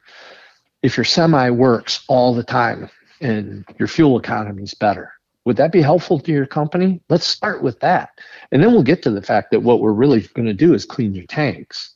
if 0.82 0.98
your 0.98 1.06
semi 1.06 1.50
works 1.50 2.04
all 2.10 2.34
the 2.34 2.44
time 2.44 2.90
and 3.22 3.64
your 3.80 3.88
fuel 3.88 4.20
economy 4.20 4.64
is 4.64 4.74
better? 4.74 5.14
Would 5.46 5.56
that 5.56 5.72
be 5.72 5.82
helpful 5.82 6.20
to 6.20 6.32
your 6.34 6.48
company? 6.48 7.02
Let's 7.08 7.26
start 7.26 7.64
with 7.64 7.80
that. 7.80 8.10
And 8.52 8.62
then 8.62 8.74
we'll 8.74 8.84
get 8.84 9.02
to 9.04 9.10
the 9.10 9.22
fact 9.22 9.52
that 9.52 9.62
what 9.64 9.80
we're 9.80 9.94
really 9.94 10.28
going 10.34 10.48
to 10.48 10.54
do 10.54 10.74
is 10.74 10.84
clean 10.84 11.16
your 11.16 11.28
tanks 11.28 11.93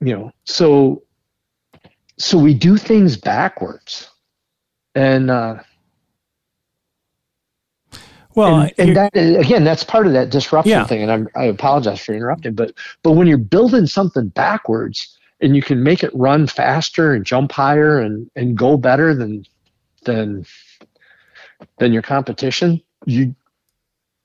you 0.00 0.16
know 0.16 0.32
so 0.44 1.02
so 2.18 2.38
we 2.38 2.54
do 2.54 2.76
things 2.76 3.16
backwards 3.16 4.08
and 4.94 5.30
uh 5.30 5.56
well 8.34 8.60
and, 8.60 8.72
and 8.78 8.96
that 8.96 9.10
again 9.14 9.64
that's 9.64 9.84
part 9.84 10.06
of 10.06 10.12
that 10.12 10.30
disruption 10.30 10.70
yeah. 10.70 10.84
thing 10.84 11.02
and 11.02 11.10
I'm, 11.10 11.28
i 11.36 11.44
apologize 11.44 12.00
for 12.00 12.14
interrupting 12.14 12.54
but 12.54 12.72
but 13.02 13.12
when 13.12 13.26
you're 13.26 13.38
building 13.38 13.86
something 13.86 14.28
backwards 14.28 15.16
and 15.40 15.56
you 15.56 15.62
can 15.62 15.82
make 15.82 16.02
it 16.02 16.10
run 16.14 16.46
faster 16.46 17.14
and 17.14 17.24
jump 17.24 17.52
higher 17.52 18.00
and 18.00 18.30
and 18.36 18.56
go 18.56 18.76
better 18.76 19.14
than 19.14 19.44
than 20.04 20.46
than 21.78 21.92
your 21.92 22.02
competition 22.02 22.80
you 23.06 23.34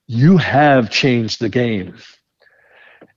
you 0.07 0.37
have 0.37 0.89
changed 0.89 1.39
the 1.39 1.49
game 1.49 1.97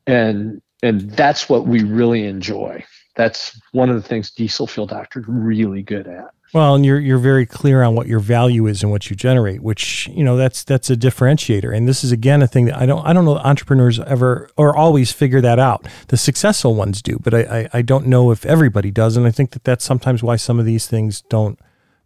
and 0.06 0.62
and 0.82 1.10
that's 1.12 1.48
what 1.48 1.66
we 1.66 1.82
really 1.82 2.24
enjoy. 2.24 2.84
That's 3.16 3.60
one 3.72 3.90
of 3.90 3.96
the 3.96 4.02
things 4.02 4.30
diesel 4.30 4.66
fuel 4.66 4.86
doctors 4.86 5.24
really 5.26 5.82
good 5.82 6.06
at. 6.06 6.30
Well, 6.54 6.74
and 6.74 6.86
you're 6.86 6.98
you're 6.98 7.18
very 7.18 7.44
clear 7.44 7.82
on 7.82 7.94
what 7.94 8.06
your 8.06 8.20
value 8.20 8.66
is 8.66 8.82
and 8.82 8.90
what 8.90 9.10
you 9.10 9.16
generate, 9.16 9.62
which 9.62 10.08
you 10.08 10.24
know 10.24 10.36
that's 10.36 10.64
that's 10.64 10.88
a 10.88 10.96
differentiator. 10.96 11.76
And 11.76 11.86
this 11.86 12.02
is 12.02 12.10
again 12.10 12.40
a 12.40 12.46
thing 12.46 12.64
that 12.66 12.76
I 12.76 12.86
don't 12.86 13.04
I 13.04 13.12
don't 13.12 13.26
know 13.26 13.36
entrepreneurs 13.36 14.00
ever 14.00 14.48
or 14.56 14.74
always 14.74 15.12
figure 15.12 15.42
that 15.42 15.58
out. 15.58 15.86
The 16.08 16.16
successful 16.16 16.74
ones 16.74 17.02
do, 17.02 17.18
but 17.18 17.34
I, 17.34 17.40
I, 17.40 17.68
I 17.74 17.82
don't 17.82 18.06
know 18.06 18.30
if 18.30 18.46
everybody 18.46 18.90
does. 18.90 19.16
And 19.16 19.26
I 19.26 19.30
think 19.30 19.50
that 19.50 19.64
that's 19.64 19.84
sometimes 19.84 20.22
why 20.22 20.36
some 20.36 20.58
of 20.58 20.64
these 20.64 20.86
things 20.86 21.20
don't 21.22 21.58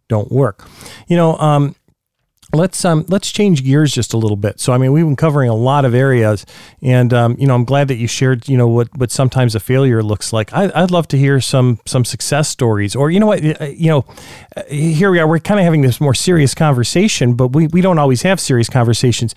don't 0.09 0.29
work. 0.29 0.67
You 1.07 1.15
know, 1.15 1.37
um, 1.37 1.75
let's 2.53 2.85
um 2.85 3.05
let's 3.09 3.31
change 3.31 3.63
gears 3.63 3.91
just 3.91 4.13
a 4.13 4.17
little 4.17 4.37
bit. 4.37 4.59
So 4.59 4.73
I 4.73 4.77
mean 4.77 4.91
we've 4.91 5.05
been 5.05 5.15
covering 5.15 5.49
a 5.49 5.55
lot 5.55 5.85
of 5.85 5.93
areas, 5.93 6.45
and 6.81 7.13
um, 7.13 7.35
you 7.39 7.47
know 7.47 7.55
I'm 7.55 7.65
glad 7.65 7.87
that 7.87 7.95
you 7.95 8.07
shared 8.07 8.47
you 8.47 8.57
know 8.57 8.67
what 8.67 8.95
what 8.97 9.11
sometimes 9.11 9.55
a 9.55 9.59
failure 9.59 10.03
looks 10.03 10.31
like. 10.31 10.53
I, 10.53 10.81
would 10.81 10.91
love 10.91 11.07
to 11.09 11.17
hear 11.17 11.41
some 11.41 11.79
some 11.85 12.05
success 12.05 12.47
stories, 12.47 12.95
or 12.95 13.09
you 13.09 13.19
know 13.19 13.25
what 13.27 13.43
uh, 13.61 13.65
you 13.65 13.89
know 13.89 14.05
uh, 14.55 14.63
here 14.69 15.11
we 15.11 15.19
are. 15.19 15.27
We're 15.27 15.39
kind 15.39 15.59
of 15.59 15.63
having 15.63 15.81
this 15.81 15.99
more 15.99 16.13
serious 16.13 16.53
conversation, 16.53 17.33
but 17.33 17.49
we 17.49 17.67
we 17.67 17.81
don't 17.81 17.99
always 17.99 18.21
have 18.21 18.39
serious 18.39 18.69
conversations. 18.69 19.33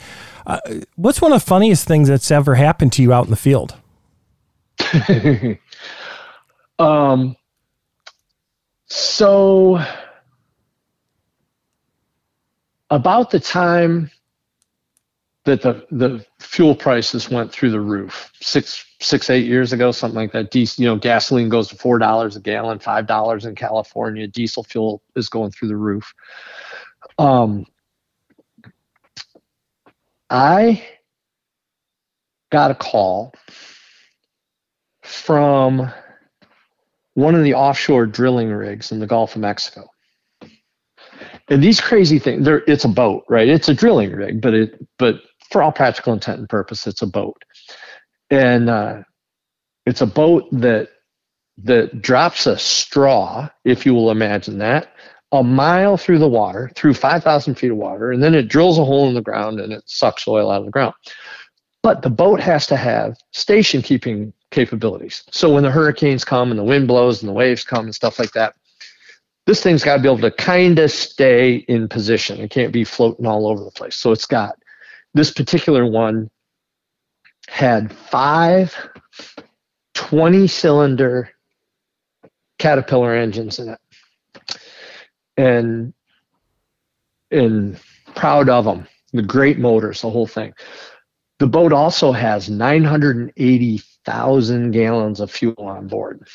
Uh, 0.47 0.61
what's 0.97 1.21
one 1.21 1.33
of 1.33 1.41
the 1.41 1.47
funniest 1.47 1.89
things 1.89 2.09
that's 2.09 2.31
ever 2.31 2.55
happened 2.55 2.93
to 2.93 3.03
you 3.03 3.13
out 3.13 3.25
in 3.25 3.31
the 3.31 3.37
field? 3.37 3.75
um. 6.79 7.37
So 8.89 9.85
about 12.91 13.31
the 13.31 13.41
time 13.41 14.11
that 15.45 15.63
the 15.63 15.87
the 15.91 16.25
fuel 16.41 16.75
prices 16.75 17.31
went 17.31 17.53
through 17.53 17.71
the 17.71 17.81
roof 17.81 18.31
six 18.41 18.85
six 19.01 19.31
eight 19.31 19.47
years 19.47 19.73
ago 19.73 19.93
something 19.93 20.17
like 20.17 20.33
that 20.33 20.51
diesel 20.51 20.83
you 20.83 20.89
know 20.89 20.97
gasoline 20.97 21.49
goes 21.49 21.69
to 21.69 21.77
four 21.77 21.99
dollars 21.99 22.37
a 22.37 22.41
gallon 22.41 22.79
five 22.79 23.07
dollars 23.07 23.45
in 23.45 23.55
california 23.55 24.27
diesel 24.27 24.65
fuel 24.65 25.03
is 25.15 25.29
going 25.29 25.51
through 25.51 25.69
the 25.69 25.77
roof. 25.77 26.13
Um 27.19 27.65
i 30.29 30.85
got 32.51 32.73
a 32.73 32.75
call 32.75 33.33
from 35.03 35.91
one 37.15 37.37
of 37.37 37.45
the 37.45 37.55
offshore 37.55 38.07
drilling 38.07 38.51
rigs 38.51 38.91
in 38.91 38.99
the 38.99 39.07
gulf 39.07 39.37
of 39.37 39.41
mexico 39.41 39.89
and 41.49 41.63
these 41.63 41.81
crazy 41.81 42.19
things 42.19 42.47
it's 42.67 42.85
a 42.85 42.89
boat 42.89 43.25
right? 43.29 43.49
It's 43.49 43.69
a 43.69 43.75
drilling 43.75 44.13
rig 44.13 44.41
but 44.41 44.55
it 44.55 44.87
but 44.99 45.17
for 45.51 45.63
all 45.63 45.73
practical 45.73 46.13
intent 46.13 46.39
and 46.39 46.49
purpose 46.49 46.87
it's 46.87 47.03
a 47.03 47.07
boat. 47.07 47.43
And 48.31 48.69
uh, 48.69 49.03
it's 49.85 50.01
a 50.01 50.07
boat 50.07 50.45
that 50.53 50.89
that 51.59 52.03
drops 52.03 52.47
a 52.47 52.59
straw 52.59 53.49
if 53.65 53.87
you 53.87 53.95
will 53.95 54.11
imagine 54.11 54.59
that 54.59 54.93
a 55.33 55.43
mile 55.43 55.97
through 55.97 56.19
the 56.19 56.29
water 56.29 56.71
through 56.75 56.95
5000 56.95 57.55
feet 57.57 57.71
of 57.71 57.77
water 57.77 58.13
and 58.13 58.23
then 58.23 58.35
it 58.35 58.49
drills 58.49 58.79
a 58.79 58.85
hole 58.85 59.09
in 59.09 59.15
the 59.15 59.23
ground 59.23 59.61
and 59.61 59.73
it 59.73 59.83
sucks 59.87 60.29
oil 60.29 60.51
out 60.51 60.61
of 60.61 60.67
the 60.67 60.71
ground. 60.71 60.95
But 61.83 62.03
the 62.03 62.11
boat 62.11 62.41
has 62.41 62.67
to 62.69 62.77
have 62.77 63.17
station 63.33 63.83
keeping 63.83 64.33
capabilities. 64.51 65.25
So 65.31 65.53
when 65.53 65.63
the 65.63 65.71
hurricanes 65.71 66.25
come 66.25 66.51
and 66.51 66.59
the 66.59 66.65
wind 66.65 66.89
blows 66.89 67.23
and 67.23 67.29
the 67.29 67.35
waves 67.35 67.65
come 67.65 67.85
and 67.85 67.95
stuff 67.95 68.19
like 68.19 68.33
that 68.33 68.55
this 69.47 69.63
thing's 69.63 69.85
got 69.85 69.97
to 69.97 70.03
be 70.03 70.09
able 70.09 70.19
to 70.19 70.31
kind 70.31 70.79
of 70.79 70.91
stay 70.91 71.57
in 71.69 71.89
position. 71.89 72.41
It 72.41 72.51
can't 72.51 72.73
be 72.73 72.85
floating 72.85 73.27
all 73.27 73.47
over 73.47 73.63
the 73.63 73.71
place. 73.71 73.95
So 73.97 74.11
it's 74.11 74.27
got 74.27 74.57
this 75.15 75.33
particular 75.33 75.87
one 75.87 76.31
had 77.49 77.93
five 77.93 78.77
20 79.95 80.47
cylinder 80.47 81.31
Caterpillar 82.59 83.15
engines 83.15 83.59
in 83.59 83.69
it. 83.71 83.81
And 85.37 85.95
and 87.31 87.79
proud 88.15 88.49
of 88.49 88.65
them. 88.65 88.87
The 89.13 89.23
great 89.23 89.59
motors, 89.59 90.03
the 90.03 90.11
whole 90.11 90.27
thing. 90.27 90.55
The 91.39 91.47
boat 91.47 91.73
also 91.73 92.13
has 92.13 92.49
980 92.49 93.83
thousand 94.05 94.71
gallons 94.71 95.21
of 95.21 95.31
fuel 95.31 95.55
on 95.59 95.89
board. 95.89 96.27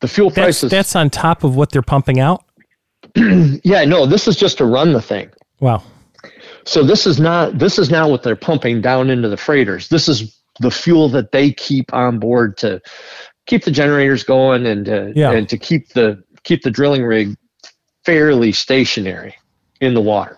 The 0.00 0.08
fuel 0.08 0.28
That's, 0.30 0.60
prices. 0.60 0.70
that's 0.70 0.94
on 0.94 1.08
top 1.10 1.42
of 1.44 1.56
what 1.56 1.70
they're 1.70 1.82
pumping 1.82 2.20
out. 2.20 2.44
yeah, 3.16 3.84
no, 3.84 4.04
this 4.06 4.28
is 4.28 4.36
just 4.36 4.58
to 4.58 4.64
run 4.66 4.92
the 4.92 5.00
thing. 5.00 5.30
Wow. 5.60 5.82
So 6.64 6.82
this 6.82 7.06
is 7.06 7.18
not 7.20 7.58
this 7.58 7.78
is 7.78 7.90
not 7.90 8.10
what 8.10 8.22
they're 8.22 8.36
pumping 8.36 8.80
down 8.80 9.08
into 9.08 9.28
the 9.28 9.36
freighters. 9.36 9.88
This 9.88 10.08
is 10.08 10.38
the 10.60 10.70
fuel 10.70 11.08
that 11.10 11.32
they 11.32 11.52
keep 11.52 11.92
on 11.94 12.18
board 12.18 12.56
to 12.58 12.80
keep 13.46 13.64
the 13.64 13.70
generators 13.70 14.24
going 14.24 14.66
and 14.66 14.84
to, 14.86 15.12
Yeah. 15.14 15.30
and 15.32 15.48
to 15.48 15.56
keep 15.56 15.90
the 15.90 16.22
keep 16.42 16.62
the 16.62 16.70
drilling 16.70 17.04
rig 17.04 17.36
fairly 18.04 18.52
stationary 18.52 19.34
in 19.80 19.94
the 19.94 20.00
water. 20.00 20.36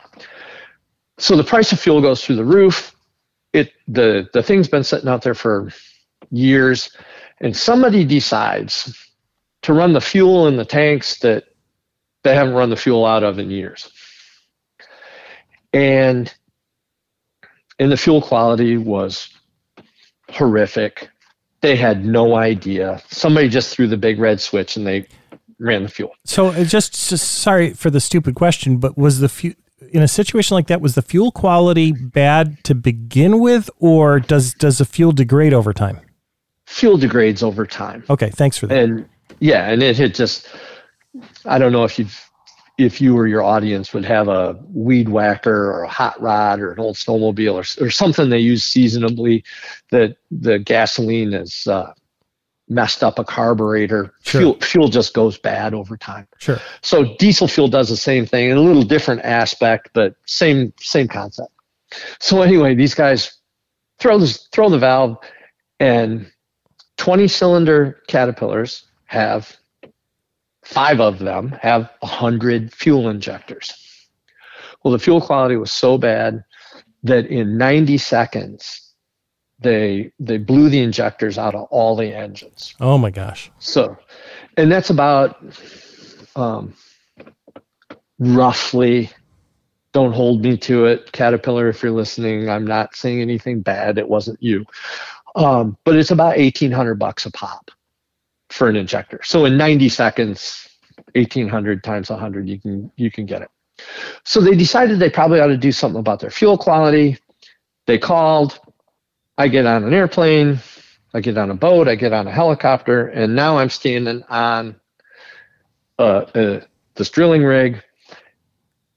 So 1.19 1.37
the 1.37 1.45
price 1.45 1.73
of 1.73 1.81
fuel 1.81 2.01
goes 2.01 2.25
through 2.25 2.37
the 2.37 2.45
roof. 2.45 2.95
It 3.55 3.73
the 3.89 4.29
the 4.35 4.43
thing's 4.43 4.69
been 4.69 4.85
sitting 4.85 5.09
out 5.09 5.23
there 5.23 5.35
for 5.35 5.71
years, 6.31 6.91
and 7.41 7.57
somebody 7.57 8.05
decides 8.05 8.95
to 9.63 9.73
run 9.73 9.93
the 9.93 10.01
fuel 10.01 10.47
in 10.47 10.57
the 10.57 10.65
tanks 10.65 11.19
that 11.21 11.45
they 12.23 12.35
haven't 12.35 12.55
run 12.55 12.71
the 12.71 12.77
fuel 12.77 13.05
out 13.05 13.23
of 13.23 13.39
in 13.39 13.51
years. 13.51 13.91
And 15.73 16.33
and 17.79 17.93
the 17.93 17.97
fuel 17.97 18.21
quality 18.21 18.77
was 18.77 19.29
horrific. 20.31 21.09
They 21.61 21.77
had 21.77 22.05
no 22.05 22.37
idea. 22.37 23.03
Somebody 23.09 23.49
just 23.49 23.75
threw 23.75 23.87
the 23.87 23.97
big 23.97 24.19
red 24.19 24.41
switch 24.41 24.77
and 24.77 24.87
they 24.87 25.07
ran 25.59 25.83
the 25.83 25.89
fuel. 25.89 26.13
So 26.25 26.49
uh, 26.49 26.65
just, 26.65 27.09
just 27.09 27.41
sorry 27.41 27.75
for 27.75 27.91
the 27.91 28.01
stupid 28.01 28.35
question, 28.35 28.79
but 28.79 28.97
was 28.97 29.21
the 29.21 29.29
fuel 29.29 29.55
in 29.93 30.03
a 30.03 30.09
situation 30.09 30.55
like 30.55 30.67
that 30.67 30.81
was 30.81 30.95
the 30.97 31.03
fuel 31.03 31.31
quality 31.31 31.93
bad 31.93 32.63
to 32.65 32.75
begin 32.75 33.39
with, 33.39 33.71
or 33.79 34.21
does 34.21 34.53
does 34.55 34.79
the 34.79 34.85
fuel 34.85 35.13
degrade 35.13 35.55
over 35.55 35.73
time? 35.73 36.01
Fuel 36.67 36.99
degrades 36.99 37.43
over 37.43 37.65
time. 37.65 38.05
Okay, 38.11 38.31
thanks 38.31 38.59
for 38.59 38.67
that. 38.67 38.79
And 38.79 39.09
yeah, 39.41 39.69
and 39.71 39.83
it 39.83 39.97
had 39.97 40.15
just 40.15 40.49
I 41.45 41.59
don't 41.59 41.73
know 41.73 41.85
if 41.85 41.99
you've 41.99 42.25
if 42.79 43.01
you 43.01 43.17
or 43.19 43.27
your 43.27 43.43
audience 43.43 43.93
would 43.93 44.05
have 44.05 44.29
a 44.29 44.57
weed 44.69 45.09
whacker 45.09 45.73
or 45.73 45.83
a 45.83 45.89
hot 45.89 46.21
rod 46.21 46.61
or 46.61 46.71
an 46.73 46.79
old 46.79 46.95
snowmobile 46.95 47.55
or, 47.81 47.85
or 47.85 47.91
something 47.91 48.31
they 48.31 48.39
use 48.39 48.63
seasonably 48.63 49.43
that 49.91 50.17
the 50.31 50.61
gasoline 50.61 51.33
has 51.33 51.67
uh, 51.67 51.93
messed 52.69 53.03
up 53.03 53.19
a 53.19 53.25
carburetor 53.25 54.15
Sure. 54.23 54.41
fuel 54.41 54.55
fuel 54.61 54.89
just 54.89 55.13
goes 55.13 55.37
bad 55.39 55.75
over 55.75 55.97
time 55.97 56.29
Sure. 56.39 56.59
so 56.83 57.17
diesel 57.17 57.49
fuel 57.49 57.67
does 57.67 57.89
the 57.89 57.97
same 57.97 58.25
thing 58.27 58.49
in 58.51 58.57
a 58.57 58.61
little 58.61 58.83
different 58.85 59.23
aspect 59.23 59.89
but 59.93 60.15
same 60.27 60.73
same 60.79 61.09
concept 61.09 61.51
so 62.21 62.43
anyway 62.43 62.75
these 62.77 62.95
guys 62.95 63.33
throw 63.99 64.19
this 64.19 64.47
throw 64.53 64.69
the 64.69 64.79
valve 64.79 65.17
and 65.81 66.31
20 66.99 67.27
cylinder 67.27 68.03
caterpillars 68.07 68.85
have 69.09 69.57
five 70.65 71.01
of 71.01 71.19
them 71.19 71.51
have 71.61 71.83
a 72.03 72.07
100 72.07 72.73
fuel 72.73 73.09
injectors 73.09 74.09
well 74.83 74.93
the 74.93 74.99
fuel 74.99 75.21
quality 75.21 75.57
was 75.57 75.73
so 75.73 75.99
bad 75.99 76.45
that 77.03 77.27
in 77.27 77.59
90 77.59 77.99
seconds 77.99 78.93
they 79.61 80.13
they 80.21 80.39
blew 80.39 80.69
the 80.69 80.81
injectors 80.81 81.37
out 81.39 81.55
of 81.55 81.67
all 81.71 81.97
the 81.97 82.15
engines 82.15 82.75
Oh 82.81 82.97
my 82.99 83.11
gosh. 83.11 83.51
so, 83.59 83.97
and 84.57 84.71
that's 84.71 84.91
about 84.91 85.37
um, 86.37 86.75
roughly. 88.19 89.11
Don't 89.93 90.13
hold 90.13 90.43
me 90.43 90.57
to 90.59 90.85
it, 90.85 91.11
Caterpillar. 91.13 91.69
If 91.69 91.83
you're 91.83 91.91
listening, 91.93 92.49
I'm 92.49 92.67
not 92.67 92.95
saying 92.95 93.21
anything 93.21 93.63
bad. 93.63 93.99
It 93.99 94.09
wasn't 94.09 94.41
you, 94.43 94.65
um, 95.35 95.77
but 95.85 95.97
it's 95.97 96.11
about 96.11 96.37
eighteen 96.37 96.71
hundred 96.71 96.97
bucks 96.97 97.27
a 97.27 97.33
pop 97.33 97.71
for 98.51 98.69
an 98.69 98.77
injector. 98.77 99.21
So 99.23 99.45
in 99.45 99.57
90 99.57 99.89
seconds, 99.89 100.69
eighteen 101.15 101.49
hundred 101.49 101.83
times 101.85 102.09
hundred, 102.09 102.49
you 102.49 102.61
can 102.61 102.91
you 102.97 103.11
can 103.11 103.27
get 103.27 103.43
it. 103.43 103.51
So 104.25 104.41
they 104.41 104.57
decided 104.57 104.99
they 104.99 105.11
probably 105.11 105.41
ought 105.41 105.49
to 105.49 105.57
do 105.57 105.73
something 105.73 106.01
about 106.01 106.21
their 106.21 106.31
fuel 106.31 106.59
quality. 106.59 107.19
They 107.87 107.99
called. 107.99 108.59
I 109.37 109.49
get 109.49 109.67
on 109.67 109.85
an 109.85 109.95
airplane. 109.95 110.59
I 111.15 111.21
get 111.21 111.39
on 111.39 111.51
a 111.51 111.55
boat, 111.55 111.89
I 111.89 111.95
get 111.95 112.13
on 112.13 112.27
a 112.27 112.31
helicopter, 112.31 113.09
and 113.09 113.35
now 113.35 113.57
I'm 113.57 113.71
standing 113.71 114.23
on 114.29 114.79
uh, 115.99 116.03
uh, 116.03 116.61
this 116.97 117.11
drilling 117.11 117.45
rig. 117.45 117.83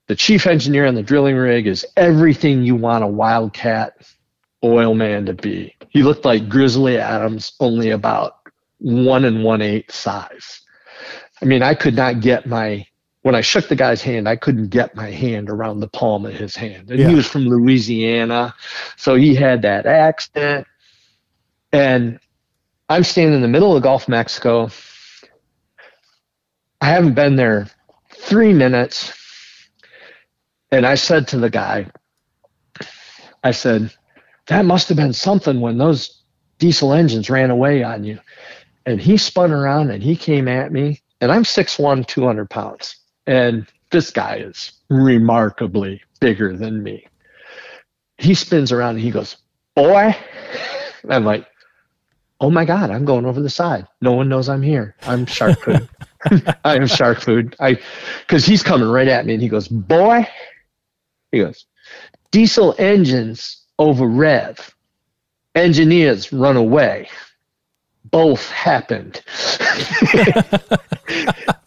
The 0.07 0.15
chief 0.15 0.45
engineer 0.45 0.87
on 0.87 0.95
the 0.95 1.03
drilling 1.03 1.37
rig 1.37 1.67
is 1.67 1.85
everything 1.95 2.63
you 2.63 2.75
want 2.75 3.05
a 3.05 3.07
wildcat 3.07 3.95
oil 4.61 4.93
man 4.93 5.25
to 5.27 5.33
be. 5.33 5.73
He 5.89 6.03
looked 6.03 6.25
like 6.25 6.49
Grizzly 6.49 6.97
Adams, 6.97 7.53
only 7.61 7.91
about 7.91 8.40
one 8.81 9.25
and 9.25 9.43
one 9.43 9.61
eighth 9.61 9.93
size. 9.93 10.61
I 11.41 11.45
mean, 11.45 11.63
I 11.63 11.73
could 11.75 11.95
not 11.95 12.21
get 12.21 12.45
my 12.45 12.85
when 13.23 13.35
I 13.35 13.41
shook 13.41 13.67
the 13.67 13.75
guy's 13.75 14.01
hand, 14.01 14.27
I 14.27 14.35
couldn't 14.35 14.69
get 14.69 14.95
my 14.95 15.11
hand 15.11 15.49
around 15.49 15.79
the 15.79 15.87
palm 15.87 16.25
of 16.25 16.33
his 16.33 16.55
hand. 16.55 16.89
And 16.89 16.99
Yeah. 16.99 17.09
he 17.09 17.15
was 17.15 17.27
from 17.27 17.45
Louisiana, 17.47 18.55
so 18.97 19.15
he 19.15 19.35
had 19.35 19.61
that 19.61 19.85
accent. 19.85 20.65
And 21.71 22.19
I'm 22.89 23.03
standing 23.03 23.35
in 23.35 23.41
the 23.41 23.47
middle 23.47 23.75
of 23.75 23.83
Gulf 23.83 24.07
Mexico. 24.09 24.69
I 26.81 26.87
haven't 26.87 27.13
been 27.13 27.35
there 27.35 27.67
three 28.09 28.53
minutes. 28.53 29.13
And 30.71 30.85
I 30.85 30.95
said 30.95 31.27
to 31.29 31.37
the 31.37 31.49
guy, 31.49 31.87
I 33.43 33.51
said, 33.51 33.91
that 34.47 34.65
must 34.65 34.87
have 34.89 34.97
been 34.97 35.13
something 35.13 35.61
when 35.61 35.77
those 35.77 36.23
diesel 36.57 36.93
engines 36.93 37.29
ran 37.29 37.51
away 37.51 37.83
on 37.83 38.03
you. 38.03 38.19
And 38.85 39.01
he 39.01 39.17
spun 39.17 39.51
around 39.51 39.91
and 39.91 40.01
he 40.01 40.15
came 40.15 40.47
at 40.47 40.71
me. 40.71 41.01
And 41.19 41.31
I'm 41.31 41.43
6'1, 41.43 42.07
200 42.07 42.49
pounds. 42.49 42.95
And 43.27 43.67
this 43.91 44.09
guy 44.09 44.37
is 44.37 44.71
remarkably 44.89 46.01
bigger 46.19 46.55
than 46.57 46.81
me. 46.81 47.05
He 48.17 48.33
spins 48.33 48.71
around 48.71 48.95
and 48.95 49.03
he 49.03 49.11
goes, 49.11 49.37
Boy. 49.75 50.15
And 51.03 51.13
I'm 51.13 51.25
like, 51.25 51.45
oh 52.41 52.49
my 52.49 52.65
god 52.65 52.89
i'm 52.89 53.05
going 53.05 53.25
over 53.25 53.39
the 53.39 53.49
side 53.49 53.87
no 54.01 54.11
one 54.11 54.27
knows 54.27 54.49
i'm 54.49 54.63
here 54.63 54.95
i'm 55.03 55.25
shark 55.25 55.57
food 55.59 55.87
i 56.65 56.75
am 56.75 56.87
shark 56.87 57.21
food 57.21 57.55
i 57.59 57.79
because 58.21 58.43
he's 58.43 58.63
coming 58.63 58.89
right 58.89 59.07
at 59.07 59.25
me 59.25 59.33
and 59.33 59.43
he 59.43 59.47
goes 59.47 59.67
boy 59.67 60.27
he 61.31 61.39
goes 61.39 61.65
diesel 62.31 62.75
engines 62.79 63.63
over 63.79 64.07
rev 64.07 64.75
engineers 65.55 66.33
run 66.33 66.57
away 66.57 67.07
both 68.05 68.49
happened. 68.49 69.21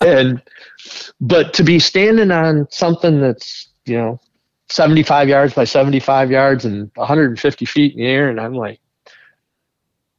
And 0.01 0.43
but 1.21 1.55
to 1.55 1.65
be 1.65 1.79
standing 1.79 2.31
on 2.31 2.69
something 2.71 3.21
that's 3.21 3.69
you 3.87 3.97
know 3.97 4.21
75 4.69 5.29
yards 5.29 5.55
by 5.55 5.65
75 5.65 6.31
yards 6.31 6.65
and 6.65 6.91
150 6.95 7.65
feet 7.65 7.93
in 7.93 7.99
the 7.99 8.07
air 8.07 8.29
and 8.29 8.41
i'm 8.41 8.55
like 8.55 8.81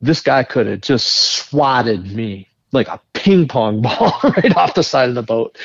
this 0.01 0.22
guy 0.22 0.43
could 0.43 0.68
have 0.68 0.82
just 0.82 1.07
swatted 1.07 2.11
me 2.11 2.47
like 2.72 2.88
a 2.88 2.99
ping 3.13 3.47
pong 3.47 3.82
ball 3.84 4.20
right 4.24 4.55
off 4.55 4.76
the 4.76 4.84
side 4.84 5.09
of 5.09 5.16
the 5.16 5.24
boat. 5.24 5.57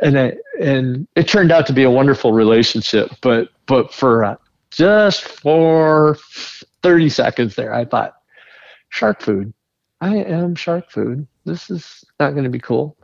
And 0.00 0.16
it, 0.16 0.38
and 0.60 1.06
it 1.14 1.28
turned 1.28 1.52
out 1.52 1.66
to 1.68 1.72
be 1.72 1.84
a 1.84 1.90
wonderful 1.90 2.32
relationship 2.32 3.10
but 3.20 3.48
but 3.66 3.92
for 3.92 4.24
uh, 4.24 4.36
just 4.70 5.22
for 5.22 6.18
30 6.82 7.08
seconds 7.08 7.54
there 7.54 7.72
i 7.72 7.84
thought 7.84 8.16
shark 8.90 9.22
food 9.22 9.52
i 10.00 10.16
am 10.16 10.54
shark 10.54 10.90
food 10.90 11.26
this 11.44 11.70
is 11.70 12.04
not 12.20 12.32
going 12.32 12.44
to 12.44 12.50
be 12.50 12.58
cool 12.58 12.96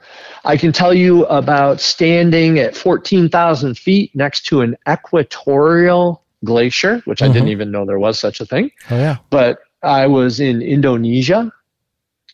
i 0.44 0.56
can 0.56 0.72
tell 0.72 0.92
you 0.94 1.24
about 1.26 1.80
standing 1.80 2.58
at 2.58 2.76
14,000 2.76 3.78
feet 3.78 4.14
next 4.14 4.46
to 4.46 4.60
an 4.60 4.76
equatorial 4.88 6.24
glacier 6.44 6.98
which 7.04 7.22
i 7.22 7.28
didn't 7.28 7.48
even 7.48 7.70
know 7.70 7.84
there 7.84 7.98
was 7.98 8.18
such 8.18 8.40
a 8.40 8.46
thing 8.46 8.70
Oh 8.90 8.96
yeah. 8.96 9.16
but 9.30 9.58
I 9.84 10.06
was 10.06 10.38
in 10.38 10.62
Indonesia 10.62 11.50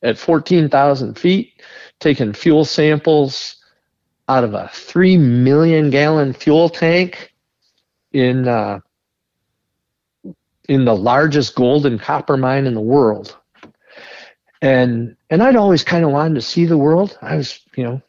at 0.02 0.18
14,000 0.18 1.18
feet 1.18 1.62
taking 1.98 2.34
fuel 2.34 2.66
samples 2.66 3.56
out 4.28 4.44
of 4.44 4.52
a 4.52 4.68
3 4.74 5.16
million 5.16 5.88
gallon 5.88 6.34
fuel 6.34 6.68
tank 6.68 7.32
in 8.12 8.46
uh, 8.46 8.80
in 10.68 10.84
the 10.84 10.94
largest 10.94 11.54
gold 11.54 11.86
and 11.86 11.98
copper 11.98 12.36
mine 12.36 12.66
in 12.66 12.74
the 12.74 12.82
world. 12.82 13.37
And 14.60 15.16
and 15.30 15.42
I'd 15.42 15.56
always 15.56 15.84
kind 15.84 16.04
of 16.04 16.10
wanted 16.10 16.34
to 16.34 16.42
see 16.42 16.64
the 16.64 16.78
world. 16.78 17.16
I 17.22 17.36
was, 17.36 17.60
you 17.76 17.84
know, 17.84 18.02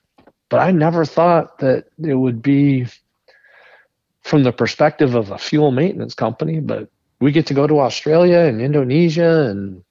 but 0.50 0.60
I 0.60 0.72
never 0.72 1.06
thought 1.06 1.60
that 1.60 1.86
it 2.04 2.16
would 2.16 2.42
be 2.42 2.88
from 4.24 4.44
the 4.44 4.52
perspective 4.52 5.16
of 5.16 5.32
a 5.32 5.38
fuel 5.38 5.72
maintenance 5.72 6.14
company, 6.14 6.60
but 6.60 6.90
we 7.20 7.32
get 7.32 7.48
to 7.48 7.54
go 7.54 7.68
to 7.68 7.80
Australia 7.80 8.40
and 8.40 8.62
Indonesia 8.62 9.48
and 9.50 9.84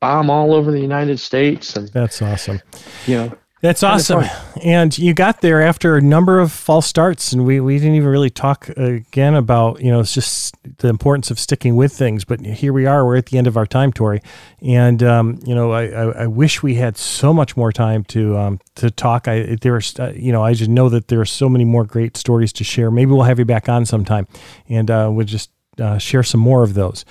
bomb 0.00 0.30
all 0.30 0.54
over 0.54 0.70
the 0.70 0.80
United 0.80 1.20
States 1.20 1.76
and 1.76 1.88
That's 1.88 2.22
awesome. 2.22 2.60
you 3.06 3.16
know 3.16 3.38
That's 3.62 3.82
awesome. 3.82 4.24
And 4.62 4.96
you 4.96 5.12
got 5.12 5.42
there 5.42 5.60
after 5.60 5.96
a 5.96 6.00
number 6.00 6.38
of 6.38 6.50
false 6.50 6.86
starts, 6.86 7.32
and 7.32 7.44
we, 7.44 7.60
we 7.60 7.78
didn't 7.78 7.94
even 7.94 8.08
really 8.08 8.30
talk 8.30 8.70
again 8.70 9.34
about, 9.34 9.82
you 9.82 9.90
know, 9.90 10.00
it's 10.00 10.14
just 10.14 10.54
the 10.78 10.88
importance 10.88 11.30
of 11.30 11.38
sticking 11.38 11.76
with 11.76 11.92
things. 11.92 12.24
But 12.24 12.40
here 12.40 12.72
we 12.72 12.86
are, 12.86 13.04
we're 13.04 13.16
at 13.16 13.26
the 13.26 13.36
end 13.36 13.46
of 13.46 13.58
our 13.58 13.66
time, 13.66 13.92
Torre. 13.92 14.20
And, 14.62 15.02
um, 15.02 15.40
you 15.44 15.54
know, 15.54 15.72
I, 15.72 15.88
I, 15.88 16.04
I, 16.22 16.26
wish 16.26 16.62
we 16.62 16.76
had 16.76 16.96
so 16.96 17.34
much 17.34 17.54
more 17.54 17.70
time 17.70 18.04
to 18.04 18.38
um, 18.38 18.60
to 18.76 18.90
talk. 18.90 19.28
I 19.28 19.56
there's, 19.60 19.98
uh, 19.98 20.12
you 20.14 20.32
know, 20.32 20.42
I 20.42 20.54
just 20.54 20.70
know 20.70 20.88
that 20.88 21.08
there 21.08 21.20
are 21.20 21.26
so 21.26 21.48
many 21.48 21.64
more 21.64 21.84
great 21.84 22.16
stories 22.16 22.52
to 22.54 22.64
share. 22.64 22.90
Maybe 22.90 23.12
we'll 23.12 23.22
have 23.22 23.38
you 23.38 23.44
back 23.44 23.68
on 23.68 23.84
sometime 23.84 24.26
and 24.68 24.90
uh, 24.90 25.10
we'll 25.12 25.26
just 25.26 25.50
uh, 25.78 25.98
share 25.98 26.22
some 26.22 26.40
more 26.40 26.62
of 26.62 26.74
those. 26.74 27.04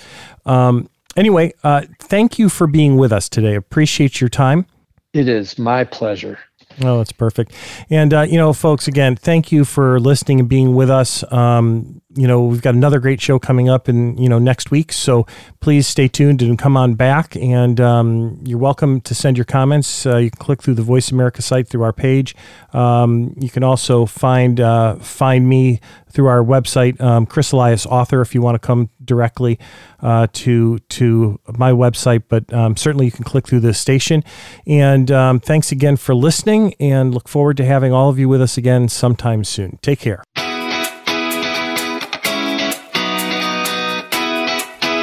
Um, 0.45 0.89
anyway, 1.16 1.54
uh, 1.64 1.84
thank 2.00 2.39
you 2.39 2.50
for 2.50 2.66
being 2.66 2.97
with 2.97 3.12
us 3.12 3.30
today. 3.30 3.56
Appreciate 3.56 4.20
your 4.20 4.30
time. 4.30 4.66
It 5.14 5.28
is 5.28 5.57
my 5.57 5.84
pleasure. 5.84 6.39
Oh, 6.84 6.99
that's 6.99 7.12
perfect. 7.12 7.51
And, 7.89 8.14
uh, 8.14 8.22
you 8.22 8.38
know, 8.38 8.53
folks, 8.53 8.88
again, 8.88 9.16
thank 9.16 9.51
you 9.51 9.66
for 9.66 9.99
listening 9.99 10.39
and 10.39 10.47
being 10.47 10.76
with 10.76 10.89
us. 10.89 11.24
Um, 11.32 12.01
you 12.16 12.28
know, 12.28 12.43
we've 12.45 12.62
got 12.62 12.76
another 12.76 12.99
great 12.99 13.20
show 13.20 13.38
coming 13.38 13.70
up 13.70 13.89
in, 13.89 14.18
you 14.18 14.30
know, 14.30 14.39
next 14.39 14.72
week. 14.72 14.93
So 14.93 15.26
please 15.60 15.88
stay 15.88 16.07
tuned 16.07 16.41
and 16.41 16.57
come 16.57 16.78
on 16.78 16.93
back. 16.93 17.36
And 17.36 17.82
um, 17.82 18.39
you're 18.45 18.60
welcome 18.60 19.01
to 19.01 19.16
send 19.16 19.38
your 19.38 19.45
comments. 19.45 20.05
Uh, 20.05 20.18
you 20.18 20.32
can 20.32 20.39
click 20.39 20.62
through 20.62 20.76
the 20.76 20.84
Voice 20.84 21.12
America 21.12 21.41
site 21.41 21.68
through 21.68 21.84
our 21.84 21.93
page. 21.93 22.36
Um, 22.72 23.36
you 23.39 23.49
can 23.49 23.64
also 23.64 24.05
find 24.05 24.60
uh, 24.60 24.95
find 24.95 25.49
me 25.49 25.82
through 26.12 26.28
our 26.28 26.43
website, 26.43 26.99
um, 27.01 27.26
Chris 27.26 27.51
Elias 27.51 27.86
Author, 27.86 28.22
if 28.22 28.34
you 28.34 28.41
want 28.41 28.55
to 28.55 28.60
come 28.60 28.89
directly 29.10 29.60
uh, 29.99 30.28
to 30.34 30.80
to 30.80 31.39
my 31.57 31.72
website. 31.72 32.24
But 32.30 32.53
um, 32.53 32.78
certainly 32.78 33.05
you 33.05 33.12
can 33.12 33.26
click 33.26 33.47
through 33.47 33.62
the 33.62 33.74
station. 33.74 34.24
And 34.66 35.12
um, 35.12 35.39
thanks 35.41 35.72
again 35.74 35.97
for 35.97 36.16
listening 36.16 36.76
and 36.80 37.14
look 37.14 37.28
forward 37.28 37.57
to 37.57 37.66
having 37.66 37.91
all 37.91 38.10
of 38.10 38.18
you 38.18 38.30
with 38.30 38.41
us 38.41 38.57
again 38.57 38.88
sometime 38.88 39.43
soon. 39.43 39.80
Take 39.82 39.99
care. 39.99 40.24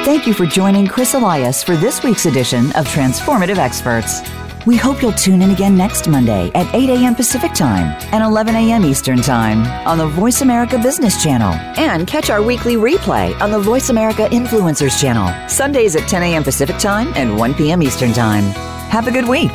Thank 0.07 0.25
you 0.25 0.33
for 0.33 0.45
joining 0.45 0.87
Chris 0.87 1.15
Elias 1.15 1.61
for 1.61 1.75
this 1.75 2.01
week's 2.01 2.25
edition 2.25 2.67
of 2.77 2.87
Transformative 2.87 3.57
Experts. 3.57 4.21
We 4.67 4.75
hope 4.75 5.01
you'll 5.01 5.13
tune 5.13 5.41
in 5.41 5.51
again 5.51 5.77
next 5.77 6.09
Monday 6.09 6.51
at 6.53 6.75
8 6.75 6.89
a.m. 6.89 7.15
Pacific 7.15 7.53
Time 7.53 7.97
and 8.11 8.21
11 8.21 8.53
a.m. 8.53 8.83
Eastern 8.83 9.21
Time 9.21 9.65
on 9.87 9.97
the 9.97 10.07
Voice 10.07 10.41
America 10.41 10.77
Business 10.77 11.23
Channel. 11.23 11.53
And 11.77 12.05
catch 12.05 12.29
our 12.29 12.41
weekly 12.41 12.75
replay 12.75 13.39
on 13.39 13.49
the 13.49 13.59
Voice 13.59 13.87
America 13.87 14.27
Influencers 14.29 14.99
Channel, 14.99 15.47
Sundays 15.47 15.95
at 15.95 16.09
10 16.09 16.21
a.m. 16.21 16.43
Pacific 16.43 16.77
Time 16.79 17.13
and 17.15 17.37
1 17.37 17.53
p.m. 17.53 17.81
Eastern 17.81 18.11
Time. 18.11 18.43
Have 18.91 19.07
a 19.07 19.11
good 19.11 19.29
week. 19.29 19.53